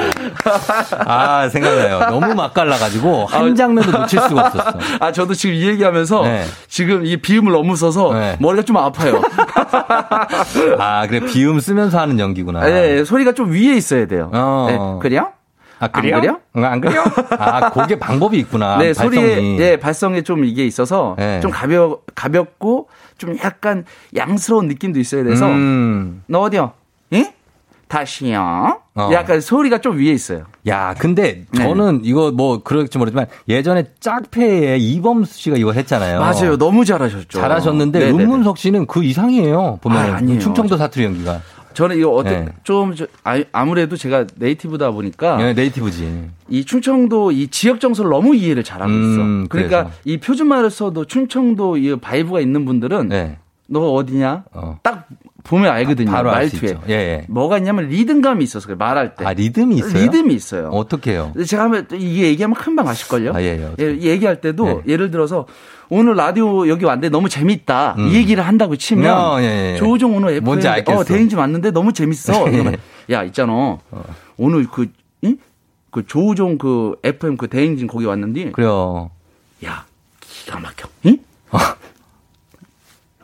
[1.04, 1.98] 아, 생각나요.
[2.08, 4.78] 너무 맛깔나가지고 한 장면도 놓칠 수가 없었어.
[4.98, 6.44] 아 저도 지금 이 얘기하면서 네.
[6.68, 9.20] 지금 이 비음을 너무 써서 머리가 좀 아파요.
[10.78, 11.20] 아, 그래.
[11.26, 12.66] 비음 쓰면서 하는 연기구나.
[12.70, 14.30] 예, 예, 소리가 좀 위에 있어야 돼요.
[14.32, 14.66] 어.
[14.70, 15.32] 네, 그래요?
[15.81, 16.14] 아, 그래요?
[16.16, 16.41] 안 그래요?
[16.57, 17.05] 응, 안 그래요?
[17.39, 18.76] 아, 그게 방법이 있구나.
[18.76, 19.16] 네, 발성이.
[19.16, 21.41] 소리에 예, 발성에 좀 이게 있어서 네.
[21.41, 26.22] 좀 가벼 가볍고 좀 약간 양스러운 느낌도 있어야 돼서 음.
[26.26, 26.72] 너 어디요?
[27.14, 27.33] 예?
[27.89, 28.78] 다시요.
[28.95, 29.11] 어.
[29.12, 30.45] 약간 소리가 좀 위에 있어요.
[30.68, 31.62] 야, 근데 네.
[31.64, 36.20] 저는 이거 뭐 그럴지 모르지만 예전에 짝패에 이범수 씨가 이거 했잖아요.
[36.20, 36.57] 맞아요.
[36.57, 37.41] 너무 잘하셨죠.
[37.41, 38.22] 잘하셨는데 네네네.
[38.22, 39.78] 은문석 씨는 그 이상이에요.
[39.83, 40.39] 보면 아, 아니에요.
[40.41, 41.41] 충청도 사투리 연기가.
[41.74, 42.46] 저는 이거 어때 네.
[42.64, 46.30] 좀 저- 아, 아무래도 제가 native다 보니까 네, native지.
[46.48, 49.02] 이 충청도 이 지역 정서를 너무 이해를 잘하고 음,
[49.42, 49.48] 있어.
[49.48, 49.90] 그러니까 그래서.
[50.04, 53.38] 이 표준말을 써도 충청도 이 vibe가 있는 분들은 네.
[53.68, 54.44] 너 어디냐?
[54.52, 54.78] 어.
[54.82, 55.06] 딱
[55.44, 56.10] 보면 알거든요.
[56.10, 56.76] 수 말투에.
[56.88, 57.24] 예, 예.
[57.28, 59.24] 뭐가 있냐면 리듬감이 있어서 그래 말할 때.
[59.24, 60.02] 아, 리듬이 있어요?
[60.02, 60.68] 리듬이 있어요.
[60.68, 61.30] 어떻게 해요?
[61.32, 63.32] 근데 제가 하면 또 이게 얘기하면 금방 아실걸요?
[63.32, 63.70] 아, 예, 예.
[63.84, 65.46] 예, 얘기할 때도 예를 들어서
[65.91, 67.97] 오늘 라디오 여기 왔는데 너무 재밌다.
[67.99, 68.07] 음.
[68.09, 69.76] 이 얘기를 한다고 치면 어, 예, 예.
[69.76, 71.01] 조우종 오늘 FM 뭔지 알겠어.
[71.01, 72.45] 어, 대행진 왔는데 너무 재밌어.
[72.49, 72.76] 그러면
[73.11, 73.78] 야, 있잖아.
[74.36, 74.86] 오늘 그,
[75.24, 75.36] 응?
[75.91, 79.11] 그 조우종 그 FM 그 대행진 거기 왔는데 그래요.
[79.64, 79.84] 야,
[80.20, 80.88] 기가 막혀.
[81.07, 81.18] 응?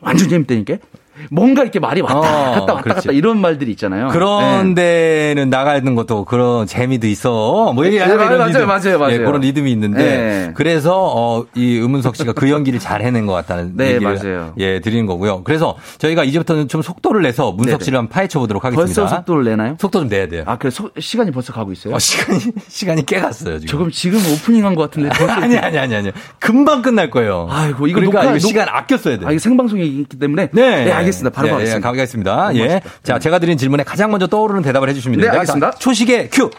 [0.01, 0.75] 완전 재밌다니까?
[1.31, 3.07] 뭔가 이렇게 말이 왔다 어, 갔다 왔다 그렇지.
[3.07, 4.09] 갔다 이런 말들이 있잖아요.
[4.09, 5.33] 그런 네.
[5.33, 7.73] 데는 나가는 것도 그런 재미도 있어.
[7.73, 8.67] 뭐 이게 네, 약간 맞아요, 이런 맞아요, 리듬.
[8.67, 9.13] 맞아요, 맞아요.
[9.13, 10.51] 예, 그런 리듬이 있는데 네.
[10.55, 14.53] 그래서 어, 이 음은석 씨가 그 연기를 잘 해낸 것 같다는 네, 얘기를 맞아요.
[14.57, 15.43] 예 드리는 거고요.
[15.43, 17.83] 그래서 저희가 이제부터는 좀 속도를 내서 문석.
[17.83, 19.01] 씨를 한번 파헤쳐 보도록 하겠습니다.
[19.01, 19.75] 벌써 속도를 내나요?
[19.79, 20.43] 속도 좀 내야 돼요.
[20.45, 21.93] 아, 그래 소- 시간이 벌써 가고 있어요?
[21.95, 23.67] 어, 시간이 시간이 꽤 갔어요 지금.
[23.67, 25.09] 조금 지금 오프닝 한 것 같은데.
[25.31, 26.11] 아니 아니 아니 아니.
[26.39, 27.47] 금방 끝날 거예요.
[27.49, 29.27] 아이고, 이거 그러니까 녹화- 이거 녹- 시간 아껴 써야 돼요.
[29.27, 30.49] 아, 이게 생방송이기 때문에.
[30.53, 30.85] 네.
[30.85, 31.35] 네, 알겠습니다.
[31.35, 31.77] 바로 예, 가겠습니다.
[31.77, 32.55] 예, 가겠습니다.
[32.55, 32.67] 예.
[32.67, 32.89] 멋있다.
[33.03, 35.39] 자, 제가 드린 질문에 가장 먼저 떠오르는 대답을 해주시면 네, 됩니다.
[35.39, 35.71] 알겠습니다.
[35.71, 36.49] 자, 초식의 큐!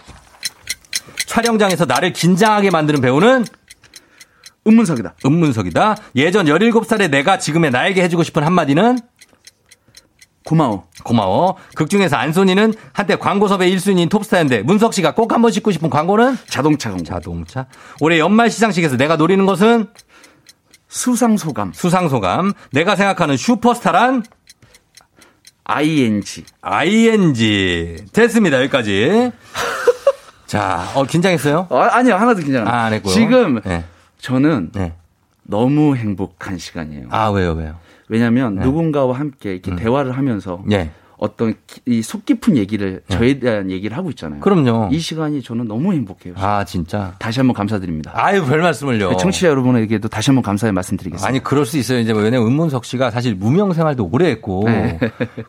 [1.26, 3.44] 촬영장에서 나를 긴장하게 만드는 배우는
[4.66, 5.14] 은문석이다.
[5.24, 5.96] 은문석이다.
[6.16, 8.98] 예전 17살의 내가 지금의 나에게 해주고 싶은 한마디는
[10.44, 10.84] 고마워.
[11.04, 11.56] 고마워.
[11.74, 16.38] 극 중에서 안소니는 한때 광고 섭외 1순위인 톱스타였는데 문석 씨가 꼭 한번 싣고 싶은 광고는
[16.48, 17.04] 자동차 광고.
[17.04, 17.66] 자동차.
[18.00, 19.88] 올해 연말 시상식에서 내가 노리는 것은
[20.88, 21.72] 수상 소감.
[21.74, 22.54] 수상 소감.
[22.72, 24.22] 내가 생각하는 슈퍼스타란
[25.68, 26.44] ING.
[26.62, 27.96] ING.
[28.12, 28.58] 됐습니다.
[28.62, 29.30] 여기까지.
[30.46, 31.66] 자, 어, 긴장했어요?
[31.68, 32.84] 어, 아니요, 하나도 긴장 안 아.
[32.86, 33.12] 안 했고요.
[33.12, 33.84] 지금 네.
[34.18, 34.94] 저는 네.
[35.42, 37.08] 너무 행복한 시간이에요.
[37.10, 37.76] 아, 왜요, 왜요?
[38.08, 38.62] 왜냐하면 네.
[38.62, 40.90] 누군가와 함께 이렇게 대화를 하면서 예.
[41.18, 41.54] 어떤
[41.86, 44.40] 이 속 깊은 얘기를 저에 대한 얘기를 하고 있잖아요.
[44.40, 44.88] 그럼요.
[44.92, 46.34] 이 시간이 저는 너무 행복해요.
[46.36, 47.14] 아, 진짜.
[47.18, 48.12] 다시 한번 감사드립니다.
[48.14, 49.16] 아유, 별 말씀을요.
[49.16, 51.28] 청취자 여러분에게도 다시 한번 감사의 말씀드리겠습니다.
[51.28, 51.98] 아니, 그럴 수 있어요.
[51.98, 54.62] 이제 뭐 왜냐면 은문석 씨가 사실 무명 생활도 오래 했고.
[54.66, 54.98] 네.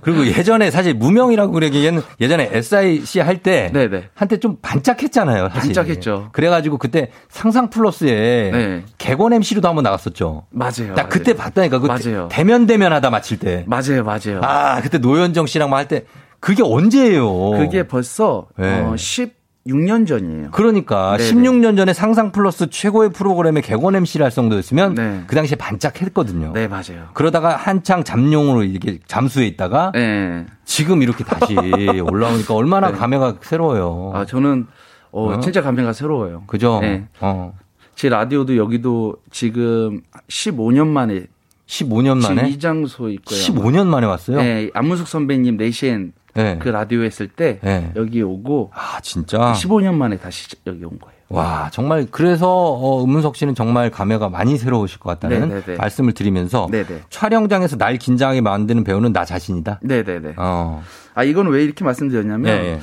[0.01, 3.69] 그리고 예전에 사실 무명이라고 그러기에는 예전에 SIC 할 때.
[3.71, 4.09] 네네.
[4.15, 5.49] 한때 좀 반짝했잖아요.
[5.53, 5.73] 사실.
[5.73, 6.29] 반짝했죠.
[6.31, 8.83] 그래가지고 그때 상상 플러스에 네.
[8.97, 10.45] 개건 MC로도 한번 나갔었죠.
[10.49, 10.71] 맞아요.
[10.89, 11.09] 나 맞아요.
[11.09, 11.79] 그때 봤다니까.
[11.79, 12.27] 그 맞아요.
[12.31, 13.63] 대면 대면 하다 마칠 때.
[13.67, 14.41] 맞아요, 맞아요.
[14.41, 16.05] 아, 그때 노현정 씨 랑할때
[16.39, 17.51] 그게 언제예요?
[17.51, 18.79] 그게 벌써 네.
[18.81, 20.51] 어, 16년 전이에요.
[20.51, 21.31] 그러니까 네네.
[21.31, 26.53] 16년 전에 상상 플러스 최고의 프로그램에 개건 MC를 할 정도였으면 그 당시에 반짝했거든요.
[26.53, 27.09] 네, 맞아요.
[27.13, 30.45] 그러다가 한창 잠룡으로 이렇게 잠수해 있다가 네.
[30.65, 31.55] 지금 이렇게 다시
[32.01, 34.11] 올라오니까 얼마나 감회가 새로워요.
[34.15, 34.67] 아, 저는
[35.11, 35.39] 어, 어?
[35.39, 36.43] 진짜 감회가 새로워요.
[36.47, 36.79] 그죠?
[36.81, 37.07] 네.
[37.19, 37.53] 어.
[37.95, 41.25] 제 라디오도 여기도 지금 15년 만에
[41.69, 42.49] 15년 만에?
[42.49, 43.37] 이 장소에 있고요.
[43.39, 44.37] 15년 만에 왔어요?
[44.37, 46.57] 네, 안문숙 선배님 내시엔 네.
[46.59, 47.91] 그 라디오 했을 때 네.
[47.95, 49.53] 여기 오고 아, 진짜?
[49.53, 51.19] 15년 만에 다시 여기 온 거예요.
[51.29, 55.75] 와, 정말 그래서 어, 은문석 씨는 정말 감회가 많이 새로우실 것 같다는 네네네.
[55.77, 57.03] 말씀을 드리면서 네네.
[57.11, 59.79] 촬영장에서 날 긴장하게 만드는 배우는 나 자신이다.
[59.83, 60.33] 네네네.
[60.37, 60.81] 어.
[61.13, 62.79] 아, 이건 왜 이렇게 말씀드렸냐면 예, 예.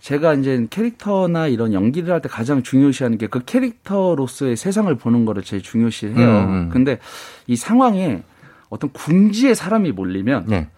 [0.00, 5.42] 제가 이제 캐릭터나 이런 연기를 할 때 가장 중요시하는 게 그 캐릭터로서의 세상을 보는 거를
[5.42, 6.16] 제일 중요시해요.
[6.16, 6.68] 음, 음.
[6.72, 6.98] 근데
[7.46, 8.22] 이 상황에
[8.70, 10.68] 어떤 궁지에 사람이 몰리면 네.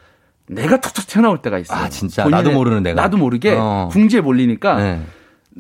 [0.49, 1.79] 내가 툭툭 튀어나올 때가 있어요.
[1.79, 2.29] 아, 진짜?
[2.29, 3.01] 나도 모르는 내가?
[3.01, 3.89] 나도 모르게 어.
[3.93, 5.03] 궁지에 몰리니까 네.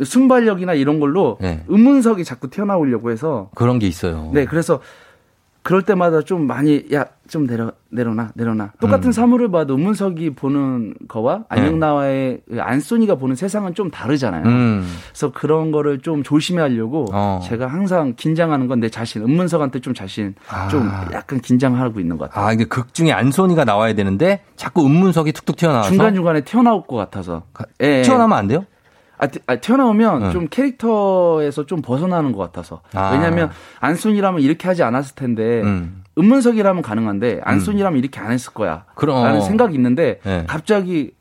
[0.02, 1.64] 순발력이나 이런 걸로 네.
[1.70, 4.30] 음문석이 자꾸 튀어나오려고 해서 그런 게 있어요.
[4.32, 4.80] 네, 그래서
[5.62, 9.12] 그럴 때마다 좀 많이 야 좀 내려 내려놔 내려놔 똑같은 음.
[9.12, 11.70] 사물을 봐도 음문석이 보는 거와 네.
[11.70, 14.44] 나와의 그 안소니가 보는 세상은 좀 다르잖아요.
[14.44, 14.86] 음.
[15.08, 17.40] 그래서 그런 거를 좀 조심하려고 어.
[17.42, 20.34] 제가 항상 긴장하는 건 내 자신 음문석한테 좀 자신
[20.70, 21.06] 좀 아.
[21.12, 22.46] 약간 긴장하고 있는 것 같아요.
[22.48, 26.96] 아, 이게 극 중에 안소니가 나와야 되는데 자꾸 은문석이 툭툭 튀어나와서 중간 중간에 튀어나올 것
[26.96, 27.44] 같아서
[27.80, 28.66] 예, 튀어나오면 안 돼요?
[29.16, 30.30] 아, 티- 아, 튀어나오면 응.
[30.32, 32.80] 좀 캐릭터에서 좀 벗어나는 것 같아서.
[32.92, 33.12] 아.
[33.12, 33.50] 왜냐하면
[33.80, 36.01] 안순이라면 이렇게 하지 않았을 텐데 음.
[36.18, 38.84] 은문석이라면 가능한데 안순이라면 이렇게 안 했을 거야.
[38.94, 39.24] 그럼.
[39.24, 40.44] 라는 생각이 있는데 네.
[40.46, 41.12] 갑자기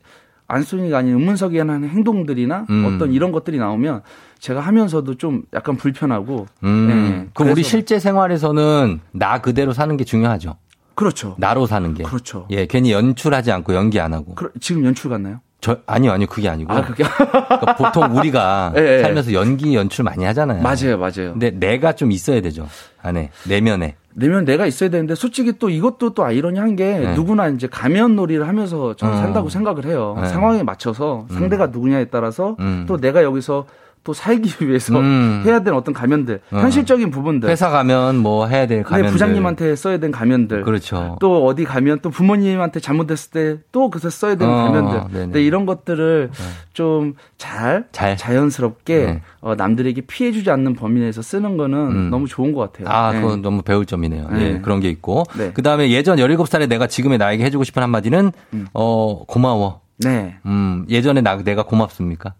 [0.48, 2.84] 안순이가 아닌 은문석이 하는 행동들이나 음.
[2.94, 4.02] 어떤 이런 것들이 나오면
[4.38, 6.46] 제가 하면서도 좀 약간 불편하고.
[6.64, 6.86] 음.
[6.88, 7.28] 네.
[7.34, 10.56] 그럼 우리 실제 생활에서는 나 그대로 사는 게 중요하죠.
[10.94, 11.36] 그렇죠.
[11.38, 12.02] 나로 사는 게.
[12.02, 12.46] 그렇죠.
[12.50, 14.34] 예, 괜히 연출하지 않고 연기 안 하고.
[14.34, 15.40] 그러- 지금 연출 같나요?
[15.62, 16.72] 저 아니요, 아니요, 그게 아니고.
[16.72, 19.02] 아, 그게 그러니까 보통 우리가 예, 예.
[19.02, 20.60] 살면서 연기 연출 많이 하잖아요.
[20.60, 21.32] 맞아요, 맞아요.
[21.32, 22.68] 근데 내가 좀 있어야 되죠.
[23.00, 23.94] 안에 내면에.
[24.14, 27.14] 내면 내가 있어야 되는데 솔직히 또 이것도 또 아이러니한 게 네.
[27.14, 29.18] 누구나 이제 가면 놀이를 하면서 저는 어.
[29.18, 30.16] 산다고 생각을 해요.
[30.20, 30.28] 네.
[30.28, 31.34] 상황에 맞춰서 음.
[31.34, 32.84] 상대가 누구냐에 따라서 음.
[32.86, 33.66] 또 내가 여기서
[34.04, 35.42] 또 살기 위해서 음.
[35.44, 36.58] 해야 되는 어떤 가면들, 어.
[36.58, 37.48] 현실적인 부분들.
[37.48, 40.62] 회사 가면 뭐 해야 될내 가면 부장님한테 써야 되는 가면들.
[40.62, 41.16] 그렇죠.
[41.20, 45.00] 또 어디 가면 또 부모님한테 잘못했을 때 또 그래서 써야 되는 어, 가면들.
[45.12, 45.24] 네네.
[45.26, 46.30] 근데 이런 것들을
[46.72, 48.16] 좀 잘, 잘.
[48.16, 49.22] 자연스럽게 네.
[49.40, 52.10] 어, 남들에게 피해주지 않는 범위 내에서 쓰는 거는 음.
[52.10, 52.88] 너무 좋은 것 같아요.
[52.94, 53.20] 아, 네.
[53.20, 54.28] 그건 너무 배울 점이네요.
[54.30, 54.40] 네.
[54.40, 55.24] 예, 그런 게 있고.
[55.36, 55.52] 네.
[55.52, 58.32] 그 다음에 예전 17살의 내가 지금의 나에게 해주고 싶은 한마디는,
[58.74, 59.80] 어, 고마워.
[59.98, 60.36] 네.
[60.46, 62.34] 음, 예전에 나, 내가 고맙습니까?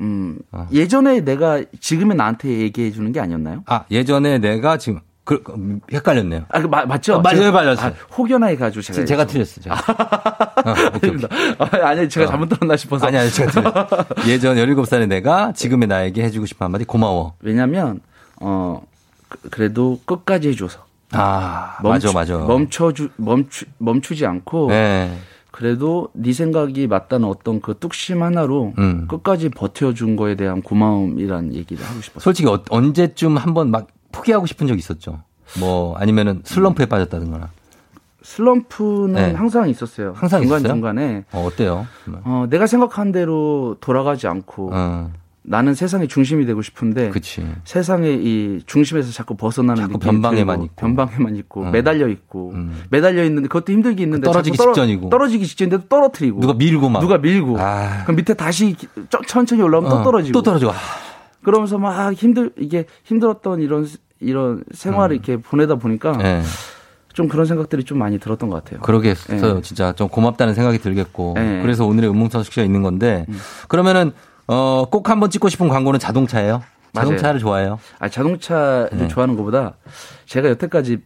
[0.00, 0.66] 음, 어.
[0.72, 3.62] 예전에 내가 지금의 나한테 얘기해 주는 게 아니었나요?
[3.66, 6.44] 아, 예전에 내가 지금, 그, 그, 헷갈렸네요.
[6.48, 7.16] 아, 그, 마, 맞죠?
[7.16, 7.76] 어, 맞아요, 맞아요.
[7.78, 9.04] 아, 혹여나 해가지고 제가.
[9.04, 9.62] 제가 틀렸어요.
[9.64, 9.76] 제가.
[9.76, 11.28] 어, 오케이, 오케이.
[11.82, 13.06] 아, 아니, 제가 잘못 들었나 싶어서.
[13.06, 14.04] 아니, 아니, 제가 틀렸어요.
[14.26, 17.34] 예전 17살의 내가 지금의 나에게 해주고 싶은 한마디 고마워.
[17.40, 18.00] 왜냐면,
[18.40, 18.82] 어,
[19.28, 20.84] 그- 그래도 끝까지 해줘서.
[21.12, 22.46] 아, 멈추, 맞아, 맞아.
[22.46, 24.68] 멈춰주, 멈추, 멈추지 않고.
[24.70, 25.12] 네.
[25.50, 29.06] 그래도 네 생각이 맞다는 어떤 그 뚝심 하나로 음.
[29.08, 32.20] 끝까지 버텨준 거에 대한 고마움이란 얘기를 하고 싶었어요.
[32.22, 35.22] 솔직히 어- 언제쯤 한번 막 포기하고 싶은 적 있었죠?
[35.58, 37.48] 뭐 아니면은 슬럼프에 빠졌다든가.
[38.22, 39.32] 슬럼프는 네.
[39.32, 40.12] 항상 있었어요.
[40.14, 40.74] 항상 중간 있었어요?
[40.74, 41.86] 중간에 어, 어때요?
[42.24, 45.10] 어, 내가 생각한 대로 돌아가지 않고 어.
[45.42, 47.44] 나는 세상의 중심이 되고 싶은데 그치.
[47.64, 50.74] 세상의 이 중심에서 자꾸 벗어나는 자꾸 변방에만 들고, 있고.
[50.76, 51.70] 변방에만 있고 음.
[51.72, 52.82] 매달려 있고 음.
[52.90, 55.08] 매달려 있는데 그것도 힘들게 있는데 떨어지기 자꾸 떨어- 직전이고.
[55.08, 57.00] 떨어지기 직전인데도 떨어뜨리고 누가 밀고 막.
[57.00, 58.02] 누가 밀고 아.
[58.04, 58.76] 그럼 밑에 다시
[59.26, 60.72] 천천히 올라오면 어, 또 떨어지고 또 떨어지고.
[60.72, 60.74] 아.
[61.42, 63.86] 그러면서 막 힘들 이게 힘들었던 이런
[64.20, 66.18] 이런 생활을 이렇게 보내다 보니까 음.
[66.18, 66.42] 네.
[67.14, 68.80] 좀 그런 생각들이 좀 많이 들었던 것 같아요.
[68.82, 69.54] 그러겠어요.
[69.56, 69.62] 네.
[69.62, 71.32] 진짜 좀 고맙다는 생각이 들겠고.
[71.36, 71.60] 네.
[71.62, 73.26] 그래서 오늘의 음문서식 씨가 있는 건데.
[73.68, 74.12] 그러면은
[74.52, 76.62] 어, 꼭 한번 찍고 싶은 광고는 자동차예요?
[76.92, 77.78] 자동차를 좋아해요?
[78.00, 79.08] 아 자동차를 네.
[79.08, 79.74] 좋아하는 것보다
[80.26, 80.98] 제가 여태까지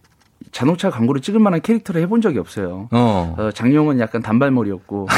[0.51, 2.89] 자동차 광고를 찍을 만한 캐릭터를 해본 적이 없어요.
[2.91, 3.35] 어.
[3.39, 5.09] 어, 장용은 약간 단발머리였고,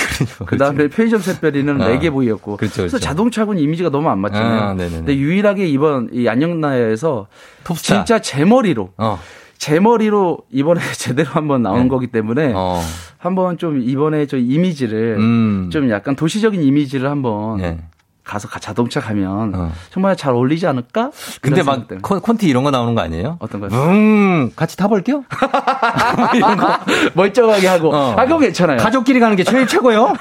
[0.47, 1.89] 그 다음에 편의점 샛별이는 어.
[1.89, 2.99] 레게보이였고, 그렇죠, 그래서 그렇죠.
[3.05, 4.61] 자동차군 이미지가 너무 안 맞잖아요.
[4.61, 4.75] 아.
[4.75, 7.27] 근데 유일하게 이번 이 안녕나야에서
[7.65, 7.95] 톱스타.
[7.97, 9.19] 진짜 제 머리로, 어.
[9.59, 11.89] 제 머리로 이번에 제대로 한번 나온 네.
[11.89, 12.81] 거기 때문에 어.
[13.19, 15.71] 한번 좀 이번에 저 이미지를 음.
[15.73, 17.79] 좀 약간 도시적인 이미지를 한번 네.
[18.27, 21.11] 가서 가- 자동차 가면 정말 잘 어울리지 않을까?
[21.41, 21.87] 근데 막.
[22.03, 23.37] 콘- 콘티 이런 거 나오는 거 아니에요?
[23.39, 23.71] 어떤 거요?
[23.73, 25.23] 음, 같이 타볼게요?
[26.35, 26.79] 이런 거.
[27.15, 27.95] 멀쩡하게 하고.
[27.95, 28.15] 어.
[28.17, 28.79] 아, 그거 괜찮아요.
[28.79, 30.13] 가족끼리 가는 게 제일 최고요?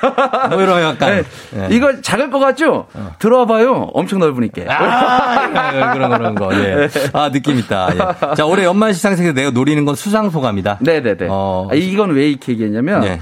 [0.52, 1.24] 뭐 이런 약간.
[1.52, 1.68] 네.
[1.72, 1.76] 예.
[1.76, 2.88] 이거 작을 것 같죠?
[3.20, 3.90] 들어와 봐요.
[3.94, 4.62] 엄청 넓으니까.
[4.68, 6.54] 아, 그런 그런 거.
[6.56, 6.88] 예.
[7.14, 7.90] 아 느낌 있다.
[7.96, 8.36] 예.
[8.36, 10.78] 자 올해 연말 시상식에서 내가 노리는 건 수상 소감이다.
[10.82, 11.28] 네네네.
[11.30, 13.20] 어, 아, 이건 왜 이렇게 얘기했냐면 네.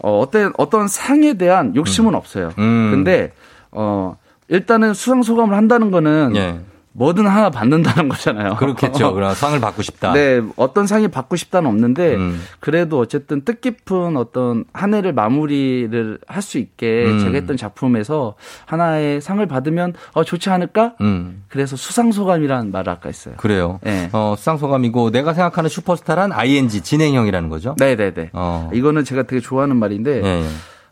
[0.00, 2.52] 어, 어떤 어떤 상에 대한 욕심은 없어요.
[2.58, 2.90] 음.
[2.92, 3.32] 근데
[3.78, 4.16] 어
[4.48, 6.58] 일단은 수상 소감을 한다는 거는 예.
[6.92, 8.56] 뭐든 하나 받는다는 거잖아요.
[8.56, 9.12] 그렇겠죠.
[9.14, 10.12] 그럼 상을 받고 싶다.
[10.14, 12.42] 네, 어떤 상이 받고 싶다는 없는데 음.
[12.58, 17.18] 그래도 어쨌든 뜻깊은 어떤 한 해를 마무리를 할 수 있게 음.
[17.20, 18.34] 제가 했던 작품에서
[18.66, 20.94] 하나의 상을 받으면 어 좋지 않을까?
[21.02, 21.44] 음.
[21.48, 23.34] 그래서 수상 소감이라는 말을 아까 했어요.
[23.36, 23.78] 그래요.
[23.84, 24.08] 네.
[24.12, 27.76] 어, 수상 소감이고 내가 생각하는 슈퍼스타란 ING 진행형이라는 거죠.
[27.78, 28.30] 네, 네, 네.
[28.32, 28.70] 어.
[28.74, 30.46] 이거는 제가 되게 좋아하는 말인데 예, 예.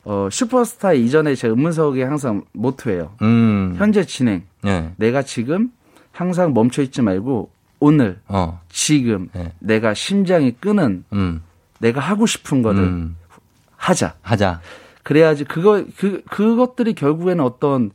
[0.06, 3.12] 어, 슈퍼스타 이전에 제 음문석이 항상 모토예요.
[3.22, 3.74] 음.
[3.76, 4.44] 현재 진행.
[4.64, 4.92] 예.
[4.96, 5.72] 내가 지금
[6.12, 7.50] 항상 멈춰 있지 말고
[7.80, 8.60] 오늘 어.
[8.68, 9.52] 지금 네.
[9.58, 11.42] 내가 심장이 끄는 음.
[11.80, 13.16] 내가 하고 싶은 거를 음.
[13.76, 14.14] 하자.
[14.22, 14.60] 하자.
[15.02, 17.90] 그래야지 그거 그 그것들이 결국에는 어떤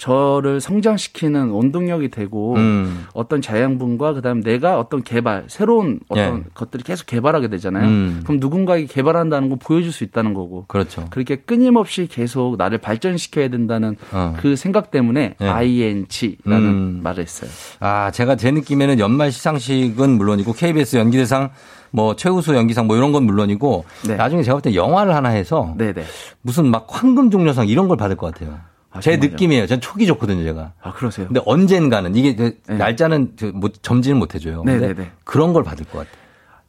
[0.00, 3.04] 저를 성장시키는 원동력이 되고 음.
[3.12, 6.42] 어떤 자양분과 그다음에 내가 어떤 개발 새로운 어떤 예.
[6.54, 7.86] 것들이 계속 개발하게 되잖아요.
[7.86, 8.20] 음.
[8.24, 11.04] 그럼 누군가에게 개발한다는 거 보여줄 수 있다는 거고 그렇죠.
[11.10, 14.34] 그렇게 끊임없이 계속 나를 발전시켜야 된다는 어.
[14.40, 15.46] 그 생각 때문에 예.
[15.46, 17.00] ING라는 음.
[17.02, 17.50] 말을 했어요.
[17.80, 21.50] 아, 제가 제 느낌에는 연말 시상식은 물론이고 KBS 연기대상
[21.90, 24.16] 뭐 최우수 연기상 뭐 이런 건 물론이고 네.
[24.16, 26.04] 나중에 제가 볼 때 영화를 하나 해서 네네.
[26.40, 28.69] 무슨 막 황금 종려상 이런 걸 받을 것 같아요.
[28.92, 29.16] 아, 제?
[29.16, 29.66] 느낌이에요.
[29.66, 30.72] 전 촉이 좋거든요, 제가.
[30.82, 31.26] 아 그러세요?
[31.28, 34.62] 근데 언젠가는 이게 그 날짜는 못- 점지는 못 해줘요.
[34.64, 35.10] 네네네.
[35.24, 36.20] 그런 걸 받을 것 같아요.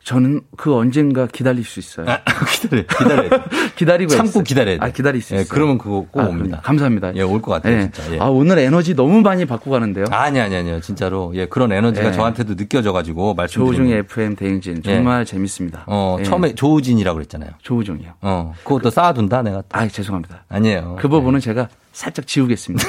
[0.03, 2.07] 저는 그 언젠가 기다릴 수 있어요.
[2.59, 3.43] 기다려, 기다려.
[3.77, 4.43] 기다리고 참고 있어요.
[4.43, 4.85] 기다려야 돼.
[4.85, 5.53] 아 기다릴 수 예, 있어요.
[5.53, 6.59] 그러면 그거 꼭 아, 옵니다.
[6.63, 7.13] 감사합니다.
[7.15, 7.81] 예, 올 것 같아요, 예.
[7.91, 8.13] 진짜.
[8.15, 8.19] 예.
[8.19, 10.05] 아 오늘 에너지 너무 많이 받고 가는데요.
[10.09, 10.79] 아니, 아니, 아니요.
[10.81, 11.31] 진짜로.
[11.35, 12.11] 예, 그런 에너지가 예.
[12.13, 13.93] 저한테도 느껴져가지고 말씀드린 조우종의.
[13.99, 15.83] FM 대행진 정말 재밌습니다.
[15.85, 16.23] 어, 예.
[16.23, 17.51] 처음에 조우진이라고 그랬잖아요.
[17.61, 18.13] 조우종이요.
[18.21, 19.57] 어, 그것도 쌓아둔다, 내가.
[19.61, 19.65] 또.
[19.71, 20.45] 아 죄송합니다.
[20.49, 20.97] 아니에요.
[20.99, 22.87] 그 부분은 제가 살짝 지우겠습니다.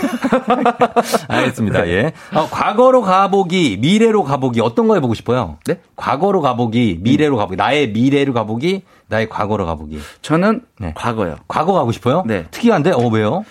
[1.28, 1.88] 알겠습니다.
[1.88, 2.12] 예.
[2.34, 5.58] 어, 과거로 가보기, 미래로 가보기 어떤 거 해보고 싶어요?
[5.66, 5.80] 네?
[5.96, 9.98] 과거로 가보기, 미래로 가보기, 나의 미래로 가보기, 나의 과거로 가보기.
[10.22, 10.92] 저는 네.
[10.94, 11.36] 과거요.
[11.48, 12.22] 과거 가고 싶어요?
[12.26, 12.46] 네.
[12.50, 13.44] 특이한데, 어 왜요?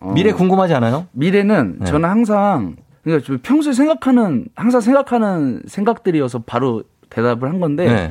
[0.00, 1.06] 어, 미래 궁금하지 않아요?
[1.12, 1.86] 미래는 네.
[1.86, 8.10] 저는 항상 그러니까 저 평소에 생각하는 항상 생각하는 생각들이어서 바로 대답을 한 건데 네.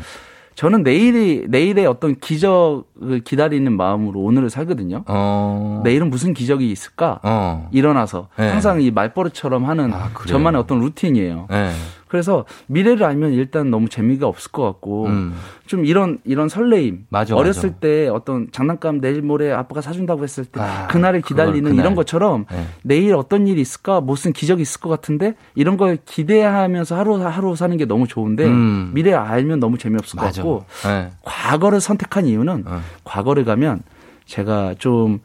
[0.58, 5.04] 저는 내일이 내일의 어떤 기적을 기다리는 마음으로 오늘을 살거든요.
[5.06, 5.82] 어.
[5.84, 7.20] 내일은 무슨 기적이 있을까?
[7.22, 7.70] 어.
[7.72, 8.50] 일어나서 네.
[8.50, 10.26] 항상 이 말버릇처럼 하는 그래요?
[10.26, 11.46] 저만의 어떤 루틴이에요.
[11.52, 11.72] 네.
[12.08, 15.36] 그래서 미래를 알면 일단 너무 재미가 없을 것 같고 음.
[15.66, 17.80] 좀 이런 이런 설레임 맞아, 어렸을 맞아.
[17.80, 21.78] 때 어떤 장난감 내일 모레 아빠가 사준다고 했을 때 아, 그날을 기다리는 그날.
[21.78, 22.66] 이런 것처럼 네.
[22.84, 27.76] 내일 어떤 일이 있을까 무슨 기적이 있을 것 같은데 이런 걸 기대하면서 하루 하루 사는
[27.78, 28.92] 게 너무 좋은데 음.
[28.94, 30.42] 미래 알면 너무 재미없을 것 맞아.
[30.42, 31.12] 같고 네.
[31.24, 32.82] 과거를 선택한 이유는 어.
[33.04, 33.82] 과거를 가면
[34.26, 35.20] 제가 좀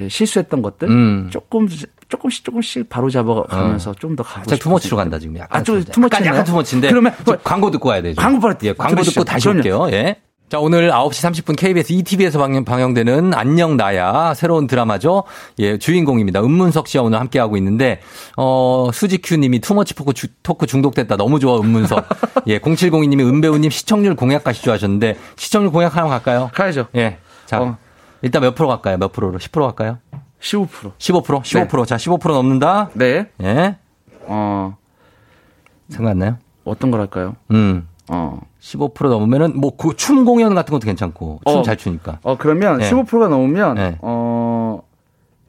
[0.00, 1.28] 예, 실수했던 것들 음.
[1.30, 1.68] 조금
[2.12, 4.96] 조금씩 조금씩 바로 잡아가면서 좀더 가고 살짝 싶은 too much로.
[4.98, 5.36] 간다, 지금.
[5.38, 5.60] 약간.
[5.60, 6.88] 아, 좀 약간, too much 약간 too much인데.
[6.90, 8.20] 그러면 좀 광고 듣고 와야 되죠.
[8.20, 9.02] 광고 빨리 예, 광고.
[9.02, 9.48] 듣고 다시.
[9.48, 9.88] 올게요.
[9.92, 10.16] 예.
[10.50, 15.24] 자, 오늘 9시 30분 KBS 2TV에서 방영, 방영 되는 안녕 나야 새로운 드라마죠.
[15.58, 16.42] 예, 주인공입니다.
[16.42, 18.00] 음문석 씨와 오늘 함께하고 있는데,
[18.36, 21.16] 어, 수지큐 님이 too much talk 주- talk 중독됐다.
[21.16, 22.04] 너무 좋아, 음문석.
[22.48, 26.50] 예, 0702 님이 음배우님 시청률 공약 가시죠 하셨는데, 시청률 공약 하나 갈까요?
[26.52, 26.88] 가야죠.
[26.96, 27.16] 예.
[27.46, 27.78] 자,
[28.20, 28.98] 일단 몇 프로 갈까요?
[28.98, 29.38] 몇 프로로?
[29.38, 29.98] 10% 갈까요?
[30.42, 30.92] 15%.
[30.98, 31.42] 15%?
[31.42, 31.86] 15%.
[31.86, 32.90] 자, 15% 넘는다?
[32.94, 33.28] 네.
[33.42, 33.76] 예.
[34.26, 34.76] 어.
[35.88, 36.36] 생각나요?
[36.64, 37.36] 어떤 걸 할까요?
[37.50, 37.88] 음.
[38.08, 38.40] 어.
[38.60, 41.62] 15% 넘으면은 뭐 그 춤 공연 같은 것도 괜찮고 춤 어.
[41.62, 42.18] 잘 추니까.
[42.22, 42.90] 어, 그러면 네.
[42.90, 43.98] 15%가 넘으면, 네.
[44.00, 44.82] 어,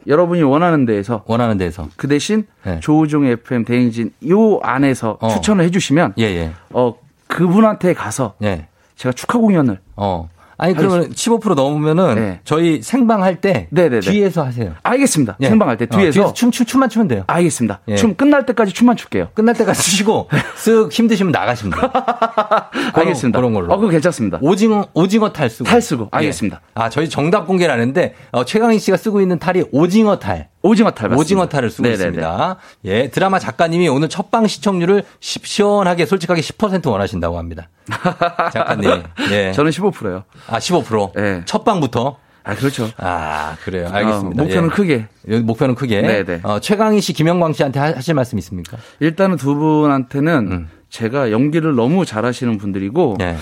[0.07, 1.23] 여러분이 원하는 데에서.
[1.27, 1.87] 원하는 데에서.
[1.95, 2.79] 그 대신 네.
[2.79, 5.29] 조우종의 FM 대행진 요 안에서 어.
[5.29, 6.51] 추천을 해주시면, 예, 예.
[6.71, 6.95] 어,
[7.27, 8.67] 그분한테 가서 예.
[8.95, 9.79] 제가 축하 공연을.
[9.95, 10.29] 어.
[10.63, 12.39] 아니 그러면 15% 넘으면은 네.
[12.45, 13.99] 저희 생방할 때 네네네.
[13.99, 14.73] 뒤에서 하세요.
[14.81, 15.35] 알겠습니다.
[15.41, 15.49] 예.
[15.49, 16.31] 생방할 때 어, 뒤에서.
[16.31, 17.25] 춤, 춤 춤만 추면 돼요.
[17.27, 17.81] 알겠습니다.
[17.89, 17.97] 예.
[17.97, 19.27] 춤 끝날 때까지 춤만 출게요.
[19.33, 21.91] 끝날 때까지 추시고 쓱 힘드시면 나가시면 돼요.
[22.93, 23.37] 알겠습니다.
[23.39, 23.73] 그런 걸로.
[23.73, 24.39] 어, 그거 괜찮습니다.
[24.41, 25.65] 오징어 오징어 탈 쓰고.
[25.69, 26.07] 탈 쓰고.
[26.11, 26.61] 알겠습니다.
[26.63, 26.71] 예.
[26.75, 30.47] 아 저희 정답 공개를 안 했는데 어, 최강희 씨가 쓰고 있는 탈이 오징어 탈.
[30.63, 31.19] 오징어 탈 맞습니다.
[31.21, 32.03] 오징어 탈을 쓰고 네네네.
[32.03, 32.55] 있습니다.
[32.85, 37.69] 예, 드라마 작가님이 오늘 첫방 시청률을 시- 시원하게 솔직하게 10% 원하신다고 합니다.
[38.53, 39.03] 작가님.
[39.31, 39.51] 예.
[39.51, 40.23] 저는 15%요.
[40.47, 41.11] 아, 15%.
[41.19, 41.41] 예.
[41.45, 42.17] 첫 방부터.
[42.45, 42.89] 아, 그렇죠.
[42.97, 43.89] 아, 그래요.
[43.91, 44.41] 알겠습니다.
[44.41, 44.73] 어, 목표는 예.
[44.75, 45.07] 크게.
[45.29, 46.01] 예, 목표는 크게.
[46.01, 46.39] 네네.
[46.43, 48.77] 어, 최강희 씨, 김영광 씨한테 하- 하실 말씀 있습니까?
[48.99, 50.69] 일단은 두 분한테는 음.
[50.89, 53.35] 제가 연기를 너무 잘하시는 분들이고, 네.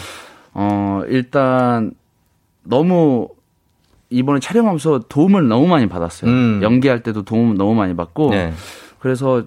[0.53, 1.93] 어, 일단
[2.63, 3.27] 너무
[4.11, 6.29] 이번에 촬영하면서 도움을 너무 많이 받았어요.
[6.29, 6.59] 음.
[6.61, 8.53] 연기할 때도 도움 너무 많이 받고, 네.
[8.99, 9.43] 그래서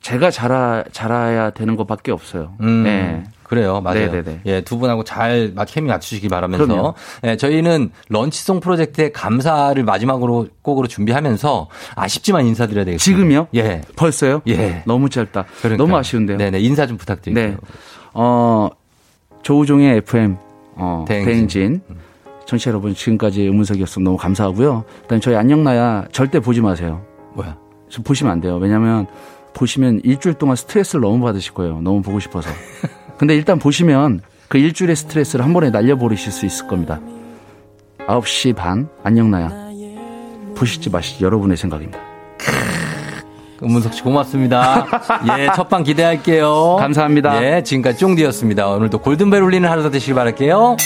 [0.00, 2.52] 제가 잘하, 잘해야 되는 것밖에 없어요.
[2.60, 3.24] 음, 네.
[3.44, 3.80] 그래요.
[3.82, 4.10] 맞아요.
[4.10, 4.40] 네네네.
[4.46, 6.66] 예, 두 분하고 잘막 케미 맞추시기 바라면서.
[6.66, 6.94] 그럼요.
[7.24, 13.20] 예, 저희는 런치송 프로젝트의 감사를 마지막으로 곡으로 준비하면서 아쉽지만 인사드려야 되겠습니다.
[13.20, 13.48] 지금요?
[13.54, 13.82] 예.
[13.94, 14.40] 벌써요?
[14.48, 14.82] 예.
[14.86, 15.44] 너무 짧다.
[15.60, 15.76] 그러니까요.
[15.76, 16.38] 너무 아쉬운데요.
[16.38, 16.60] 네네.
[16.60, 17.50] 인사 좀 부탁드릴게요.
[17.50, 17.56] 네.
[18.14, 18.70] 어,
[19.42, 20.36] 조우종의 FM,
[20.76, 21.32] 어, 대행진.
[21.32, 21.80] 대행진.
[22.46, 24.84] 청취자 여러분, 지금까지 음문석이었으면 너무 감사하고요.
[25.02, 27.02] 일단 저희 안녕나야 절대 보지 마세요.
[27.34, 27.56] 뭐야?
[27.88, 28.56] 저 보시면 안 돼요.
[28.56, 29.06] 왜냐면
[29.54, 31.80] 보시면 일주일 동안 스트레스를 너무 받으실 거예요.
[31.80, 32.50] 너무 보고 싶어서.
[33.18, 37.00] 근데 일단 보시면 그 일주일의 스트레스를 한 번에 날려버리실 수 있을 겁니다.
[38.06, 39.50] 9시 반, 안녕나야.
[40.56, 41.98] 보실지 마실지 여러분의 생각입니다.
[43.62, 44.86] 은문석 씨 고맙습니다.
[45.38, 46.76] 예, 첫방 기대할게요.
[46.80, 47.42] 감사합니다.
[47.44, 48.68] 예, 지금까지 쫑디였습니다.
[48.68, 50.76] 오늘도 골든벨 울리는 하루 더 되시길 바랄게요.